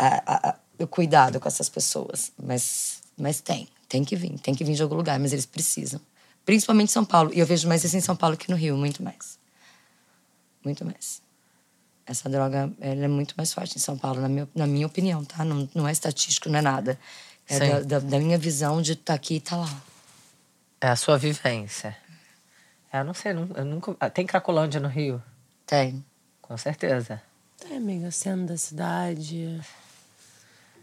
a- 0.51 0.55
o 0.79 0.87
cuidado 0.87 1.39
com 1.41 1.49
essas 1.49 1.69
pessoas. 1.69 2.33
Mas, 2.43 3.01
mas 3.19 3.41
tem. 3.41 3.69
Tem 3.89 4.05
que 4.05 4.15
vir. 4.17 4.39
Tem 4.39 4.55
que 4.55 4.63
vir 4.65 4.75
de 4.75 4.83
algum 4.83 4.95
lugar. 4.97 5.19
Mas 5.19 5.33
eles 5.33 5.47
precisam. 5.47 6.01
Principalmente 6.47 6.89
em 6.91 6.93
São 6.93 7.05
Paulo. 7.05 7.31
E 7.35 7.39
eu 7.41 7.47
vejo 7.47 7.67
mais 7.69 7.83
isso 7.85 7.97
em 7.97 8.01
São 8.01 8.17
Paulo 8.17 8.37
que 8.37 8.51
no 8.51 8.57
Rio. 8.57 8.77
Muito 8.77 9.03
mais. 9.03 9.39
Muito 10.65 10.85
mais. 10.85 11.20
Essa 12.07 12.29
droga 12.29 12.71
ela 12.81 13.05
é 13.05 13.09
muito 13.09 13.35
mais 13.37 13.53
forte 13.53 13.77
em 13.77 13.81
São 13.81 13.97
Paulo, 13.97 14.21
na 14.21 14.29
minha, 14.29 14.49
na 14.55 14.67
minha 14.67 14.87
opinião, 14.87 15.25
tá? 15.25 15.45
Não, 15.45 15.69
não 15.75 15.87
é 15.87 15.93
estatístico, 15.93 16.49
não 16.49 16.59
é 16.59 16.63
nada. 16.63 16.99
É 17.49 17.59
da, 17.59 17.81
da, 17.81 17.99
da 17.99 18.19
minha 18.19 18.39
visão 18.39 18.81
de 18.83 18.93
estar 18.93 19.15
aqui 19.15 19.35
e 19.35 19.37
estar 19.39 19.57
lá. 19.57 19.71
É 20.81 20.89
a 20.89 20.97
sua 20.97 21.19
vivência. 21.19 21.97
É, 22.93 23.01
eu 23.01 23.05
não 23.05 23.15
sei, 23.15 23.33
eu 23.33 23.37
nu- 23.37 23.55
eu 23.55 23.65
nunca. 23.65 23.95
ah, 24.01 24.11
Tem 24.11 24.27
Cracolândia 24.27 24.81
no 24.81 24.89
Rio? 24.89 25.23
Tem. 25.67 26.05
Com 26.43 26.57
certeza. 26.57 27.21
É, 27.71 27.77
amiga, 27.77 28.11
sendo 28.11 28.47
da 28.47 28.57
cidade. 28.57 29.61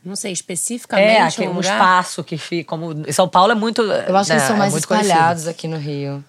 Não 0.04 0.16
sei, 0.16 0.32
especificamente. 0.32 1.10
É, 1.10 1.22
aqui 1.22 1.42
um 1.42 1.52
um 1.52 1.54
lugar? 1.56 1.74
espaço 1.74 2.24
que 2.24 2.38
fica. 2.38 2.70
Como, 2.70 2.92
em 3.08 3.12
São 3.12 3.28
Paulo 3.28 3.52
é 3.52 3.56
muito. 3.56 3.82
Eu 3.82 4.16
acho 4.16 4.28
que 4.28 4.34
eles 4.34 4.44
né, 4.44 4.48
são 4.48 4.56
é 4.56 4.60
mais 4.60 4.72
conhecido. 4.86 5.02
espalhados 5.10 5.48
aqui 5.48 5.68
no 5.68 5.78
Rio. 5.78 6.24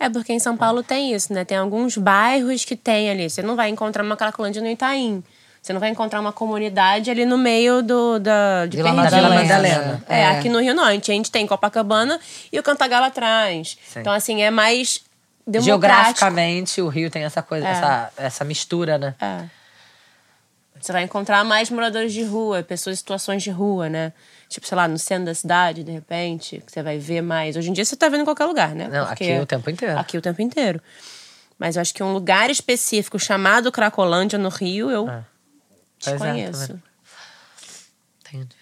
É, 0.00 0.08
porque 0.08 0.32
em 0.32 0.38
São 0.38 0.56
Paulo 0.56 0.82
tem 0.82 1.12
isso, 1.12 1.32
né? 1.32 1.44
Tem 1.44 1.56
alguns 1.58 1.96
bairros 1.96 2.64
que 2.64 2.76
tem 2.76 3.10
ali. 3.10 3.28
Você 3.28 3.42
não 3.42 3.56
vai 3.56 3.68
encontrar 3.68 4.04
uma 4.04 4.16
Cracolândia 4.16 4.62
no 4.62 4.68
Itaim. 4.68 5.22
Você 5.60 5.72
não 5.72 5.80
vai 5.80 5.90
encontrar 5.90 6.20
uma 6.20 6.32
comunidade 6.32 7.10
ali 7.10 7.24
no 7.26 7.36
meio 7.36 7.82
do, 7.82 8.18
da, 8.20 8.64
de 8.66 8.76
Vila 8.76 8.90
Perdizes. 8.94 9.18
Madalena. 9.22 10.04
É, 10.08 10.20
É. 10.20 10.26
aqui 10.28 10.48
no 10.48 10.60
Rio 10.60 10.72
não. 10.74 10.84
A 10.84 10.92
gente, 10.92 11.10
a 11.10 11.14
gente 11.14 11.30
tem 11.32 11.46
Copacabana 11.46 12.18
e 12.52 12.58
o 12.58 12.62
Cantagalo 12.62 13.06
atrás. 13.06 13.76
Sim. 13.86 14.00
Então, 14.00 14.12
assim, 14.12 14.40
é 14.40 14.50
mais 14.52 15.00
democrático. 15.44 15.64
Geograficamente, 15.64 16.80
o 16.80 16.88
Rio 16.88 17.10
tem 17.10 17.24
essa 17.24 17.42
coisa, 17.42 17.66
É. 17.66 17.70
essa, 17.72 18.12
essa 18.16 18.44
mistura, 18.44 18.98
né? 18.98 19.14
É. 19.20 19.44
Você 20.80 20.92
vai 20.92 21.02
encontrar 21.02 21.44
mais 21.44 21.70
moradores 21.70 22.12
de 22.12 22.22
rua, 22.22 22.62
pessoas 22.62 22.94
em 22.94 22.98
situações 22.98 23.42
de 23.42 23.50
rua, 23.50 23.88
né? 23.88 24.12
Tipo, 24.48 24.66
sei 24.66 24.76
lá, 24.76 24.88
no 24.88 24.98
centro 24.98 25.26
da 25.26 25.34
cidade, 25.34 25.84
de 25.84 25.92
repente, 25.92 26.62
que 26.64 26.72
você 26.72 26.82
vai 26.82 26.98
ver 26.98 27.20
mais. 27.20 27.56
Hoje 27.56 27.68
em 27.68 27.72
dia 27.72 27.84
você 27.84 27.94
tá 27.96 28.08
vendo 28.08 28.22
em 28.22 28.24
qualquer 28.24 28.46
lugar, 28.46 28.74
né? 28.74 28.88
Não, 28.88 29.04
aqui 29.04 29.38
o 29.38 29.44
tempo 29.46 29.68
inteiro. 29.68 29.98
Aqui 29.98 30.16
o 30.16 30.22
tempo 30.22 30.40
inteiro. 30.40 30.80
Mas 31.58 31.76
eu 31.76 31.82
acho 31.82 31.92
que 31.92 32.02
um 32.02 32.12
lugar 32.12 32.48
específico 32.50 33.18
chamado 33.18 33.70
Cracolândia 33.70 34.38
no 34.38 34.48
Rio, 34.48 34.90
eu 34.90 35.08
É. 35.08 35.22
Pois 36.02 36.06
é, 36.14 36.18
tá 36.18 36.32
desconheço. 36.32 36.66
vendo? 36.68 36.82
Entendi. 38.20 38.56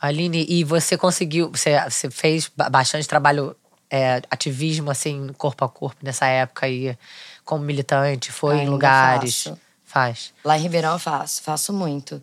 Aline, 0.00 0.44
e 0.48 0.64
você 0.64 0.96
conseguiu, 0.98 1.50
você, 1.50 1.78
você 1.88 2.10
fez 2.10 2.50
ba- 2.54 2.68
bastante 2.68 3.08
trabalho, 3.08 3.56
é, 3.90 4.20
ativismo, 4.30 4.90
assim, 4.90 5.28
corpo 5.38 5.64
a 5.64 5.68
corpo 5.68 5.96
nessa 6.04 6.26
época 6.26 6.66
aí, 6.66 6.96
como 7.44 7.64
militante, 7.64 8.30
foi 8.30 8.56
em 8.56 8.60
Ainda 8.60 8.70
lugares. 8.70 9.44
faço. 9.44 9.60
Faz. 9.84 10.34
Lá 10.44 10.58
em 10.58 10.60
Ribeirão 10.62 10.92
eu 10.94 10.98
faço, 10.98 11.42
faço 11.42 11.72
muito. 11.72 12.22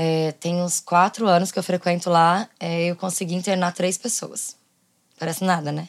É, 0.00 0.30
tem 0.30 0.62
uns 0.62 0.78
quatro 0.78 1.26
anos 1.26 1.50
que 1.50 1.58
eu 1.58 1.62
frequento 1.62 2.08
lá, 2.08 2.48
é, 2.60 2.84
eu 2.84 2.94
consegui 2.94 3.34
internar 3.34 3.74
três 3.74 3.98
pessoas. 3.98 4.54
Parece 5.18 5.42
nada, 5.42 5.72
né? 5.72 5.88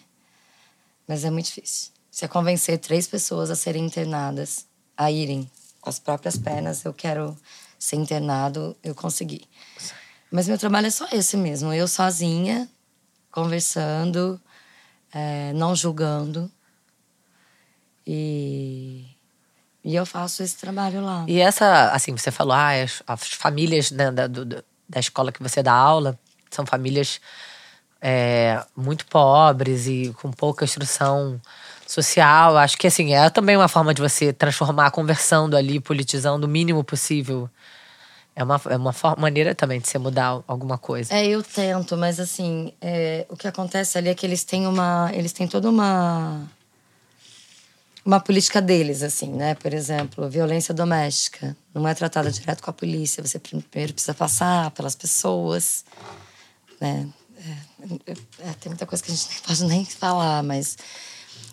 Mas 1.08 1.24
é 1.24 1.30
muito 1.30 1.46
difícil. 1.46 1.92
Você 2.10 2.28
convencer 2.28 2.80
três 2.80 3.06
pessoas 3.06 3.52
a 3.52 3.56
serem 3.56 3.86
internadas, 3.86 4.66
a 4.98 5.12
irem 5.12 5.48
as 5.84 6.00
próprias 6.00 6.36
pernas, 6.38 6.84
eu 6.84 6.92
quero 6.92 7.38
ser 7.78 7.98
internado, 7.98 8.76
eu 8.84 8.96
consegui. 8.96 9.44
Mas 10.32 10.48
meu 10.48 10.58
trabalho 10.58 10.88
é 10.88 10.92
só 10.92 11.08
esse 11.12 11.38
mesmo, 11.38 11.72
eu 11.72 11.88
sozinha, 11.88 12.68
conversando, 13.32 14.42
é, 15.14 15.54
não 15.54 15.76
julgando. 15.76 16.52
E, 18.08 19.09
e 19.84 19.96
eu 19.96 20.06
faço 20.06 20.44
esse 20.44 20.58
trabalho 20.58 21.02
lá. 21.02 21.24
E 21.28 21.40
essa, 21.40 21.92
assim, 21.92 22.16
você 22.16 22.32
falou, 22.32 22.54
ah, 22.54 22.72
as, 22.72 23.02
as 23.08 23.24
famílias 23.34 23.92
né, 23.92 24.12
da, 24.12 24.28
do- 24.28 24.46
da 24.46 25.00
escola 25.00 25.32
que 25.32 25.42
você 25.42 25.62
dá 25.64 25.74
aula 25.74 26.18
são 26.52 26.66
famílias 26.66 27.20
é, 28.02 28.64
muito 28.76 29.06
pobres 29.06 29.88
e 29.88 30.14
com 30.22 30.32
pouca 30.32 30.66
instrução 30.66 31.40
social. 31.86 32.58
Acho 32.58 32.78
que, 32.78 32.88
assim, 32.88 33.14
é 33.14 33.30
também 33.30 33.56
uma 33.58 33.68
forma 33.68 33.94
de 33.94 34.02
você 34.02 34.32
transformar 34.34 34.92
conversando 34.92 35.56
ali, 35.58 35.80
politizando 35.80 36.46
o 36.46 36.50
mínimo 36.50 36.84
possível. 36.84 37.50
É 38.36 38.44
uma, 38.44 38.62
é 38.70 38.78
uma 38.78 38.94
for- 38.94 39.18
maneira 39.20 39.54
também 39.54 39.82
de 39.82 39.88
você 39.90 39.98
mudar 39.98 40.42
alguma 40.48 40.78
coisa. 40.78 41.14
É, 41.14 41.26
eu 41.28 41.44
tento, 41.44 41.98
mas 41.98 42.20
assim, 42.20 42.72
é, 42.80 43.26
o 43.30 43.36
que 43.36 43.48
acontece 43.48 43.98
ali 43.98 44.08
é 44.10 44.16
que 44.16 44.26
eles 44.26 44.44
têm 44.46 44.66
uma. 44.66 45.10
Eles 45.14 45.34
têm 45.34 45.48
toda 45.48 45.70
uma. 45.70 46.44
Uma 48.06 48.20
política 48.20 48.62
deles, 48.62 49.04
assim, 49.04 49.32
né? 49.32 49.56
Por 49.56 49.74
exemplo, 49.74 50.30
violência 50.30 50.74
doméstica. 50.74 51.56
Não 51.74 51.88
é 51.88 51.94
tratada 51.94 52.32
direto 52.32 52.64
com 52.64 52.70
a 52.70 52.74
polícia. 52.74 53.22
Você 53.24 53.40
primeiro 53.40 53.94
precisa 53.94 54.14
passar 54.14 54.72
pelas 54.72 54.96
pessoas, 54.96 55.84
né? 56.80 57.08
é, 58.08 58.50
é, 58.50 58.54
tem 58.60 58.70
muita 58.70 58.86
coisa 58.86 59.04
que 59.04 59.12
a 59.12 59.16
gente 59.16 59.30
nem 59.32 59.40
pode 59.40 59.64
nem 59.66 59.86
falar, 59.86 60.44
mas 60.44 60.78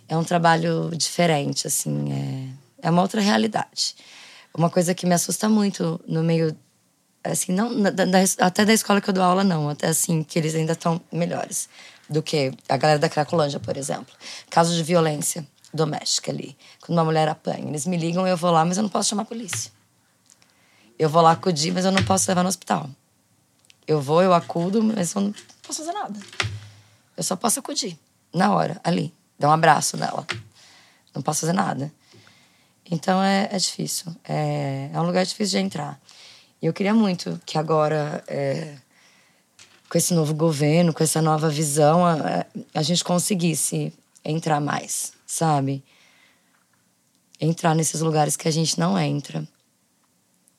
é 0.08 0.16
um 0.16 0.24
trabalho 0.24 0.90
diferente, 0.94 1.66
assim, 1.66 2.12
é, 2.12 2.86
é 2.88 2.90
uma 2.90 3.02
outra 3.02 3.20
realidade. 3.20 3.94
Uma 4.54 4.70
coisa 4.70 4.94
que 4.94 5.06
me 5.06 5.14
assusta 5.14 5.48
muito 5.48 6.00
no 6.06 6.22
meio, 6.22 6.56
assim, 7.22 7.52
não 7.52 7.82
da, 7.82 7.90
da, 7.90 8.18
até 8.40 8.64
da 8.64 8.72
escola 8.72 9.00
que 9.00 9.10
eu 9.10 9.14
dou 9.14 9.22
aula, 9.22 9.44
não, 9.44 9.68
até 9.68 9.88
assim, 9.88 10.22
que 10.22 10.38
eles 10.38 10.54
ainda 10.54 10.72
estão 10.72 11.00
melhores 11.12 11.68
do 12.08 12.22
que 12.22 12.52
a 12.68 12.76
galera 12.76 12.98
da 12.98 13.08
Cracolândia, 13.08 13.60
por 13.60 13.76
exemplo. 13.76 14.14
Casos 14.48 14.76
de 14.76 14.82
violência 14.82 15.46
doméstica 15.76 16.32
ali, 16.32 16.56
quando 16.80 16.98
uma 16.98 17.04
mulher 17.04 17.28
apanha, 17.28 17.68
eles 17.68 17.86
me 17.86 17.96
ligam, 17.96 18.26
eu 18.26 18.36
vou 18.36 18.50
lá, 18.50 18.64
mas 18.64 18.76
eu 18.76 18.82
não 18.82 18.90
posso 18.90 19.10
chamar 19.10 19.22
a 19.22 19.26
polícia. 19.26 19.70
Eu 20.98 21.08
vou 21.08 21.22
lá 21.22 21.32
acudir, 21.32 21.72
mas 21.72 21.84
eu 21.84 21.92
não 21.92 22.02
posso 22.02 22.28
levar 22.28 22.42
no 22.42 22.48
hospital. 22.48 22.88
Eu 23.86 24.00
vou, 24.00 24.22
eu 24.22 24.32
acudo, 24.32 24.82
mas 24.82 25.14
eu 25.14 25.20
não 25.20 25.34
posso 25.62 25.84
fazer 25.84 25.92
nada. 25.92 26.18
Eu 27.16 27.22
só 27.22 27.36
posso 27.36 27.60
acudir, 27.60 27.98
na 28.34 28.52
hora, 28.52 28.80
ali. 28.82 29.14
Dar 29.38 29.48
um 29.48 29.52
abraço 29.52 29.96
nela. 29.96 30.26
Não 31.14 31.22
posso 31.22 31.40
fazer 31.40 31.52
nada. 31.52 31.92
Então 32.90 33.22
é, 33.22 33.48
é 33.52 33.58
difícil. 33.58 34.14
É, 34.24 34.90
é 34.92 35.00
um 35.00 35.04
lugar 35.04 35.24
difícil 35.24 35.58
de 35.58 35.64
entrar. 35.66 36.00
E 36.60 36.66
eu 36.66 36.72
queria 36.72 36.94
muito 36.94 37.40
que 37.44 37.58
agora, 37.58 38.24
é, 38.26 38.74
com 39.88 39.98
esse 39.98 40.14
novo 40.14 40.34
governo, 40.34 40.92
com 40.92 41.02
essa 41.02 41.20
nova 41.20 41.48
visão, 41.48 42.04
a, 42.06 42.46
a 42.74 42.82
gente 42.82 43.04
conseguisse 43.04 43.92
entrar 44.24 44.60
mais, 44.60 45.12
sabe? 45.26 45.84
Entrar 47.40 47.74
nesses 47.74 48.00
lugares 48.00 48.36
que 48.36 48.48
a 48.48 48.50
gente 48.50 48.78
não 48.78 48.98
entra. 48.98 49.46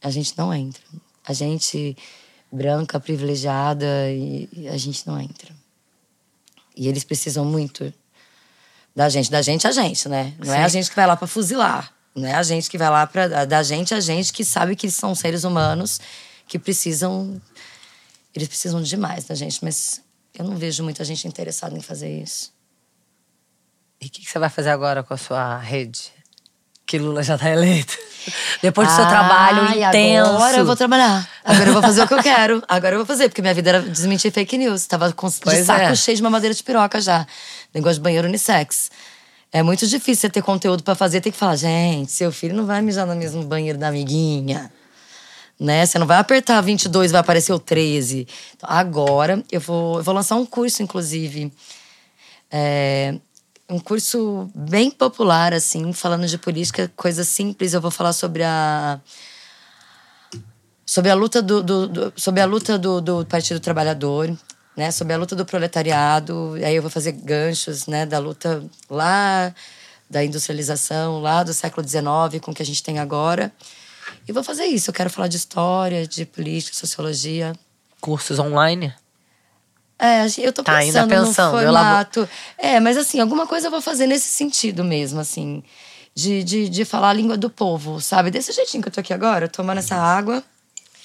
A 0.03 0.09
gente 0.11 0.37
não 0.37 0.53
entra. 0.53 0.83
A 1.25 1.33
gente 1.33 1.97
branca, 2.51 2.99
privilegiada, 2.99 4.09
e, 4.11 4.49
e 4.53 4.67
a 4.67 4.77
gente 4.77 5.05
não 5.07 5.19
entra. 5.19 5.53
E 6.75 6.87
eles 6.87 7.03
precisam 7.03 7.43
muito 7.43 7.91
da 8.95 9.09
gente, 9.09 9.29
da 9.29 9.41
gente 9.41 9.67
a 9.67 9.71
gente, 9.71 10.07
né? 10.09 10.33
Não 10.39 10.53
Sim. 10.53 10.59
é 10.59 10.63
a 10.63 10.67
gente 10.67 10.89
que 10.89 10.95
vai 10.95 11.05
lá 11.05 11.15
para 11.15 11.27
fuzilar, 11.27 11.93
não 12.15 12.27
é 12.27 12.33
a 12.33 12.43
gente 12.43 12.69
que 12.69 12.77
vai 12.77 12.89
lá 12.89 13.05
para 13.05 13.45
da 13.45 13.61
gente 13.61 13.93
a 13.93 13.99
gente 13.99 14.33
que 14.33 14.43
sabe 14.43 14.75
que 14.75 14.89
são 14.89 15.13
seres 15.13 15.43
humanos 15.43 15.99
que 16.47 16.57
precisam 16.57 17.39
eles 18.33 18.47
precisam 18.47 18.81
demais 18.81 19.25
da 19.25 19.35
gente, 19.35 19.63
mas 19.63 20.01
eu 20.33 20.45
não 20.45 20.55
vejo 20.55 20.83
muita 20.83 21.03
gente 21.03 21.27
interessada 21.27 21.77
em 21.77 21.81
fazer 21.81 22.21
isso. 22.21 22.51
E 23.99 24.05
o 24.05 24.09
que, 24.09 24.21
que, 24.21 24.29
você 24.29 24.37
vai 24.37 24.49
fazer 24.49 24.69
agora 24.69 25.03
com 25.03 25.13
a 25.13 25.17
sua 25.17 25.57
rede? 25.57 26.11
Que 26.85 26.97
Lula 26.97 27.23
já 27.23 27.37
tá 27.37 27.49
eleito. 27.49 27.97
Depois 28.61 28.87
do 28.87 28.95
seu 28.95 29.05
trabalho 29.07 29.77
intenso. 29.77 30.29
Agora 30.31 30.57
eu 30.57 30.65
vou 30.65 30.75
trabalhar. 30.75 31.29
Agora 31.43 31.69
eu 31.69 31.73
vou 31.73 31.81
fazer 31.81 32.03
o 32.03 32.07
que 32.07 32.13
eu 32.13 32.21
quero. 32.23 32.63
Agora 32.67 32.95
eu 32.95 32.99
vou 32.99 33.05
fazer, 33.05 33.29
porque 33.29 33.41
minha 33.41 33.53
vida 33.53 33.69
era 33.69 33.81
desmentir 33.81 34.31
fake 34.31 34.57
news. 34.57 34.85
Tava 34.85 35.11
com, 35.11 35.27
de 35.27 35.63
saco 35.63 35.81
é. 35.81 35.95
cheio 35.95 36.15
de 36.15 36.23
mamadeira 36.23 36.53
de 36.53 36.63
piroca 36.63 37.01
já. 37.01 37.25
Negócio 37.73 37.95
de 37.95 38.01
banheiro 38.01 38.27
unissex. 38.27 38.89
É 39.51 39.63
muito 39.63 39.87
difícil 39.87 40.21
você 40.21 40.29
ter 40.29 40.41
conteúdo 40.41 40.83
para 40.83 40.95
fazer. 40.95 41.21
Tem 41.21 41.31
que 41.31 41.37
falar, 41.37 41.55
gente, 41.55 42.11
seu 42.11 42.31
filho 42.31 42.55
não 42.55 42.65
vai 42.65 42.81
mijar 42.81 43.05
no 43.07 43.15
mesmo 43.15 43.43
banheiro 43.43 43.77
da 43.77 43.87
amiguinha. 43.87 44.71
Né? 45.59 45.85
Você 45.85 45.97
não 45.97 46.05
vai 46.05 46.17
apertar 46.17 46.61
22 46.61 47.11
vai 47.11 47.21
aparecer 47.21 47.51
o 47.51 47.59
13. 47.59 48.27
Então, 48.55 48.69
agora 48.69 49.43
eu 49.51 49.59
vou, 49.59 49.97
eu 49.97 50.03
vou 50.03 50.13
lançar 50.13 50.35
um 50.35 50.45
curso, 50.45 50.83
inclusive. 50.83 51.51
É, 52.51 53.15
um 53.69 53.79
curso 53.79 54.49
bem 54.55 54.89
popular, 54.89 55.53
assim, 55.53 55.91
falando 55.91 56.25
de 56.27 56.37
política, 56.37 56.91
coisa 56.95 57.23
simples. 57.23 57.73
Eu 57.73 57.81
vou 57.81 57.91
falar 57.91 58.13
sobre 58.13 58.43
a 58.43 58.99
sobre 60.85 61.11
a 61.11 61.15
luta 61.15 61.41
do, 61.41 61.61
do, 61.61 61.87
do 61.87 62.13
sobre 62.15 62.41
a 62.41 62.45
luta 62.45 62.77
do, 62.77 63.01
do, 63.01 63.25
Partido 63.25 63.59
Trabalhador, 63.59 64.33
né? 64.75 64.89
Sobre 64.91 65.13
a 65.13 65.17
luta 65.17 65.35
do 65.35 65.45
proletariado. 65.45 66.53
Aí 66.63 66.75
eu 66.75 66.81
vou 66.81 66.91
fazer 66.91 67.11
ganchos, 67.11 67.87
né? 67.87 68.05
Da 68.05 68.19
luta 68.19 68.63
lá 68.89 69.53
da 70.09 70.23
industrialização, 70.23 71.19
lá 71.19 71.43
do 71.43 71.53
século 71.53 71.85
XIX, 71.85 72.41
com 72.41 72.51
o 72.51 72.53
que 72.53 72.61
a 72.61 72.65
gente 72.65 72.81
tem 72.81 72.97
agora. 72.99 73.51
E 74.25 74.31
vou 74.31 74.43
fazer 74.43 74.65
isso. 74.65 74.89
Eu 74.89 74.93
quero 74.93 75.09
falar 75.09 75.27
de 75.27 75.35
história, 75.35 76.07
de 76.07 76.25
política, 76.25 76.77
sociologia. 76.77 77.53
Cursos 77.99 78.39
online? 78.39 78.93
É, 79.99 80.25
eu 80.37 80.53
tô 80.53 80.63
tá 80.63 80.77
pensando, 80.77 81.11
ainda 81.11 81.25
pensando 81.25 81.53
no 81.53 81.59
formato. 81.59 82.29
É, 82.57 82.79
mas 82.79 82.97
assim, 82.97 83.19
alguma 83.19 83.47
coisa 83.47 83.67
eu 83.67 83.71
vou 83.71 83.81
fazer 83.81 84.05
nesse 84.05 84.27
sentido 84.27 84.83
mesmo, 84.83 85.19
assim. 85.19 85.63
De, 86.13 86.43
de, 86.43 86.69
de 86.69 86.85
falar 86.85 87.09
a 87.09 87.13
língua 87.13 87.37
do 87.37 87.49
povo, 87.49 88.01
sabe? 88.01 88.31
Desse 88.31 88.51
jeitinho 88.51 88.81
que 88.81 88.89
eu 88.89 88.93
tô 88.93 88.99
aqui 88.99 89.13
agora, 89.13 89.47
tomando 89.47 89.79
essa 89.79 89.95
água. 89.95 90.43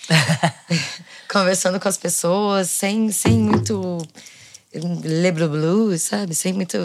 conversando 1.32 1.80
com 1.80 1.88
as 1.88 1.96
pessoas, 1.96 2.68
sem, 2.68 3.10
sem 3.10 3.38
muito 3.38 3.98
leblu 4.74 5.48
blue, 5.48 5.98
sabe? 5.98 6.34
Sem 6.34 6.52
muito 6.52 6.76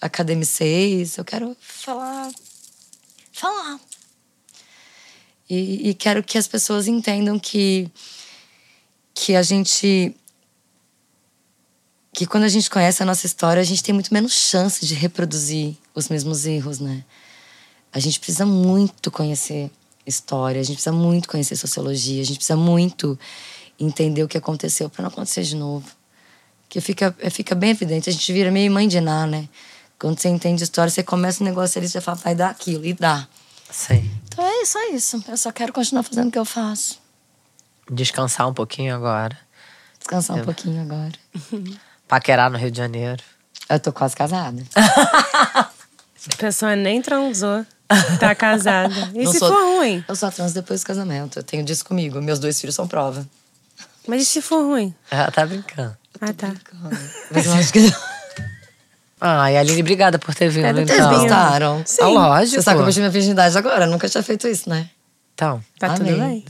academicês. 0.00 1.16
Eu 1.16 1.24
quero 1.24 1.56
falar. 1.60 2.30
Falar. 3.32 3.80
E, 5.48 5.90
e 5.90 5.94
quero 5.94 6.22
que 6.22 6.36
as 6.36 6.46
pessoas 6.46 6.86
entendam 6.86 7.38
que, 7.38 7.90
que 9.14 9.34
a 9.34 9.42
gente 9.42 10.14
que 12.14 12.26
quando 12.26 12.44
a 12.44 12.48
gente 12.48 12.70
conhece 12.70 13.02
a 13.02 13.06
nossa 13.06 13.26
história, 13.26 13.60
a 13.60 13.64
gente 13.64 13.82
tem 13.82 13.92
muito 13.92 14.14
menos 14.14 14.32
chance 14.32 14.86
de 14.86 14.94
reproduzir 14.94 15.76
os 15.92 16.08
mesmos 16.08 16.46
erros, 16.46 16.78
né? 16.78 17.04
A 17.92 17.98
gente 17.98 18.20
precisa 18.20 18.46
muito 18.46 19.10
conhecer 19.10 19.70
história, 20.06 20.60
a 20.60 20.64
gente 20.64 20.76
precisa 20.76 20.94
muito 20.94 21.28
conhecer 21.28 21.56
sociologia, 21.56 22.22
a 22.22 22.24
gente 22.24 22.36
precisa 22.36 22.56
muito 22.56 23.18
entender 23.78 24.22
o 24.22 24.28
que 24.28 24.38
aconteceu 24.38 24.88
para 24.88 25.02
não 25.02 25.08
acontecer 25.08 25.42
de 25.42 25.56
novo. 25.56 25.86
Que 26.68 26.80
fica, 26.80 27.14
fica 27.32 27.54
bem 27.54 27.70
evidente, 27.70 28.08
a 28.08 28.12
gente 28.12 28.32
vira 28.32 28.50
meio 28.50 28.70
mãe 28.70 28.86
de 28.86 29.00
Ná, 29.00 29.26
né? 29.26 29.48
Quando 29.98 30.18
você 30.18 30.28
entende 30.28 30.62
história, 30.62 30.90
você 30.90 31.02
começa 31.02 31.42
um 31.42 31.46
negócio 31.46 31.78
ali, 31.78 31.88
você 31.88 32.00
fala, 32.00 32.16
vai 32.18 32.34
dar 32.34 32.50
aquilo, 32.50 32.84
e 32.84 32.92
dá. 32.92 33.26
Sim. 33.70 34.08
Então 34.26 34.44
é 34.44 34.62
é 34.62 34.94
isso. 34.94 35.22
Eu 35.28 35.36
só 35.36 35.50
quero 35.50 35.72
continuar 35.72 36.04
fazendo 36.04 36.28
o 36.28 36.30
que 36.30 36.38
eu 36.38 36.44
faço. 36.44 36.98
Descansar 37.90 38.48
um 38.48 38.54
pouquinho 38.54 38.94
agora. 38.94 39.36
Descansar 39.98 40.36
eu... 40.36 40.42
um 40.42 40.44
pouquinho 40.44 40.80
agora. 40.80 41.12
Paquerar 42.14 42.48
no 42.48 42.56
Rio 42.56 42.70
de 42.70 42.78
Janeiro. 42.78 43.20
Eu 43.68 43.80
tô 43.80 43.92
quase 43.92 44.14
casada. 44.14 44.62
A 44.76 46.36
pessoa 46.38 46.76
nem 46.76 47.02
transou. 47.02 47.66
Tá 48.20 48.36
casada. 48.36 49.10
E 49.12 49.24
Não 49.24 49.32
se 49.32 49.40
sou, 49.40 49.48
for 49.48 49.78
ruim? 49.78 50.04
Eu 50.06 50.14
só 50.14 50.30
transo 50.30 50.54
depois 50.54 50.80
do 50.80 50.86
casamento. 50.86 51.40
Eu 51.40 51.42
tenho 51.42 51.64
disso 51.64 51.84
comigo. 51.84 52.22
Meus 52.22 52.38
dois 52.38 52.60
filhos 52.60 52.76
são 52.76 52.86
prova. 52.86 53.26
Mas 54.06 54.22
e 54.22 54.26
se 54.26 54.40
for 54.40 54.62
ruim? 54.62 54.94
Ela 55.10 55.28
tá 55.32 55.44
brincando. 55.44 55.96
Ah, 56.20 56.32
tá. 56.32 56.46
Brincando. 56.46 56.96
Mas 57.32 57.46
eu 57.46 57.52
acho 57.54 57.72
que 57.72 57.80
não. 57.90 57.92
Ai, 59.20 59.56
Aline, 59.56 59.80
obrigada 59.80 60.16
por 60.16 60.36
ter 60.36 60.48
vindo. 60.50 60.72
Vocês 60.72 60.90
então. 60.90 61.18
gostaram? 61.18 61.82
Sim. 61.84 62.00
Ah, 62.00 62.06
lógico. 62.06 62.54
Você 62.54 62.62
sabe 62.62 62.76
que 62.76 62.80
eu 62.82 62.84
perdi 62.84 63.00
minha 63.00 63.10
virgindade 63.10 63.58
agora. 63.58 63.86
Eu 63.86 63.90
nunca 63.90 64.08
tinha 64.08 64.22
feito 64.22 64.46
isso, 64.46 64.70
né? 64.70 64.88
Então. 65.34 65.60
Tá 65.80 65.88
Amei. 65.88 65.98
tudo 65.98 66.20
bem. 66.20 66.44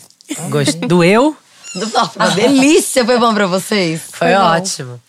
Gost... 0.51 0.79
Doeu? 0.81 1.35
Não, 1.75 1.89
foi 1.89 2.27
uma 2.27 2.35
delícia. 2.35 3.03
Foi 3.03 3.19
bom 3.19 3.33
pra 3.33 3.47
vocês? 3.47 4.03
Foi, 4.11 4.29
foi 4.29 4.35
ótimo. 4.35 5.01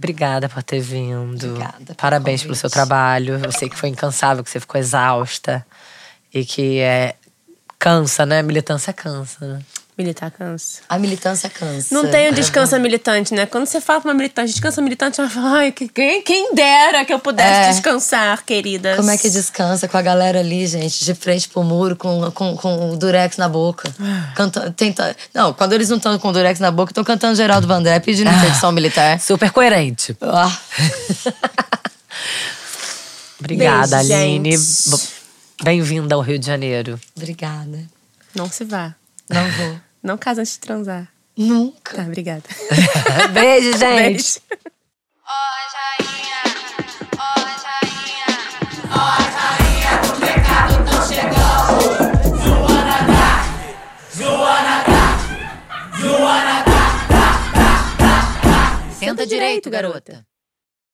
Obrigada 0.00 0.48
por 0.48 0.62
ter 0.62 0.80
vindo. 0.80 1.46
Obrigada. 1.46 1.94
Parabéns 1.94 2.42
pelo 2.42 2.54
seu 2.54 2.70
trabalho. 2.70 3.38
Eu 3.44 3.52
sei 3.52 3.68
que 3.68 3.76
foi 3.76 3.90
incansável, 3.90 4.42
que 4.42 4.48
você 4.48 4.58
ficou 4.58 4.80
exausta. 4.80 5.64
E 6.32 6.42
que 6.42 6.78
é. 6.80 7.16
Cansa, 7.78 8.24
né? 8.24 8.42
Militância 8.42 8.94
cansa, 8.94 9.46
né? 9.46 9.60
Militar 10.00 10.30
cansa. 10.30 10.80
A 10.88 10.98
militância 10.98 11.50
cansa. 11.50 11.94
Não 11.94 12.10
tem 12.10 12.30
o 12.30 12.34
descansa 12.34 12.78
militante, 12.78 13.34
né? 13.34 13.44
Quando 13.44 13.66
você 13.66 13.82
fala 13.82 14.00
pra 14.00 14.10
uma 14.10 14.16
militante, 14.16 14.50
descansa 14.50 14.80
militante, 14.80 15.20
ela 15.20 15.28
fala, 15.28 15.58
ai, 15.58 15.72
quem, 15.72 16.22
quem 16.22 16.54
dera 16.54 17.04
que 17.04 17.12
eu 17.12 17.18
pudesse 17.18 17.68
é. 17.68 17.70
descansar, 17.70 18.42
queridas. 18.42 18.96
Como 18.96 19.10
é 19.10 19.18
que 19.18 19.28
descansa 19.28 19.86
com 19.86 19.98
a 19.98 20.00
galera 20.00 20.40
ali, 20.40 20.66
gente, 20.66 21.04
de 21.04 21.14
frente 21.14 21.50
pro 21.50 21.62
muro, 21.62 21.96
com, 21.96 22.30
com, 22.30 22.56
com 22.56 22.92
o 22.92 22.96
durex 22.96 23.36
na 23.36 23.46
boca. 23.46 23.92
Canta, 24.34 24.72
tenta... 24.74 25.14
Não, 25.34 25.52
quando 25.52 25.74
eles 25.74 25.90
não 25.90 25.98
estão 25.98 26.18
com 26.18 26.28
o 26.28 26.32
durex 26.32 26.58
na 26.58 26.70
boca, 26.70 26.92
estão 26.92 27.04
cantando 27.04 27.34
Geraldo 27.34 27.66
Vandré 27.66 28.00
pedindo 28.00 28.30
interdição 28.30 28.72
militar. 28.72 29.20
Super 29.20 29.50
coerente. 29.50 30.16
Ah. 30.22 30.56
Obrigada, 33.38 33.98
Beijo, 33.98 34.14
Aline. 34.14 34.56
Bem-vinda 35.62 36.14
ao 36.14 36.22
Rio 36.22 36.38
de 36.38 36.46
Janeiro. 36.46 36.98
Obrigada. 37.14 37.84
Não 38.34 38.48
se 38.48 38.64
vá. 38.64 38.94
Não 39.28 39.50
vou. 39.50 39.80
Não 40.02 40.16
casa 40.16 40.40
antes 40.40 40.54
de 40.54 40.60
transar. 40.60 41.08
Nunca. 41.36 41.96
Tá, 41.96 42.02
obrigada. 42.02 42.44
Beijo, 43.32 43.72
gente. 43.78 44.40
Beijo. 44.40 44.40
Senta 58.98 59.26
direito, 59.26 59.70
garota. 59.70 60.24